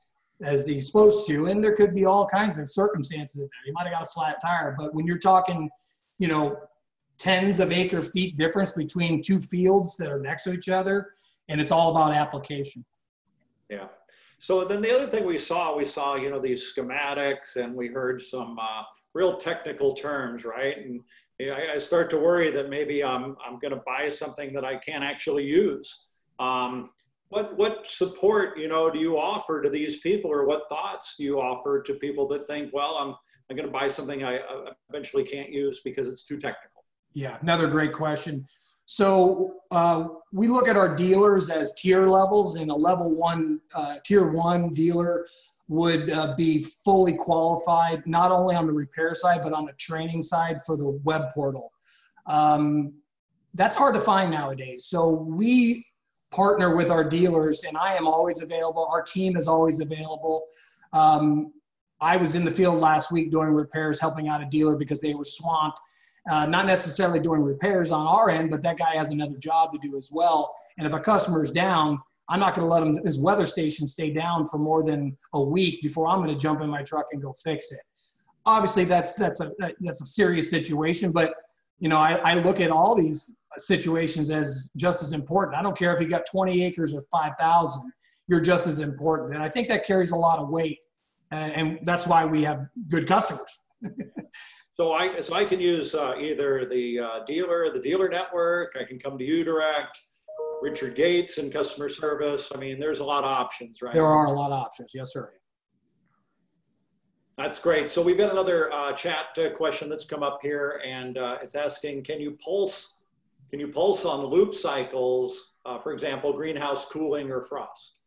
as 0.43 0.67
he's 0.67 0.87
supposed 0.87 1.27
to. 1.27 1.47
And 1.47 1.63
there 1.63 1.75
could 1.75 1.95
be 1.95 2.05
all 2.05 2.27
kinds 2.27 2.59
of 2.59 2.71
circumstances 2.71 3.41
there. 3.41 3.49
He 3.65 3.73
might 3.73 3.85
have 3.85 3.93
got 3.93 4.03
a 4.03 4.07
flat 4.07 4.37
tire, 4.41 4.75
but 4.79 4.95
when 4.95 5.07
you're 5.07 5.19
talking, 5.19 5.71
you 6.19 6.29
know, 6.29 6.57
tens 7.19 7.61
of 7.61 7.73
acre 7.73 8.03
feet 8.03 8.37
difference 8.37 8.73
between 8.73 9.23
two 9.23 9.39
fields 9.39 9.97
that 9.97 10.11
are 10.11 10.21
next 10.21 10.45
to 10.45 10.53
each 10.53 10.69
other, 10.69 11.13
and 11.49 11.61
it's 11.61 11.73
all 11.73 11.91
about 11.91 12.13
application. 12.13 12.85
Yeah. 13.71 13.87
So 14.39 14.65
then 14.65 14.83
the 14.83 14.95
other 14.95 15.07
thing 15.07 15.25
we 15.25 15.39
saw, 15.39 15.75
we 15.75 15.85
saw, 15.85 16.17
you 16.17 16.29
know, 16.29 16.39
these 16.39 16.73
schematics 16.73 17.57
and 17.57 17.75
we 17.75 17.89
heard 17.89 18.21
some 18.21 18.59
uh, 18.61 18.83
real 19.15 19.37
technical 19.39 19.93
terms, 19.93 20.45
right? 20.45 20.77
And 20.77 21.01
I, 21.41 21.75
I 21.75 21.79
start 21.79 22.11
to 22.11 22.19
worry 22.19 22.51
that 22.51 22.71
maybe 22.71 23.05
I'm, 23.05 23.37
I'm 23.45 23.59
going 23.59 23.73
to 23.73 23.83
buy 23.87 24.09
something 24.09 24.53
that 24.55 24.65
I 24.65 24.77
can't 24.77 25.05
actually 25.05 25.45
use. 25.45 26.07
Um, 26.39 26.91
what, 27.29 27.57
what 27.57 27.87
support, 27.87 28.59
you 28.59 28.69
know, 28.69 28.91
do 28.91 28.99
you 28.99 29.19
offer 29.19 29.61
to 29.63 29.69
these 29.69 29.99
people 29.99 30.31
or 30.31 30.47
what 30.47 30.69
thoughts 30.69 31.17
do 31.17 31.25
you 31.25 31.41
offer 31.41 31.83
to 31.83 31.95
people 31.95 32.29
that 32.29 32.47
think, 32.47 32.73
well, 32.73 32.97
I'm, 33.01 33.15
I'm 33.51 33.57
going 33.57 33.67
to 33.67 33.73
buy 33.73 33.89
something 33.89 34.25
I 34.25 34.41
eventually 34.89 35.25
can't 35.25 35.51
use 35.51 35.81
because 35.85 36.09
it's 36.09 36.25
too 36.25 36.39
technical? 36.39 36.85
Yeah, 37.15 37.39
another 37.41 37.67
great 37.67 37.93
question. 37.93 38.45
So 38.87 39.55
uh, 39.73 40.07
we 40.33 40.47
look 40.47 40.69
at 40.69 40.77
our 40.77 40.95
dealers 40.95 41.51
as 41.51 41.75
tier 41.75 42.07
levels, 42.07 42.57
and 42.57 42.71
a 42.71 42.75
level 42.75 43.17
one, 43.17 43.61
uh, 43.75 43.97
tier 44.05 44.31
one 44.31 44.73
dealer 44.73 45.27
would 45.69 46.11
uh, 46.11 46.35
be 46.37 46.63
fully 46.63 47.15
qualified, 47.15 48.07
not 48.07 48.31
only 48.31 48.55
on 48.55 48.67
the 48.67 48.73
repair 48.73 49.15
side, 49.15 49.41
but 49.43 49.53
on 49.53 49.65
the 49.65 49.73
training 49.73 50.23
side 50.23 50.59
for 50.65 50.77
the 50.77 50.89
web 51.05 51.31
portal. 51.35 51.73
Um, 52.27 52.95
that's 53.55 53.75
hard 53.75 53.95
to 53.95 54.01
find 54.01 54.31
nowadays. 54.31 54.85
So 54.87 55.11
we 55.11 55.85
partner 56.31 56.77
with 56.77 56.91
our 56.91 57.03
dealers, 57.03 57.65
and 57.65 57.77
I 57.77 57.95
am 57.95 58.07
always 58.07 58.43
available. 58.43 58.87
Our 58.91 59.03
team 59.03 59.37
is 59.37 59.49
always 59.49 59.81
available. 59.81 60.47
Um, 60.93 61.53
I 62.01 62.17
was 62.17 62.35
in 62.35 62.45
the 62.45 62.51
field 62.51 62.79
last 62.79 63.11
week 63.11 63.31
doing 63.31 63.49
repairs, 63.49 63.99
helping 64.01 64.29
out 64.29 64.43
a 64.43 64.47
dealer 64.47 64.77
because 64.77 65.01
they 65.01 65.15
were 65.15 65.25
swamped. 65.25 65.81
Uh, 66.31 66.45
not 66.45 66.67
necessarily 66.67 67.21
doing 67.21 67.41
repairs 67.41 67.91
on 67.91 68.07
our 68.07 68.29
end, 68.31 68.51
but 68.51 68.61
that 68.63 68.77
guy 68.77 68.97
has 68.97 69.11
another 69.11 69.39
job 69.39 69.73
to 69.73 69.79
do 69.79 69.97
as 69.97 70.11
well. 70.13 70.53
And 70.77 70.87
if 70.87 70.93
a 70.93 71.01
customer 71.01 71.43
is 71.43 71.53
down, 71.53 72.01
I'm 72.29 72.41
not 72.41 72.55
going 72.55 72.67
to 72.67 72.95
let 72.95 73.05
his 73.05 73.19
weather 73.19 73.47
station 73.47 73.87
stay 73.87 74.11
down 74.11 74.47
for 74.47 74.59
more 74.59 74.83
than 74.83 75.17
a 75.33 75.41
week 75.41 75.81
before 75.83 76.09
I'm 76.09 76.19
going 76.19 76.35
to 76.35 76.41
jump 76.41 76.61
in 76.61 76.69
my 76.69 76.83
truck 76.83 77.07
and 77.13 77.23
go 77.23 77.33
fix 77.45 77.71
it. 77.73 77.81
Obviously, 78.45 78.85
that's 78.85 79.15
that's 79.15 79.41
a 79.41 79.51
that's 79.81 80.03
a 80.03 80.07
serious 80.07 80.51
situation, 80.51 81.13
but 81.13 81.35
you 81.79 81.89
know 81.89 81.99
I, 81.99 82.15
I 82.15 82.35
look 82.35 82.61
at 82.61 82.71
all 82.71 82.95
these 82.95 83.37
situations 83.59 84.31
as 84.31 84.71
just 84.77 85.03
as 85.03 85.13
important. 85.13 85.57
I 85.57 85.63
don't 85.63 85.77
care 85.77 85.93
if 85.93 86.01
you 86.01 86.09
got 86.09 86.27
20 86.31 86.63
acres 86.63 86.95
or 86.95 87.03
5,000, 87.11 87.93
you're 88.29 88.41
just 88.41 88.67
as 88.67 88.81
important, 88.81 89.35
and 89.35 89.43
I 89.43 89.49
think 89.49 89.69
that 89.69 89.85
carries 89.85 90.13
a 90.13 90.17
lot 90.17 90.39
of 90.39 90.49
weight, 90.49 90.79
and, 91.31 91.53
and 91.53 91.79
that's 91.83 92.07
why 92.07 92.25
we 92.25 92.43
have 92.43 92.67
good 92.89 93.09
customers. 93.09 93.59
So 94.77 94.93
I, 94.93 95.23
so 95.23 95.33
I 95.33 95.47
can 95.47 95.59
use 95.59 95.95
uh, 95.95 96.17
either 96.21 96.67
the 96.67 97.01
uh, 97.01 97.25
dealer, 97.25 97.73
the 97.73 97.81
dealer 97.81 98.11
network. 98.11 98.77
I 98.79 98.85
can 98.85 98.99
come 98.99 99.17
to 99.17 99.25
you 99.25 99.43
direct. 99.43 99.99
Richard 100.63 100.95
Gates 100.97 101.39
in 101.39 101.51
customer 101.51 101.89
service. 101.89 102.51
I 102.55 102.59
mean, 102.59 102.79
there's 102.79 103.01
a 103.01 103.05
lot 103.05 103.25
of 103.25 103.31
options, 103.31 103.83
right? 103.83 103.93
There 103.93 104.07
are 104.07 104.27
a 104.27 104.33
lot 104.33 104.53
of 104.53 104.61
options. 104.61 104.93
Yes, 104.95 105.13
sir. 105.13 105.33
That's 107.37 107.59
great. 107.59 107.91
So 107.91 108.03
we've 108.03 108.17
got 108.17 108.33
another 108.33 108.73
uh, 108.73 108.93
chat 108.93 109.27
uh, 109.39 109.51
question 109.51 109.91
that's 109.91 110.07
come 110.07 110.23
up 110.23 110.39
here, 110.43 110.81
and 110.85 111.19
uh, 111.19 111.39
it's 111.43 111.55
asking, 111.55 112.05
can 112.05 112.19
you 112.19 112.39
pulse, 112.43 112.97
can 113.51 113.61
you 113.61 113.69
pulse 113.69 114.07
on 114.07 114.25
loop 114.25 114.55
cycles, 114.55 115.57
uh, 115.67 115.79
for 115.79 115.93
example, 115.93 116.33
greenhouse 116.33 116.87
cooling 116.87 117.31
or 117.31 117.43
frost? 117.43 117.99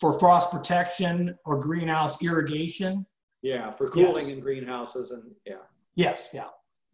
For 0.00 0.18
frost 0.18 0.50
protection 0.50 1.38
or 1.44 1.60
greenhouse 1.60 2.20
irrigation? 2.22 3.06
Yeah, 3.42 3.70
for 3.70 3.88
cooling 3.88 4.28
yes. 4.28 4.36
in 4.36 4.40
greenhouses 4.40 5.12
and 5.12 5.22
yeah. 5.46 5.54
Yes, 5.94 6.30
yeah. 6.34 6.48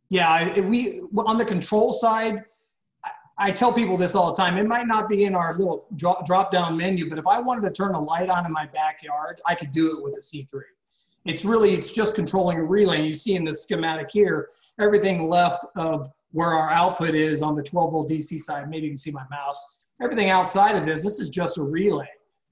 Yeah, 0.08 0.60
we 0.60 1.00
on 1.26 1.36
the 1.36 1.44
control 1.44 1.92
side, 1.92 2.44
I 3.38 3.50
tell 3.50 3.72
people 3.72 3.96
this 3.96 4.14
all 4.14 4.32
the 4.32 4.36
time. 4.36 4.56
It 4.56 4.66
might 4.66 4.86
not 4.86 5.08
be 5.08 5.24
in 5.24 5.34
our 5.34 5.58
little 5.58 5.86
drop, 5.96 6.50
down 6.50 6.76
menu, 6.76 7.08
but 7.08 7.18
if 7.18 7.26
I 7.26 7.38
wanted 7.38 7.68
to 7.68 7.70
turn 7.70 7.94
a 7.94 8.00
light 8.00 8.30
on 8.30 8.46
in 8.46 8.52
my 8.52 8.66
backyard, 8.66 9.42
I 9.46 9.54
could 9.54 9.72
do 9.72 9.96
it 9.96 10.02
with 10.02 10.16
a 10.16 10.20
C3. 10.20 10.62
It's 11.26 11.44
really, 11.44 11.74
it's 11.74 11.92
just 11.92 12.14
controlling 12.14 12.58
a 12.58 12.64
relay. 12.64 13.06
You 13.06 13.12
see 13.12 13.34
in 13.34 13.44
the 13.44 13.52
schematic 13.52 14.10
here, 14.10 14.48
everything 14.80 15.28
left 15.28 15.66
of 15.76 16.08
where 16.30 16.50
our 16.50 16.70
output 16.70 17.14
is 17.14 17.42
on 17.42 17.56
the 17.56 17.62
12 17.62 17.92
volt 17.92 18.08
DC 18.08 18.38
side, 18.38 18.70
maybe 18.70 18.86
you 18.86 18.92
can 18.92 18.96
see 18.96 19.10
my 19.10 19.24
mouse. 19.30 19.62
Everything 20.00 20.30
outside 20.30 20.76
of 20.76 20.84
this, 20.84 21.02
this 21.02 21.18
is 21.18 21.28
just 21.28 21.58
a 21.58 21.62
relay. 21.62 22.08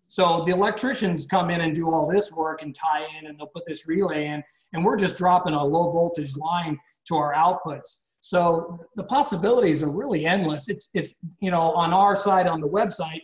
So 0.06 0.42
the 0.44 0.52
electricians 0.52 1.26
come 1.26 1.50
in 1.50 1.62
and 1.62 1.74
do 1.74 1.90
all 1.90 2.06
this 2.06 2.32
work 2.32 2.62
and 2.62 2.74
tie 2.74 3.06
in 3.18 3.26
and 3.26 3.38
they'll 3.38 3.46
put 3.46 3.66
this 3.66 3.86
relay 3.86 4.26
in 4.26 4.42
and 4.72 4.84
we're 4.84 4.96
just 4.96 5.16
dropping 5.16 5.54
a 5.54 5.64
low 5.64 5.90
voltage 5.90 6.36
line 6.36 6.78
to 7.06 7.16
our 7.16 7.34
outputs. 7.34 8.00
So 8.24 8.80
the 8.96 9.04
possibilities 9.04 9.82
are 9.82 9.90
really 9.90 10.24
endless. 10.24 10.70
It's, 10.70 10.88
it's, 10.94 11.20
you 11.40 11.50
know, 11.50 11.74
on 11.74 11.92
our 11.92 12.16
side 12.16 12.46
on 12.46 12.62
the 12.62 12.66
website, 12.66 13.20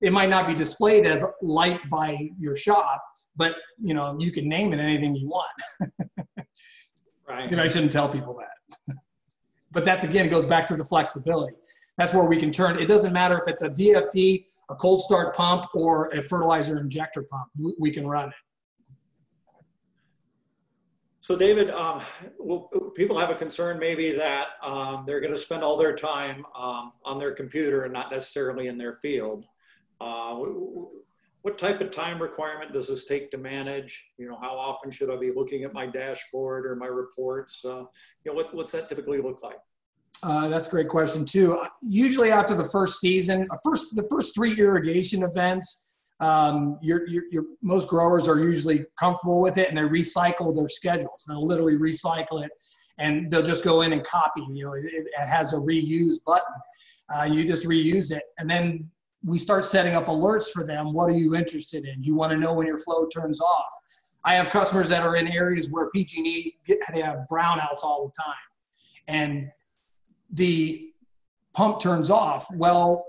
it 0.00 0.12
might 0.12 0.30
not 0.30 0.46
be 0.46 0.54
displayed 0.54 1.06
as 1.06 1.24
light 1.42 1.80
by 1.90 2.30
your 2.38 2.54
shop, 2.54 3.02
but 3.34 3.56
you 3.80 3.94
know, 3.94 4.16
you 4.20 4.30
can 4.30 4.48
name 4.48 4.72
it 4.72 4.78
anything 4.78 5.16
you 5.16 5.26
want. 5.26 5.50
right. 7.28 7.50
You 7.50 7.56
know, 7.56 7.64
I 7.64 7.68
shouldn't 7.68 7.90
tell 7.90 8.08
people 8.08 8.38
that. 8.38 8.96
but 9.72 9.84
that's 9.84 10.04
again, 10.04 10.24
it 10.24 10.28
goes 10.28 10.46
back 10.46 10.68
to 10.68 10.76
the 10.76 10.84
flexibility. 10.84 11.56
That's 11.98 12.14
where 12.14 12.24
we 12.24 12.38
can 12.38 12.52
turn, 12.52 12.78
it 12.78 12.86
doesn't 12.86 13.12
matter 13.12 13.36
if 13.36 13.48
it's 13.48 13.62
a 13.62 13.70
VFD, 13.70 14.44
a 14.70 14.74
cold 14.76 15.02
start 15.02 15.34
pump, 15.34 15.66
or 15.74 16.10
a 16.10 16.22
fertilizer 16.22 16.78
injector 16.78 17.24
pump, 17.24 17.48
we, 17.60 17.74
we 17.80 17.90
can 17.90 18.06
run 18.06 18.28
it. 18.28 18.34
So 21.24 21.36
David, 21.36 21.70
um, 21.70 22.02
people 22.94 23.18
have 23.18 23.30
a 23.30 23.34
concern 23.34 23.78
maybe 23.78 24.12
that 24.12 24.48
um, 24.62 25.04
they're 25.06 25.22
going 25.22 25.32
to 25.32 25.38
spend 25.38 25.62
all 25.62 25.78
their 25.78 25.96
time 25.96 26.44
um, 26.54 26.92
on 27.02 27.18
their 27.18 27.32
computer 27.32 27.84
and 27.84 27.94
not 27.94 28.12
necessarily 28.12 28.66
in 28.66 28.76
their 28.76 28.92
field. 28.92 29.46
Uh, 30.02 30.34
what 31.40 31.56
type 31.56 31.80
of 31.80 31.90
time 31.90 32.20
requirement 32.20 32.74
does 32.74 32.88
this 32.88 33.06
take 33.06 33.30
to 33.30 33.38
manage? 33.38 34.04
You 34.18 34.28
know, 34.28 34.36
how 34.38 34.54
often 34.54 34.90
should 34.90 35.10
I 35.10 35.16
be 35.16 35.32
looking 35.32 35.64
at 35.64 35.72
my 35.72 35.86
dashboard 35.86 36.66
or 36.66 36.76
my 36.76 36.88
reports? 36.88 37.64
Uh, 37.64 37.78
you 37.78 38.26
know, 38.26 38.34
what, 38.34 38.54
what's 38.54 38.72
that 38.72 38.90
typically 38.90 39.22
look 39.22 39.42
like? 39.42 39.60
Uh, 40.22 40.48
that's 40.48 40.68
a 40.68 40.70
great 40.70 40.88
question 40.88 41.24
too. 41.24 41.58
Usually 41.80 42.32
after 42.32 42.54
the 42.54 42.64
first 42.64 43.00
season, 43.00 43.48
uh, 43.50 43.56
first 43.64 43.96
the 43.96 44.06
first 44.10 44.34
three 44.34 44.60
irrigation 44.60 45.22
events, 45.22 45.93
um, 46.20 46.78
your, 46.80 47.06
your, 47.08 47.24
your, 47.30 47.44
most 47.62 47.88
growers 47.88 48.28
are 48.28 48.38
usually 48.38 48.86
comfortable 48.98 49.42
with 49.42 49.58
it 49.58 49.68
and 49.68 49.76
they 49.76 49.82
recycle 49.82 50.54
their 50.54 50.68
schedules. 50.68 51.24
They'll 51.26 51.46
literally 51.46 51.76
recycle 51.76 52.44
it 52.44 52.50
and 52.98 53.30
they'll 53.30 53.42
just 53.42 53.64
go 53.64 53.82
in 53.82 53.92
and 53.92 54.04
copy. 54.04 54.44
You 54.50 54.66
know, 54.66 54.72
it, 54.74 54.84
it 54.86 55.28
has 55.28 55.52
a 55.52 55.56
reuse 55.56 56.16
button. 56.24 56.54
Uh, 57.14 57.24
you 57.24 57.46
just 57.46 57.64
reuse 57.64 58.16
it, 58.16 58.22
and 58.38 58.48
then 58.48 58.78
we 59.22 59.38
start 59.38 59.64
setting 59.64 59.94
up 59.94 60.06
alerts 60.06 60.50
for 60.50 60.64
them. 60.64 60.92
What 60.92 61.10
are 61.10 61.14
you 61.14 61.34
interested 61.34 61.84
in? 61.84 62.02
You 62.02 62.14
want 62.14 62.32
to 62.32 62.38
know 62.38 62.54
when 62.54 62.66
your 62.66 62.78
flow 62.78 63.06
turns 63.06 63.40
off. 63.40 63.72
I 64.24 64.34
have 64.34 64.48
customers 64.48 64.88
that 64.88 65.02
are 65.02 65.16
in 65.16 65.28
areas 65.28 65.70
where 65.70 65.90
PG&E 65.90 66.56
get, 66.66 66.78
they 66.92 67.02
have 67.02 67.26
brownouts 67.30 67.82
all 67.82 68.06
the 68.06 68.22
time, 68.22 68.34
and 69.08 69.50
the 70.30 70.90
pump 71.54 71.78
turns 71.78 72.10
off. 72.10 72.46
Well, 72.54 73.04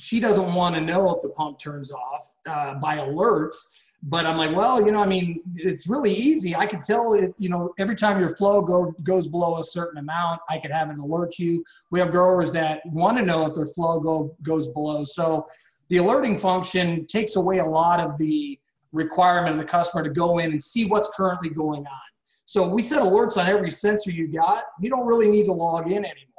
she 0.00 0.20
doesn't 0.20 0.54
want 0.54 0.74
to 0.74 0.80
know 0.80 1.14
if 1.14 1.22
the 1.22 1.28
pump 1.30 1.58
turns 1.58 1.92
off 1.92 2.36
uh, 2.48 2.74
by 2.74 2.98
alerts. 2.98 3.54
But 4.02 4.24
I'm 4.24 4.38
like, 4.38 4.56
well, 4.56 4.84
you 4.84 4.92
know, 4.92 5.02
I 5.02 5.06
mean, 5.06 5.42
it's 5.54 5.86
really 5.86 6.14
easy. 6.14 6.56
I 6.56 6.64
could 6.64 6.82
tell 6.82 7.12
it, 7.12 7.34
you 7.38 7.50
know, 7.50 7.74
every 7.78 7.94
time 7.94 8.18
your 8.18 8.34
flow 8.34 8.62
go, 8.62 8.94
goes 9.02 9.28
below 9.28 9.58
a 9.58 9.64
certain 9.64 9.98
amount, 9.98 10.40
I 10.48 10.56
could 10.56 10.70
have 10.70 10.88
an 10.88 10.98
alert 11.00 11.38
you. 11.38 11.62
We 11.90 12.00
have 12.00 12.10
growers 12.10 12.50
that 12.52 12.80
want 12.86 13.18
to 13.18 13.24
know 13.24 13.44
if 13.44 13.54
their 13.54 13.66
flow 13.66 14.00
go, 14.00 14.34
goes 14.42 14.68
below. 14.68 15.04
So 15.04 15.46
the 15.90 15.98
alerting 15.98 16.38
function 16.38 17.06
takes 17.06 17.36
away 17.36 17.58
a 17.58 17.64
lot 17.64 18.00
of 18.00 18.16
the 18.16 18.58
requirement 18.92 19.52
of 19.52 19.58
the 19.58 19.66
customer 19.66 20.02
to 20.02 20.10
go 20.10 20.38
in 20.38 20.52
and 20.52 20.62
see 20.62 20.86
what's 20.86 21.10
currently 21.14 21.50
going 21.50 21.86
on. 21.86 22.00
So 22.46 22.66
we 22.68 22.82
set 22.82 23.02
alerts 23.02 23.36
on 23.36 23.46
every 23.46 23.70
sensor 23.70 24.10
you 24.10 24.26
got. 24.26 24.64
You 24.80 24.88
don't 24.88 25.06
really 25.06 25.28
need 25.28 25.44
to 25.44 25.52
log 25.52 25.86
in 25.86 26.04
anymore. 26.04 26.29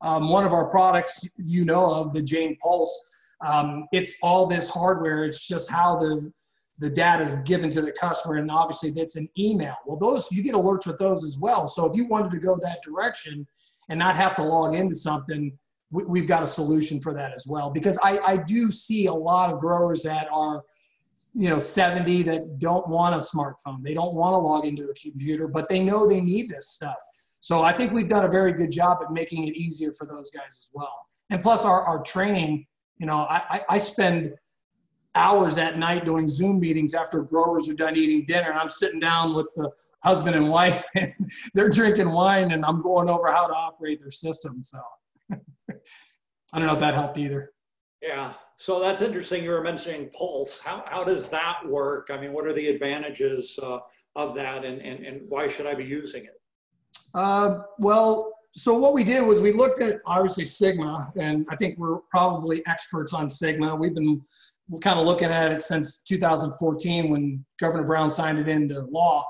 Um, 0.00 0.28
one 0.28 0.44
of 0.44 0.52
our 0.52 0.66
products 0.66 1.28
you 1.36 1.64
know 1.64 1.92
of, 1.92 2.12
the 2.12 2.22
Jain 2.22 2.56
Pulse, 2.62 3.08
um, 3.46 3.86
it's 3.92 4.16
all 4.22 4.46
this 4.46 4.68
hardware. 4.68 5.24
It's 5.24 5.46
just 5.46 5.70
how 5.70 5.98
the 5.98 6.32
the 6.80 6.88
data 6.88 7.24
is 7.24 7.34
given 7.44 7.70
to 7.70 7.82
the 7.82 7.90
customer, 7.92 8.36
and 8.36 8.50
obviously 8.50 8.90
that's 8.90 9.16
an 9.16 9.28
email. 9.36 9.74
Well, 9.84 9.98
those 9.98 10.30
you 10.30 10.42
get 10.42 10.54
alerts 10.54 10.86
with 10.86 10.98
those 10.98 11.24
as 11.24 11.36
well. 11.38 11.66
So 11.68 11.86
if 11.86 11.96
you 11.96 12.06
wanted 12.06 12.30
to 12.32 12.38
go 12.38 12.56
that 12.62 12.82
direction 12.82 13.46
and 13.88 13.98
not 13.98 14.16
have 14.16 14.34
to 14.36 14.44
log 14.44 14.74
into 14.74 14.94
something, 14.94 15.58
we, 15.90 16.20
have 16.20 16.28
got 16.28 16.42
a 16.42 16.46
solution 16.46 17.00
for 17.00 17.14
that 17.14 17.32
as 17.34 17.46
well. 17.48 17.70
Because 17.70 17.98
I, 18.02 18.20
I 18.24 18.36
do 18.36 18.70
see 18.70 19.06
a 19.06 19.12
lot 19.12 19.52
of 19.52 19.60
growers 19.60 20.02
that 20.02 20.28
are, 20.30 20.62
you 21.34 21.48
know, 21.48 21.58
70 21.58 22.22
that 22.24 22.58
don't 22.58 22.86
want 22.88 23.14
a 23.14 23.18
smartphone. 23.18 23.82
They 23.82 23.94
don't 23.94 24.14
want 24.14 24.34
to 24.34 24.38
log 24.38 24.64
into 24.64 24.84
a 24.84 24.94
computer, 24.94 25.48
but 25.48 25.68
they 25.68 25.80
know 25.80 26.06
they 26.06 26.20
need 26.20 26.48
this 26.48 26.68
stuff. 26.68 26.96
So 27.48 27.62
I 27.62 27.72
think 27.72 27.92
we've 27.92 28.10
done 28.10 28.26
a 28.26 28.28
very 28.28 28.52
good 28.52 28.70
job 28.70 28.98
at 29.02 29.10
making 29.10 29.48
it 29.48 29.56
easier 29.56 29.94
for 29.94 30.06
those 30.06 30.30
guys 30.30 30.60
as 30.60 30.68
well. 30.74 30.92
And 31.30 31.42
plus 31.42 31.64
our, 31.64 31.82
our 31.82 32.02
training, 32.02 32.66
you 32.98 33.06
know, 33.06 33.20
I, 33.20 33.62
I 33.70 33.78
spend 33.78 34.34
hours 35.14 35.56
at 35.56 35.78
night 35.78 36.04
doing 36.04 36.28
Zoom 36.28 36.60
meetings 36.60 36.92
after 36.92 37.22
growers 37.22 37.66
are 37.70 37.72
done 37.72 37.96
eating 37.96 38.26
dinner. 38.26 38.50
And 38.50 38.58
I'm 38.58 38.68
sitting 38.68 39.00
down 39.00 39.32
with 39.32 39.46
the 39.56 39.70
husband 40.04 40.36
and 40.36 40.50
wife 40.50 40.84
and 40.94 41.10
they're 41.54 41.70
drinking 41.70 42.10
wine 42.10 42.50
and 42.50 42.66
I'm 42.66 42.82
going 42.82 43.08
over 43.08 43.32
how 43.32 43.46
to 43.46 43.54
operate 43.54 44.02
their 44.02 44.10
system. 44.10 44.62
So 44.62 44.82
I 45.32 45.38
don't 46.52 46.66
know 46.66 46.74
if 46.74 46.80
that 46.80 46.92
helped 46.92 47.16
either. 47.16 47.52
Yeah. 48.02 48.34
So 48.58 48.78
that's 48.78 49.00
interesting. 49.00 49.42
You 49.42 49.52
were 49.52 49.62
mentioning 49.62 50.10
Pulse. 50.10 50.58
How, 50.58 50.84
how 50.86 51.02
does 51.02 51.28
that 51.28 51.60
work? 51.66 52.10
I 52.12 52.20
mean, 52.20 52.34
what 52.34 52.44
are 52.44 52.52
the 52.52 52.68
advantages 52.68 53.58
uh, 53.62 53.78
of 54.16 54.34
that 54.34 54.66
and, 54.66 54.82
and, 54.82 55.06
and 55.06 55.22
why 55.30 55.48
should 55.48 55.64
I 55.64 55.72
be 55.72 55.86
using 55.86 56.26
it? 56.26 56.37
Uh, 57.14 57.60
well, 57.78 58.32
so 58.52 58.76
what 58.76 58.94
we 58.94 59.04
did 59.04 59.26
was 59.26 59.40
we 59.40 59.52
looked 59.52 59.80
at 59.80 60.00
obviously 60.06 60.44
SGMA, 60.44 61.12
and 61.16 61.46
I 61.48 61.56
think 61.56 61.78
we're 61.78 61.98
probably 62.10 62.66
experts 62.66 63.12
on 63.12 63.28
SGMA. 63.28 63.78
We've 63.78 63.94
been 63.94 64.22
kind 64.80 64.98
of 64.98 65.06
looking 65.06 65.28
at 65.28 65.52
it 65.52 65.62
since 65.62 66.02
2014 66.02 67.10
when 67.10 67.44
Governor 67.60 67.84
Brown 67.84 68.10
signed 68.10 68.38
it 68.38 68.48
into 68.48 68.80
law. 68.90 69.24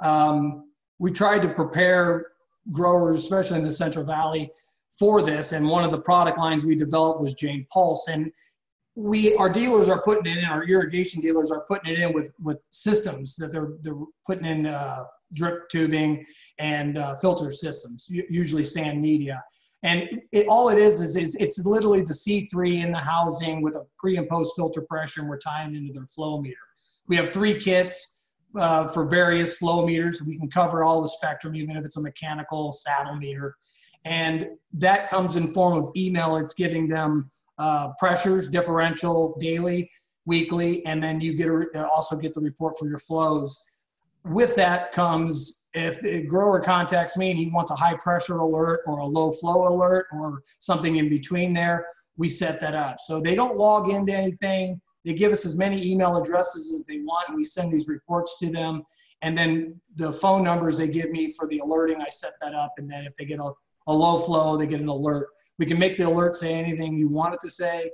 Um, 0.00 0.70
we 0.98 1.10
tried 1.10 1.42
to 1.42 1.48
prepare 1.48 2.26
growers, 2.72 3.18
especially 3.18 3.58
in 3.58 3.64
the 3.64 3.72
Central 3.72 4.04
Valley, 4.04 4.50
for 4.98 5.22
this. 5.22 5.52
And 5.52 5.68
one 5.68 5.84
of 5.84 5.90
the 5.90 6.00
product 6.00 6.38
lines 6.38 6.64
we 6.64 6.74
developed 6.74 7.20
was 7.20 7.34
Jain 7.34 7.66
Pulse. 7.72 8.08
And 8.08 8.30
we, 8.94 9.34
our 9.36 9.48
dealers 9.48 9.88
are 9.88 10.02
putting 10.02 10.26
it 10.26 10.38
in, 10.38 10.44
our 10.44 10.64
irrigation 10.64 11.20
dealers 11.20 11.50
are 11.50 11.64
putting 11.68 11.92
it 11.92 11.98
in 11.98 12.12
with, 12.12 12.32
with 12.40 12.64
systems 12.70 13.34
that 13.36 13.50
they're, 13.50 13.72
they're 13.82 13.98
putting 14.26 14.44
in 14.44 14.66
uh, 14.66 15.04
drip 15.32 15.68
tubing 15.68 16.24
and 16.58 16.98
uh, 16.98 17.16
filter 17.16 17.50
systems, 17.50 18.06
usually 18.08 18.62
sand 18.62 19.00
media. 19.00 19.42
And 19.82 20.22
it, 20.32 20.46
all 20.48 20.70
it 20.70 20.78
is 20.78 21.00
is 21.00 21.14
it's, 21.14 21.34
it's, 21.34 21.64
literally 21.66 22.02
the 22.02 22.14
C3 22.14 22.82
in 22.82 22.90
the 22.90 22.98
housing 22.98 23.60
with 23.60 23.76
a 23.76 23.84
pre 23.98 24.16
and 24.16 24.26
post 24.26 24.54
filter 24.56 24.80
pressure, 24.80 25.20
and 25.20 25.28
we're 25.28 25.38
tying 25.38 25.74
into 25.74 25.92
their 25.92 26.06
flow 26.06 26.40
meter. 26.40 26.56
We 27.06 27.16
have 27.16 27.30
three 27.32 27.54
kits 27.60 28.30
uh, 28.58 28.86
for 28.86 29.06
various 29.06 29.56
flow 29.56 29.86
meters. 29.86 30.22
We 30.26 30.38
can 30.38 30.48
cover 30.48 30.84
all 30.84 31.02
the 31.02 31.08
spectrum, 31.08 31.54
even 31.54 31.76
if 31.76 31.84
it's 31.84 31.98
a 31.98 32.00
mechanical 32.00 32.72
saddle 32.72 33.16
meter. 33.16 33.56
And 34.06 34.48
that 34.72 35.08
comes 35.08 35.36
in 35.36 35.52
form 35.52 35.76
of 35.76 35.90
email. 35.96 36.36
It's 36.36 36.54
giving 36.54 36.88
them 36.88 37.30
uh, 37.58 37.90
pressures, 37.98 38.48
differential, 38.48 39.36
daily, 39.38 39.90
weekly, 40.24 40.84
and 40.86 41.02
then 41.02 41.20
you 41.20 41.36
get 41.36 41.48
a, 41.48 41.86
also 41.88 42.16
get 42.16 42.32
the 42.32 42.40
report 42.40 42.78
for 42.78 42.88
your 42.88 42.98
flows 42.98 43.62
with 44.24 44.54
that 44.56 44.92
comes 44.92 45.64
if 45.74 46.00
the 46.00 46.22
grower 46.22 46.60
contacts 46.60 47.16
me 47.16 47.30
and 47.30 47.38
he 47.38 47.48
wants 47.48 47.70
a 47.70 47.74
high 47.74 47.94
pressure 47.94 48.38
alert 48.38 48.80
or 48.86 48.98
a 48.98 49.06
low 49.06 49.30
flow 49.30 49.68
alert 49.68 50.06
or 50.12 50.42
something 50.60 50.96
in 50.96 51.08
between 51.08 51.52
there, 51.52 51.84
we 52.16 52.28
set 52.28 52.60
that 52.60 52.74
up. 52.74 53.00
So 53.00 53.20
they 53.20 53.34
don't 53.34 53.58
log 53.58 53.90
into 53.90 54.12
anything. 54.12 54.80
They 55.04 55.14
give 55.14 55.32
us 55.32 55.44
as 55.44 55.56
many 55.56 55.84
email 55.84 56.16
addresses 56.16 56.72
as 56.72 56.84
they 56.84 57.00
want, 57.00 57.28
and 57.28 57.36
we 57.36 57.44
send 57.44 57.72
these 57.72 57.88
reports 57.88 58.38
to 58.38 58.50
them. 58.50 58.84
And 59.22 59.36
then 59.36 59.80
the 59.96 60.12
phone 60.12 60.44
numbers 60.44 60.78
they 60.78 60.88
give 60.88 61.10
me 61.10 61.28
for 61.28 61.48
the 61.48 61.58
alerting, 61.58 62.00
I 62.00 62.08
set 62.08 62.34
that 62.40 62.54
up. 62.54 62.72
And 62.78 62.88
then 62.88 63.04
if 63.04 63.16
they 63.16 63.24
get 63.24 63.40
a, 63.40 63.50
a 63.88 63.92
low 63.92 64.18
flow, 64.18 64.56
they 64.56 64.66
get 64.66 64.80
an 64.80 64.88
alert. 64.88 65.28
We 65.58 65.66
can 65.66 65.78
make 65.78 65.96
the 65.96 66.04
alert 66.04 66.36
say 66.36 66.54
anything 66.54 66.96
you 66.96 67.08
want 67.08 67.34
it 67.34 67.40
to 67.40 67.50
say. 67.50 67.90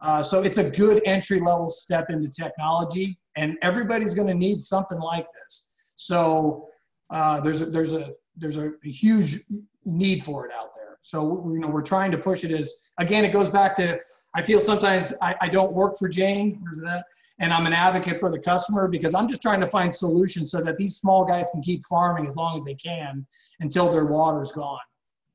Uh, 0.00 0.22
so 0.22 0.42
it's 0.42 0.58
a 0.58 0.68
good 0.68 1.00
entry 1.04 1.40
level 1.40 1.70
step 1.70 2.10
into 2.10 2.28
technology, 2.28 3.18
and 3.36 3.56
everybody's 3.62 4.14
going 4.14 4.28
to 4.28 4.34
need 4.34 4.62
something 4.62 4.98
like 4.98 5.26
this. 5.42 5.69
So 6.00 6.66
uh, 7.10 7.42
there's 7.42 7.60
a, 7.60 7.66
there's 7.66 7.92
a 7.92 8.14
there's 8.34 8.56
a, 8.56 8.72
a, 8.84 8.88
huge 8.88 9.40
need 9.84 10.24
for 10.24 10.46
it 10.46 10.52
out 10.58 10.70
there. 10.74 10.96
So 11.02 11.50
you 11.52 11.60
know 11.60 11.68
we're 11.68 11.82
trying 11.82 12.10
to 12.12 12.16
push 12.16 12.42
it 12.42 12.52
as 12.52 12.72
again 12.96 13.22
it 13.22 13.34
goes 13.34 13.50
back 13.50 13.74
to 13.74 13.98
I 14.34 14.40
feel 14.40 14.60
sometimes 14.60 15.12
I, 15.20 15.34
I 15.42 15.48
don't 15.48 15.74
work 15.74 15.98
for 15.98 16.08
Jain 16.08 16.64
that 16.82 17.04
and 17.38 17.52
I'm 17.52 17.66
an 17.66 17.74
advocate 17.74 18.18
for 18.18 18.30
the 18.30 18.38
customer 18.38 18.88
because 18.88 19.12
I'm 19.12 19.28
just 19.28 19.42
trying 19.42 19.60
to 19.60 19.66
find 19.66 19.92
solutions 19.92 20.50
so 20.52 20.62
that 20.62 20.78
these 20.78 20.96
small 20.96 21.26
guys 21.26 21.50
can 21.50 21.60
keep 21.60 21.84
farming 21.84 22.26
as 22.26 22.34
long 22.34 22.56
as 22.56 22.64
they 22.64 22.76
can 22.76 23.26
until 23.60 23.92
their 23.92 24.06
water's 24.06 24.52
gone. 24.52 24.78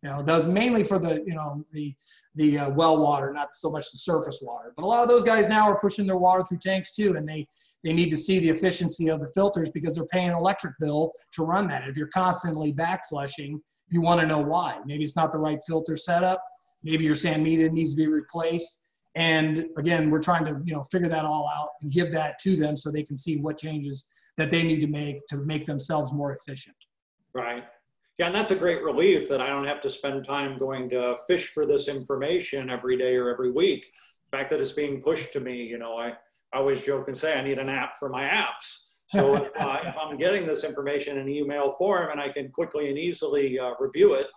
You 0.02 0.10
know, 0.10 0.24
those 0.24 0.46
mainly 0.46 0.84
for 0.84 0.98
the 0.98 1.24
you 1.28 1.36
know 1.36 1.64
the 1.74 1.94
the 2.36 2.60
uh, 2.60 2.70
well 2.70 2.98
water, 2.98 3.34
not 3.34 3.56
so 3.56 3.70
much 3.70 3.92
the 3.92 3.98
surface 3.98 4.40
water. 4.42 4.74
But 4.76 4.84
a 4.84 4.88
lot 4.88 5.04
of 5.04 5.10
those 5.10 5.24
guys 5.24 5.48
now 5.48 5.70
are 5.70 5.80
pushing 5.80 6.06
their 6.06 6.18
water 6.18 6.44
through 6.44 6.60
tanks 6.60 6.94
too, 6.94 7.16
and 7.16 7.28
they 7.28 7.48
they 7.84 7.94
need 7.94 8.10
to 8.10 8.18
see 8.18 8.40
the 8.40 8.50
efficiency 8.50 9.10
of 9.10 9.22
the 9.22 9.30
filters 9.34 9.70
because 9.72 9.96
they're 9.96 10.06
paying 10.06 10.30
an 10.30 10.36
electric 10.36 10.74
bill 10.80 11.12
to 11.34 11.44
run 11.44 11.68
that. 11.70 11.88
If 11.88 11.98
you're 11.98 12.08
constantly 12.08 12.72
back 12.72 13.08
flushing, 13.08 13.62
you 13.90 14.02
want 14.02 14.22
to 14.22 14.28
know 14.28 14.40
why. 14.40 14.80
Maybe 14.86 15.04
it's 15.04 15.16
not 15.16 15.32
the 15.32 15.38
right 15.38 15.60
filter 15.66 15.96
setup. 15.96 16.44
Maybe 16.84 17.04
your 17.04 17.16
sand 17.16 17.44
media 17.44 17.70
needs 17.70 17.92
to 17.92 17.98
be 17.98 18.08
replaced. 18.08 18.82
And 19.16 19.68
again, 19.78 20.10
we're 20.10 20.20
trying 20.20 20.44
to, 20.46 20.62
you 20.66 20.74
know, 20.74 20.84
figure 20.84 21.08
that 21.08 21.24
all 21.24 21.50
out 21.56 21.70
and 21.82 21.92
give 21.92 22.12
that 22.12 22.38
to 22.40 22.56
them 22.56 22.76
so 22.76 22.92
they 22.92 23.04
can 23.04 23.16
see 23.16 23.38
what 23.38 23.58
changes 23.58 24.06
that 24.38 24.52
they 24.52 24.62
need 24.62 24.82
to 24.82 24.88
make 24.88 25.26
to 25.28 25.38
make 25.38 25.66
themselves 25.66 26.12
more 26.12 26.34
efficient. 26.34 26.76
Right. 27.34 27.64
Yeah, 28.18 28.28
and 28.28 28.36
that's 28.36 28.52
a 28.52 28.56
great 28.56 28.82
relief 28.82 29.28
that 29.30 29.42
I 29.42 29.48
don't 29.48 29.68
have 29.68 29.82
to 29.82 29.90
spend 29.90 30.26
time 30.26 30.58
going 30.58 30.90
to 30.92 31.18
fish 31.28 31.50
for 31.50 31.66
this 31.66 31.90
information 31.90 32.70
every 32.70 32.98
day 32.98 33.16
or 33.18 33.30
every 33.30 33.52
week. 33.52 33.86
The 34.32 34.38
fact 34.38 34.50
that 34.52 34.62
it's 34.62 34.72
being 34.72 35.02
pushed 35.02 35.34
to 35.34 35.42
me, 35.42 35.64
you 35.64 35.78
know, 35.78 35.98
I, 35.98 36.14
I 36.54 36.58
always 36.58 36.84
joke 36.84 37.10
and 37.10 37.18
say 37.18 37.38
I 37.38 37.44
need 37.44 37.60
an 37.60 37.70
app 37.70 37.98
for 38.00 38.08
my 38.08 38.24
apps. 38.24 38.86
So 39.08 39.36
if, 39.44 39.52
uh, 39.60 39.80
if 39.84 39.96
I'm 39.98 40.18
getting 40.18 40.46
this 40.46 40.64
information 40.64 41.18
in 41.18 41.28
email 41.28 41.72
form 41.72 42.10
and 42.12 42.22
I 42.22 42.30
can 42.30 42.50
quickly 42.52 42.90
and 42.90 42.98
easily 42.98 43.60
uh, 43.60 43.72
review 43.80 44.14
it, 44.14 44.28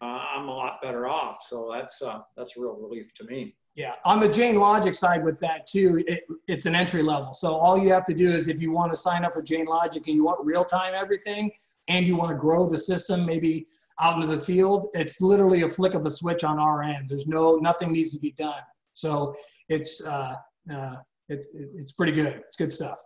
uh, 0.00 0.24
I'm 0.34 0.48
a 0.48 0.54
lot 0.54 0.82
better 0.82 1.08
off. 1.08 1.44
So 1.48 1.70
that's 1.72 2.02
uh, 2.02 2.20
that's 2.36 2.56
a 2.56 2.60
real 2.60 2.76
relief 2.76 3.12
to 3.14 3.24
me. 3.24 3.54
Yeah, 3.74 3.92
on 4.04 4.18
the 4.18 4.28
Jain 4.28 4.56
Logic 4.56 4.94
side 4.94 5.24
with 5.24 5.38
that 5.40 5.66
too, 5.66 6.02
it, 6.08 6.24
it's 6.48 6.66
an 6.66 6.74
entry 6.74 7.02
level. 7.02 7.32
So 7.32 7.54
all 7.54 7.78
you 7.78 7.92
have 7.92 8.04
to 8.06 8.14
do 8.14 8.28
is 8.28 8.48
if 8.48 8.60
you 8.60 8.72
want 8.72 8.92
to 8.92 8.96
sign 8.96 9.24
up 9.24 9.32
for 9.32 9.42
Jain 9.42 9.66
Logic 9.66 10.04
and 10.06 10.16
you 10.16 10.24
want 10.24 10.44
real 10.44 10.64
time 10.64 10.94
everything, 10.94 11.52
and 11.88 12.06
you 12.06 12.16
want 12.16 12.30
to 12.30 12.36
grow 12.36 12.68
the 12.68 12.78
system 12.78 13.26
maybe 13.26 13.66
out 14.00 14.14
into 14.14 14.26
the 14.26 14.38
field, 14.38 14.88
it's 14.94 15.20
literally 15.20 15.62
a 15.62 15.68
flick 15.68 15.94
of 15.94 16.06
a 16.06 16.10
switch 16.10 16.44
on 16.44 16.58
our 16.58 16.82
end. 16.82 17.08
There's 17.08 17.26
no 17.26 17.56
nothing 17.56 17.92
needs 17.92 18.12
to 18.12 18.20
be 18.20 18.32
done. 18.32 18.62
So 18.92 19.34
it's 19.68 20.04
uh, 20.04 20.34
uh, 20.72 20.96
it's 21.28 21.48
it's 21.54 21.92
pretty 21.92 22.12
good. 22.12 22.42
It's 22.46 22.56
good 22.56 22.72
stuff. 22.72 23.02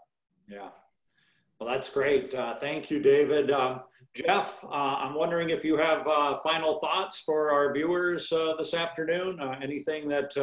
Yeah. 0.48 0.68
Well, 1.58 1.70
that's 1.70 1.88
great. 1.88 2.34
Uh, 2.34 2.56
thank 2.56 2.90
you, 2.90 2.98
David. 2.98 3.52
Um, 3.52 3.82
Jeff, 4.14 4.64
uh, 4.64 4.96
I'm 4.98 5.14
wondering 5.14 5.50
if 5.50 5.64
you 5.64 5.76
have 5.76 6.06
uh, 6.08 6.36
final 6.38 6.80
thoughts 6.80 7.20
for 7.20 7.52
our 7.52 7.72
viewers 7.72 8.32
uh, 8.32 8.54
this 8.58 8.74
afternoon. 8.74 9.40
Anything 9.62 10.08
that 10.08 10.34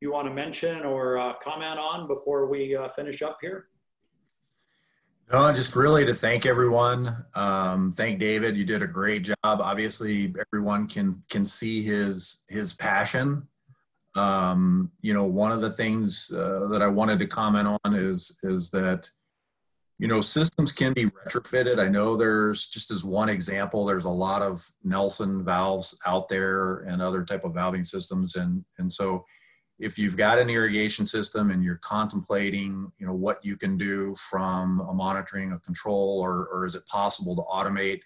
you 0.00 0.12
want 0.12 0.28
to 0.28 0.34
mention 0.34 0.84
or 0.84 1.34
comment 1.42 1.78
on 1.78 2.06
before 2.06 2.46
we 2.46 2.78
finish 2.94 3.22
up 3.22 3.38
here? 3.40 3.68
No, 5.30 5.52
just 5.52 5.76
really 5.76 6.06
to 6.06 6.14
thank 6.14 6.46
everyone. 6.46 7.26
Um, 7.34 7.92
thank 7.92 8.18
David. 8.18 8.56
You 8.56 8.64
did 8.64 8.82
a 8.82 8.86
great 8.86 9.24
job. 9.24 9.36
Obviously, 9.44 10.34
everyone 10.46 10.88
can 10.88 11.20
can 11.28 11.44
see 11.44 11.82
his 11.82 12.44
his 12.48 12.72
passion. 12.72 13.46
Um, 14.14 14.90
you 15.02 15.12
know, 15.12 15.26
one 15.26 15.52
of 15.52 15.60
the 15.60 15.70
things 15.70 16.28
that 16.28 16.80
I 16.82 16.88
wanted 16.88 17.18
to 17.18 17.26
comment 17.26 17.68
on 17.84 17.94
is 17.94 18.38
is 18.42 18.70
that 18.70 19.10
you 19.98 20.06
know, 20.06 20.20
systems 20.20 20.70
can 20.70 20.92
be 20.92 21.06
retrofitted. 21.06 21.78
I 21.78 21.88
know 21.88 22.16
there's 22.16 22.68
just 22.68 22.90
as 22.92 23.04
one 23.04 23.28
example, 23.28 23.84
there's 23.84 24.04
a 24.04 24.10
lot 24.10 24.42
of 24.42 24.64
Nelson 24.84 25.44
valves 25.44 26.00
out 26.06 26.28
there 26.28 26.78
and 26.80 27.02
other 27.02 27.24
type 27.24 27.44
of 27.44 27.52
valving 27.52 27.84
systems. 27.84 28.36
And, 28.36 28.64
and 28.78 28.90
so 28.90 29.24
if 29.78 29.98
you've 29.98 30.16
got 30.16 30.38
an 30.38 30.50
irrigation 30.50 31.06
system 31.06 31.50
and 31.50 31.62
you're 31.62 31.76
contemplating, 31.76 32.90
you 32.98 33.06
know, 33.06 33.14
what 33.14 33.44
you 33.44 33.56
can 33.56 33.78
do 33.78 34.14
from 34.16 34.80
a 34.80 34.92
monitoring, 34.92 35.52
a 35.52 35.58
control, 35.60 36.20
or, 36.20 36.48
or 36.52 36.66
is 36.66 36.74
it 36.74 36.86
possible 36.86 37.36
to 37.36 37.42
automate? 37.42 38.00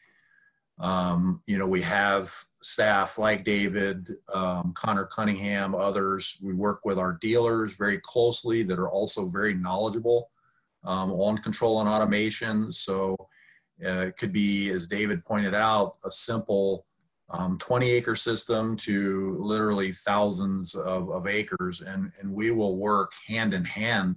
Um, 0.79 1.43
you 1.47 1.59
know, 1.59 1.67
we 1.67 1.81
have 1.83 2.35
staff 2.61 3.19
like 3.19 3.45
David, 3.45 4.15
um, 4.33 4.73
Connor 4.75 5.05
Cunningham, 5.05 5.75
others. 5.75 6.39
We 6.43 6.53
work 6.53 6.81
with 6.85 6.99
our 6.99 7.19
dealers 7.21 7.77
very 7.77 7.99
closely 7.99 8.63
that 8.65 8.79
are 8.79 8.91
also 8.91 9.29
very 9.29 9.55
knowledgeable 9.55 10.31
um, 10.85 11.11
on 11.13 11.39
control 11.39 11.81
and 11.81 11.89
automation. 11.89 12.71
So 12.71 13.17
uh, 13.85 14.07
it 14.07 14.17
could 14.17 14.33
be, 14.33 14.71
as 14.71 14.89
David 14.89 15.25
pointed 15.25 15.55
out, 15.55 15.97
a 16.05 16.11
simple 16.11 16.87
um, 17.33 17.59
20 17.59 17.91
acre 17.91 18.15
system 18.15 18.77
to 18.77 19.37
literally 19.41 19.91
thousands 19.93 20.75
of, 20.75 21.11
of 21.11 21.27
acres. 21.27 21.81
And, 21.81 22.13
and 22.21 22.33
we 22.33 22.51
will 22.51 22.77
work 22.77 23.13
hand 23.27 23.55
in 23.55 23.65
hand 23.65 24.17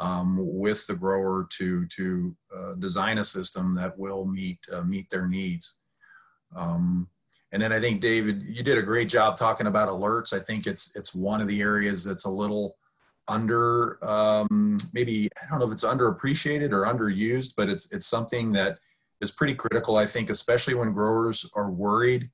um, 0.00 0.38
with 0.40 0.86
the 0.86 0.94
grower 0.94 1.46
to, 1.50 1.86
to 1.86 2.36
uh, 2.56 2.72
design 2.74 3.18
a 3.18 3.24
system 3.24 3.74
that 3.74 3.98
will 3.98 4.24
meet, 4.24 4.58
uh, 4.72 4.82
meet 4.82 5.10
their 5.10 5.28
needs. 5.28 5.80
Um, 6.56 7.08
and 7.52 7.62
then 7.62 7.72
I 7.72 7.80
think 7.80 8.00
David, 8.00 8.42
you 8.46 8.62
did 8.62 8.78
a 8.78 8.82
great 8.82 9.08
job 9.08 9.36
talking 9.36 9.66
about 9.66 9.88
alerts. 9.88 10.32
I 10.34 10.38
think 10.38 10.66
it's 10.66 10.94
it's 10.96 11.14
one 11.14 11.40
of 11.40 11.48
the 11.48 11.62
areas 11.62 12.04
that's 12.04 12.26
a 12.26 12.30
little 12.30 12.76
under 13.26 14.02
um, 14.06 14.76
maybe 14.92 15.30
I 15.42 15.48
don't 15.48 15.60
know 15.60 15.66
if 15.66 15.72
it's 15.72 15.84
underappreciated 15.84 16.72
or 16.72 16.84
underused, 16.84 17.54
but 17.56 17.70
it's 17.70 17.90
it's 17.90 18.06
something 18.06 18.52
that 18.52 18.78
is 19.22 19.30
pretty 19.30 19.54
critical. 19.54 19.96
I 19.96 20.04
think, 20.04 20.28
especially 20.28 20.74
when 20.74 20.92
growers 20.92 21.50
are 21.54 21.70
worried 21.70 22.30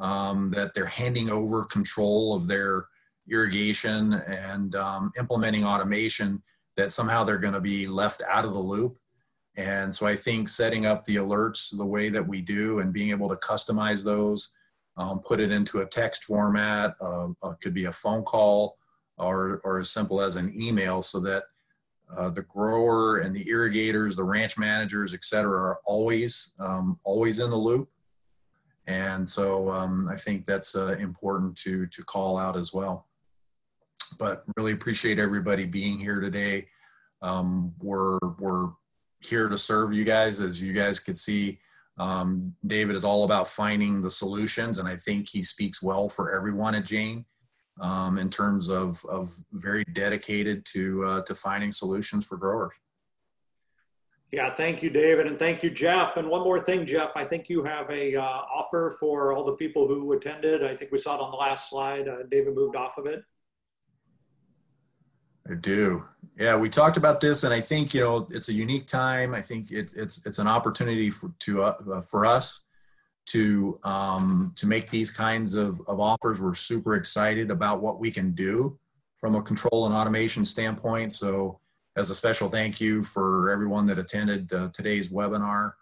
um, 0.00 0.50
that 0.50 0.74
they're 0.74 0.86
handing 0.86 1.30
over 1.30 1.64
control 1.64 2.34
of 2.34 2.48
their 2.48 2.86
irrigation 3.30 4.14
and 4.14 4.74
um, 4.74 5.10
implementing 5.18 5.64
automation, 5.64 6.42
that 6.76 6.92
somehow 6.92 7.24
they're 7.24 7.38
going 7.38 7.54
to 7.54 7.60
be 7.60 7.86
left 7.86 8.22
out 8.28 8.44
of 8.44 8.52
the 8.52 8.60
loop. 8.60 8.98
And 9.56 9.94
so 9.94 10.06
I 10.06 10.16
think 10.16 10.48
setting 10.48 10.84
up 10.84 11.04
the 11.04 11.16
alerts 11.16 11.76
the 11.76 11.86
way 11.86 12.08
that 12.08 12.26
we 12.26 12.40
do 12.40 12.80
and 12.80 12.92
being 12.92 13.10
able 13.10 13.28
to 13.28 13.36
customize 13.36 14.04
those, 14.04 14.52
um, 14.96 15.20
put 15.20 15.38
it 15.38 15.52
into 15.52 15.78
a 15.78 15.86
text 15.86 16.24
format, 16.24 16.96
uh, 17.00 17.28
uh, 17.42 17.54
could 17.62 17.72
be 17.72 17.84
a 17.84 17.92
phone 17.92 18.24
call 18.24 18.76
or, 19.16 19.60
or 19.64 19.78
as 19.78 19.90
simple 19.90 20.20
as 20.20 20.34
an 20.34 20.52
email 20.60 21.02
so 21.02 21.20
that 21.20 21.44
uh, 22.16 22.28
the 22.30 22.42
grower 22.42 23.18
and 23.18 23.34
the 23.34 23.48
irrigators, 23.48 24.16
the 24.16 24.24
ranch 24.24 24.58
managers, 24.58 25.14
et 25.14 25.24
cetera, 25.24 25.56
are 25.56 25.78
always, 25.86 26.52
um, 26.58 26.98
always 27.04 27.38
in 27.38 27.50
the 27.50 27.56
loop. 27.56 27.88
And 28.86 29.28
so 29.28 29.70
um, 29.70 30.08
I 30.08 30.16
think 30.16 30.44
that's 30.44 30.76
uh, 30.76 30.96
important 31.00 31.56
to, 31.58 31.86
to 31.86 32.04
call 32.04 32.36
out 32.36 32.56
as 32.56 32.72
well. 32.72 33.06
But 34.18 34.44
really 34.56 34.72
appreciate 34.72 35.18
everybody 35.18 35.64
being 35.64 35.98
here 35.98 36.20
today. 36.20 36.68
Um, 37.22 37.74
we're, 37.80 38.18
we're 38.38 38.68
here 39.20 39.48
to 39.48 39.56
serve 39.56 39.92
you 39.92 40.04
guys. 40.04 40.40
As 40.40 40.62
you 40.62 40.72
guys 40.72 41.00
could 41.00 41.16
see, 41.16 41.58
um, 41.98 42.54
David 42.66 42.96
is 42.96 43.04
all 43.04 43.24
about 43.24 43.48
finding 43.48 44.02
the 44.02 44.10
solutions, 44.10 44.78
and 44.78 44.88
I 44.88 44.96
think 44.96 45.28
he 45.28 45.42
speaks 45.42 45.82
well 45.82 46.08
for 46.08 46.34
everyone 46.34 46.74
at 46.74 46.84
Jain 46.84 47.24
um, 47.80 48.18
in 48.18 48.30
terms 48.30 48.68
of, 48.68 49.04
of 49.08 49.32
very 49.52 49.84
dedicated 49.84 50.64
to, 50.66 51.04
uh, 51.04 51.20
to 51.22 51.34
finding 51.34 51.72
solutions 51.72 52.26
for 52.26 52.36
growers. 52.36 52.74
Yeah, 54.34 54.52
thank 54.52 54.82
you, 54.82 54.90
David, 54.90 55.28
and 55.28 55.38
thank 55.38 55.62
you, 55.62 55.70
Jeff. 55.70 56.16
And 56.16 56.28
one 56.28 56.42
more 56.42 56.60
thing, 56.60 56.84
Jeff, 56.84 57.12
I 57.14 57.24
think 57.24 57.48
you 57.48 57.62
have 57.62 57.88
a 57.88 58.16
uh, 58.16 58.20
offer 58.20 58.96
for 58.98 59.32
all 59.32 59.44
the 59.44 59.52
people 59.52 59.86
who 59.86 60.12
attended. 60.12 60.64
I 60.64 60.72
think 60.72 60.90
we 60.90 60.98
saw 60.98 61.14
it 61.14 61.20
on 61.20 61.30
the 61.30 61.36
last 61.36 61.70
slide. 61.70 62.08
Uh, 62.08 62.24
David 62.28 62.52
moved 62.56 62.74
off 62.74 62.98
of 62.98 63.06
it. 63.06 63.22
I 65.48 65.54
do. 65.54 66.04
Yeah, 66.36 66.56
we 66.56 66.68
talked 66.68 66.96
about 66.96 67.20
this, 67.20 67.44
and 67.44 67.54
I 67.54 67.60
think 67.60 67.94
you 67.94 68.00
know 68.00 68.26
it's 68.28 68.48
a 68.48 68.52
unique 68.52 68.88
time. 68.88 69.36
I 69.36 69.40
think 69.40 69.70
it's 69.70 69.94
it's 69.94 70.26
it's 70.26 70.40
an 70.40 70.48
opportunity 70.48 71.10
for 71.10 71.32
to 71.38 71.62
uh, 71.62 72.00
for 72.00 72.26
us 72.26 72.64
to 73.26 73.78
um, 73.84 74.52
to 74.56 74.66
make 74.66 74.90
these 74.90 75.12
kinds 75.12 75.54
of, 75.54 75.80
of 75.86 76.00
offers. 76.00 76.40
We're 76.40 76.54
super 76.54 76.96
excited 76.96 77.52
about 77.52 77.80
what 77.80 78.00
we 78.00 78.10
can 78.10 78.34
do 78.34 78.80
from 79.16 79.36
a 79.36 79.42
control 79.42 79.86
and 79.86 79.94
automation 79.94 80.44
standpoint. 80.44 81.12
So, 81.12 81.60
as 81.96 82.10
a 82.10 82.14
special 82.14 82.48
thank 82.48 82.80
you 82.80 83.04
for 83.04 83.50
everyone 83.50 83.86
that 83.86 83.98
attended 83.98 84.52
uh, 84.52 84.68
today's 84.72 85.10
webinar, 85.10 85.74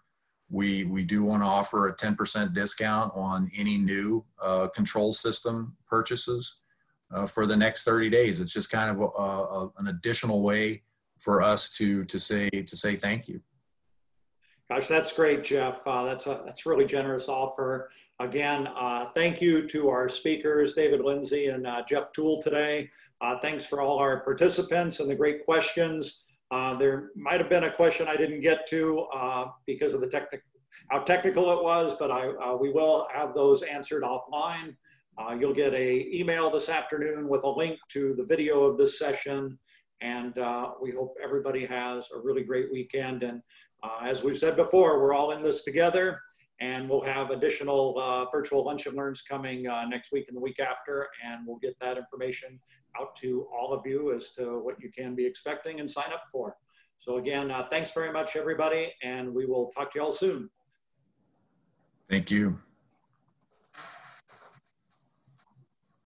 we 0.49 0.83
we 0.83 1.03
do 1.03 1.23
want 1.23 1.41
to 1.41 1.47
offer 1.47 1.87
a 1.87 1.95
10% 1.95 2.53
discount 2.53 3.11
on 3.15 3.49
any 3.57 3.77
new 3.77 4.23
uh, 4.41 4.67
control 4.67 5.13
system 5.13 5.75
purchases 5.87 6.61
uh, 7.11 7.25
for 7.25 7.45
the 7.45 7.57
next 7.57 7.83
30 7.83 8.09
days. 8.09 8.39
It's 8.39 8.53
just 8.53 8.69
kind 8.69 8.91
of 8.91 9.01
a, 9.01 9.21
a, 9.21 9.71
an 9.79 9.87
additional 9.87 10.43
way 10.43 10.83
for 11.17 11.41
us 11.41 11.69
to 11.71 12.05
to 12.05 12.19
say 12.19 12.49
to 12.49 12.75
say 12.75 12.95
thank 12.95 13.27
you. 13.27 13.41
Gosh, 14.69 14.87
that's 14.87 15.11
great, 15.11 15.43
Jeff. 15.43 15.85
Uh, 15.87 16.03
that's 16.03 16.27
a 16.27 16.43
that's 16.45 16.65
a 16.65 16.69
really 16.69 16.85
generous 16.85 17.27
offer. 17.27 17.89
Again, 18.23 18.69
uh, 18.73 19.07
thank 19.13 19.41
you 19.41 19.67
to 19.67 19.89
our 19.89 20.07
speakers, 20.07 20.73
David 20.73 21.01
Lindsay 21.01 21.47
and 21.47 21.67
uh, 21.67 21.83
Jeff 21.85 22.13
Toole 22.13 22.41
today. 22.41 22.89
Uh, 23.19 23.37
thanks 23.39 23.65
for 23.65 23.81
all 23.81 23.99
our 23.99 24.21
participants 24.23 25.01
and 25.01 25.09
the 25.09 25.15
great 25.15 25.43
questions. 25.43 26.23
Uh, 26.49 26.73
there 26.73 27.09
might 27.17 27.41
have 27.41 27.49
been 27.49 27.65
a 27.65 27.71
question 27.71 28.07
I 28.07 28.15
didn't 28.15 28.39
get 28.39 28.65
to 28.67 29.07
uh, 29.13 29.47
because 29.65 29.93
of 29.93 29.99
the 29.99 30.39
how 30.89 30.99
technical 30.99 31.51
it 31.51 31.61
was, 31.61 31.97
but 31.99 32.11
I 32.11 32.55
we 32.55 32.71
will 32.71 33.07
have 33.13 33.33
those 33.33 33.61
answered 33.61 34.03
offline. 34.03 34.73
you'll 35.37 35.53
get 35.53 35.73
a 35.73 36.07
email 36.15 36.49
this 36.49 36.69
afternoon 36.69 37.27
with 37.27 37.43
a 37.43 37.49
link 37.49 37.77
to 37.89 38.13
the 38.13 38.23
video 38.23 38.63
of 38.63 38.77
this 38.77 38.97
session. 38.97 39.59
And 39.99 40.33
we 40.81 40.91
hope 40.91 41.13
everybody 41.21 41.65
has 41.65 42.07
a 42.15 42.21
really 42.21 42.43
great 42.43 42.71
weekend. 42.71 43.23
And 43.23 43.41
uh, 43.83 43.97
as 44.01 44.23
we've 44.23 44.37
said 44.37 44.55
before, 44.55 45.01
we're 45.01 45.13
all 45.13 45.31
in 45.31 45.43
this 45.43 45.63
together 45.63 46.21
and 46.59 46.89
we'll 46.89 47.01
have 47.01 47.31
additional 47.31 47.97
uh, 47.97 48.25
virtual 48.31 48.63
lunch 48.63 48.85
and 48.85 48.95
learns 48.95 49.21
coming 49.21 49.67
uh, 49.67 49.85
next 49.85 50.11
week 50.11 50.25
and 50.27 50.37
the 50.37 50.41
week 50.41 50.59
after, 50.59 51.07
and 51.25 51.45
we'll 51.45 51.57
get 51.57 51.77
that 51.79 51.97
information 51.97 52.59
out 52.99 53.15
to 53.17 53.47
all 53.53 53.73
of 53.73 53.85
you 53.85 54.13
as 54.15 54.31
to 54.31 54.59
what 54.59 54.81
you 54.81 54.91
can 54.91 55.15
be 55.15 55.25
expecting 55.25 55.79
and 55.79 55.89
sign 55.89 56.13
up 56.13 56.23
for. 56.31 56.55
So 56.99 57.17
again, 57.17 57.51
uh, 57.51 57.67
thanks 57.69 57.91
very 57.91 58.13
much, 58.13 58.35
everybody, 58.35 58.93
and 59.03 59.33
we 59.33 59.45
will 59.45 59.67
talk 59.71 59.91
to 59.91 59.99
you 59.99 60.05
all 60.05 60.11
soon. 60.11 60.49
Thank 62.09 62.31
you. 62.31 62.59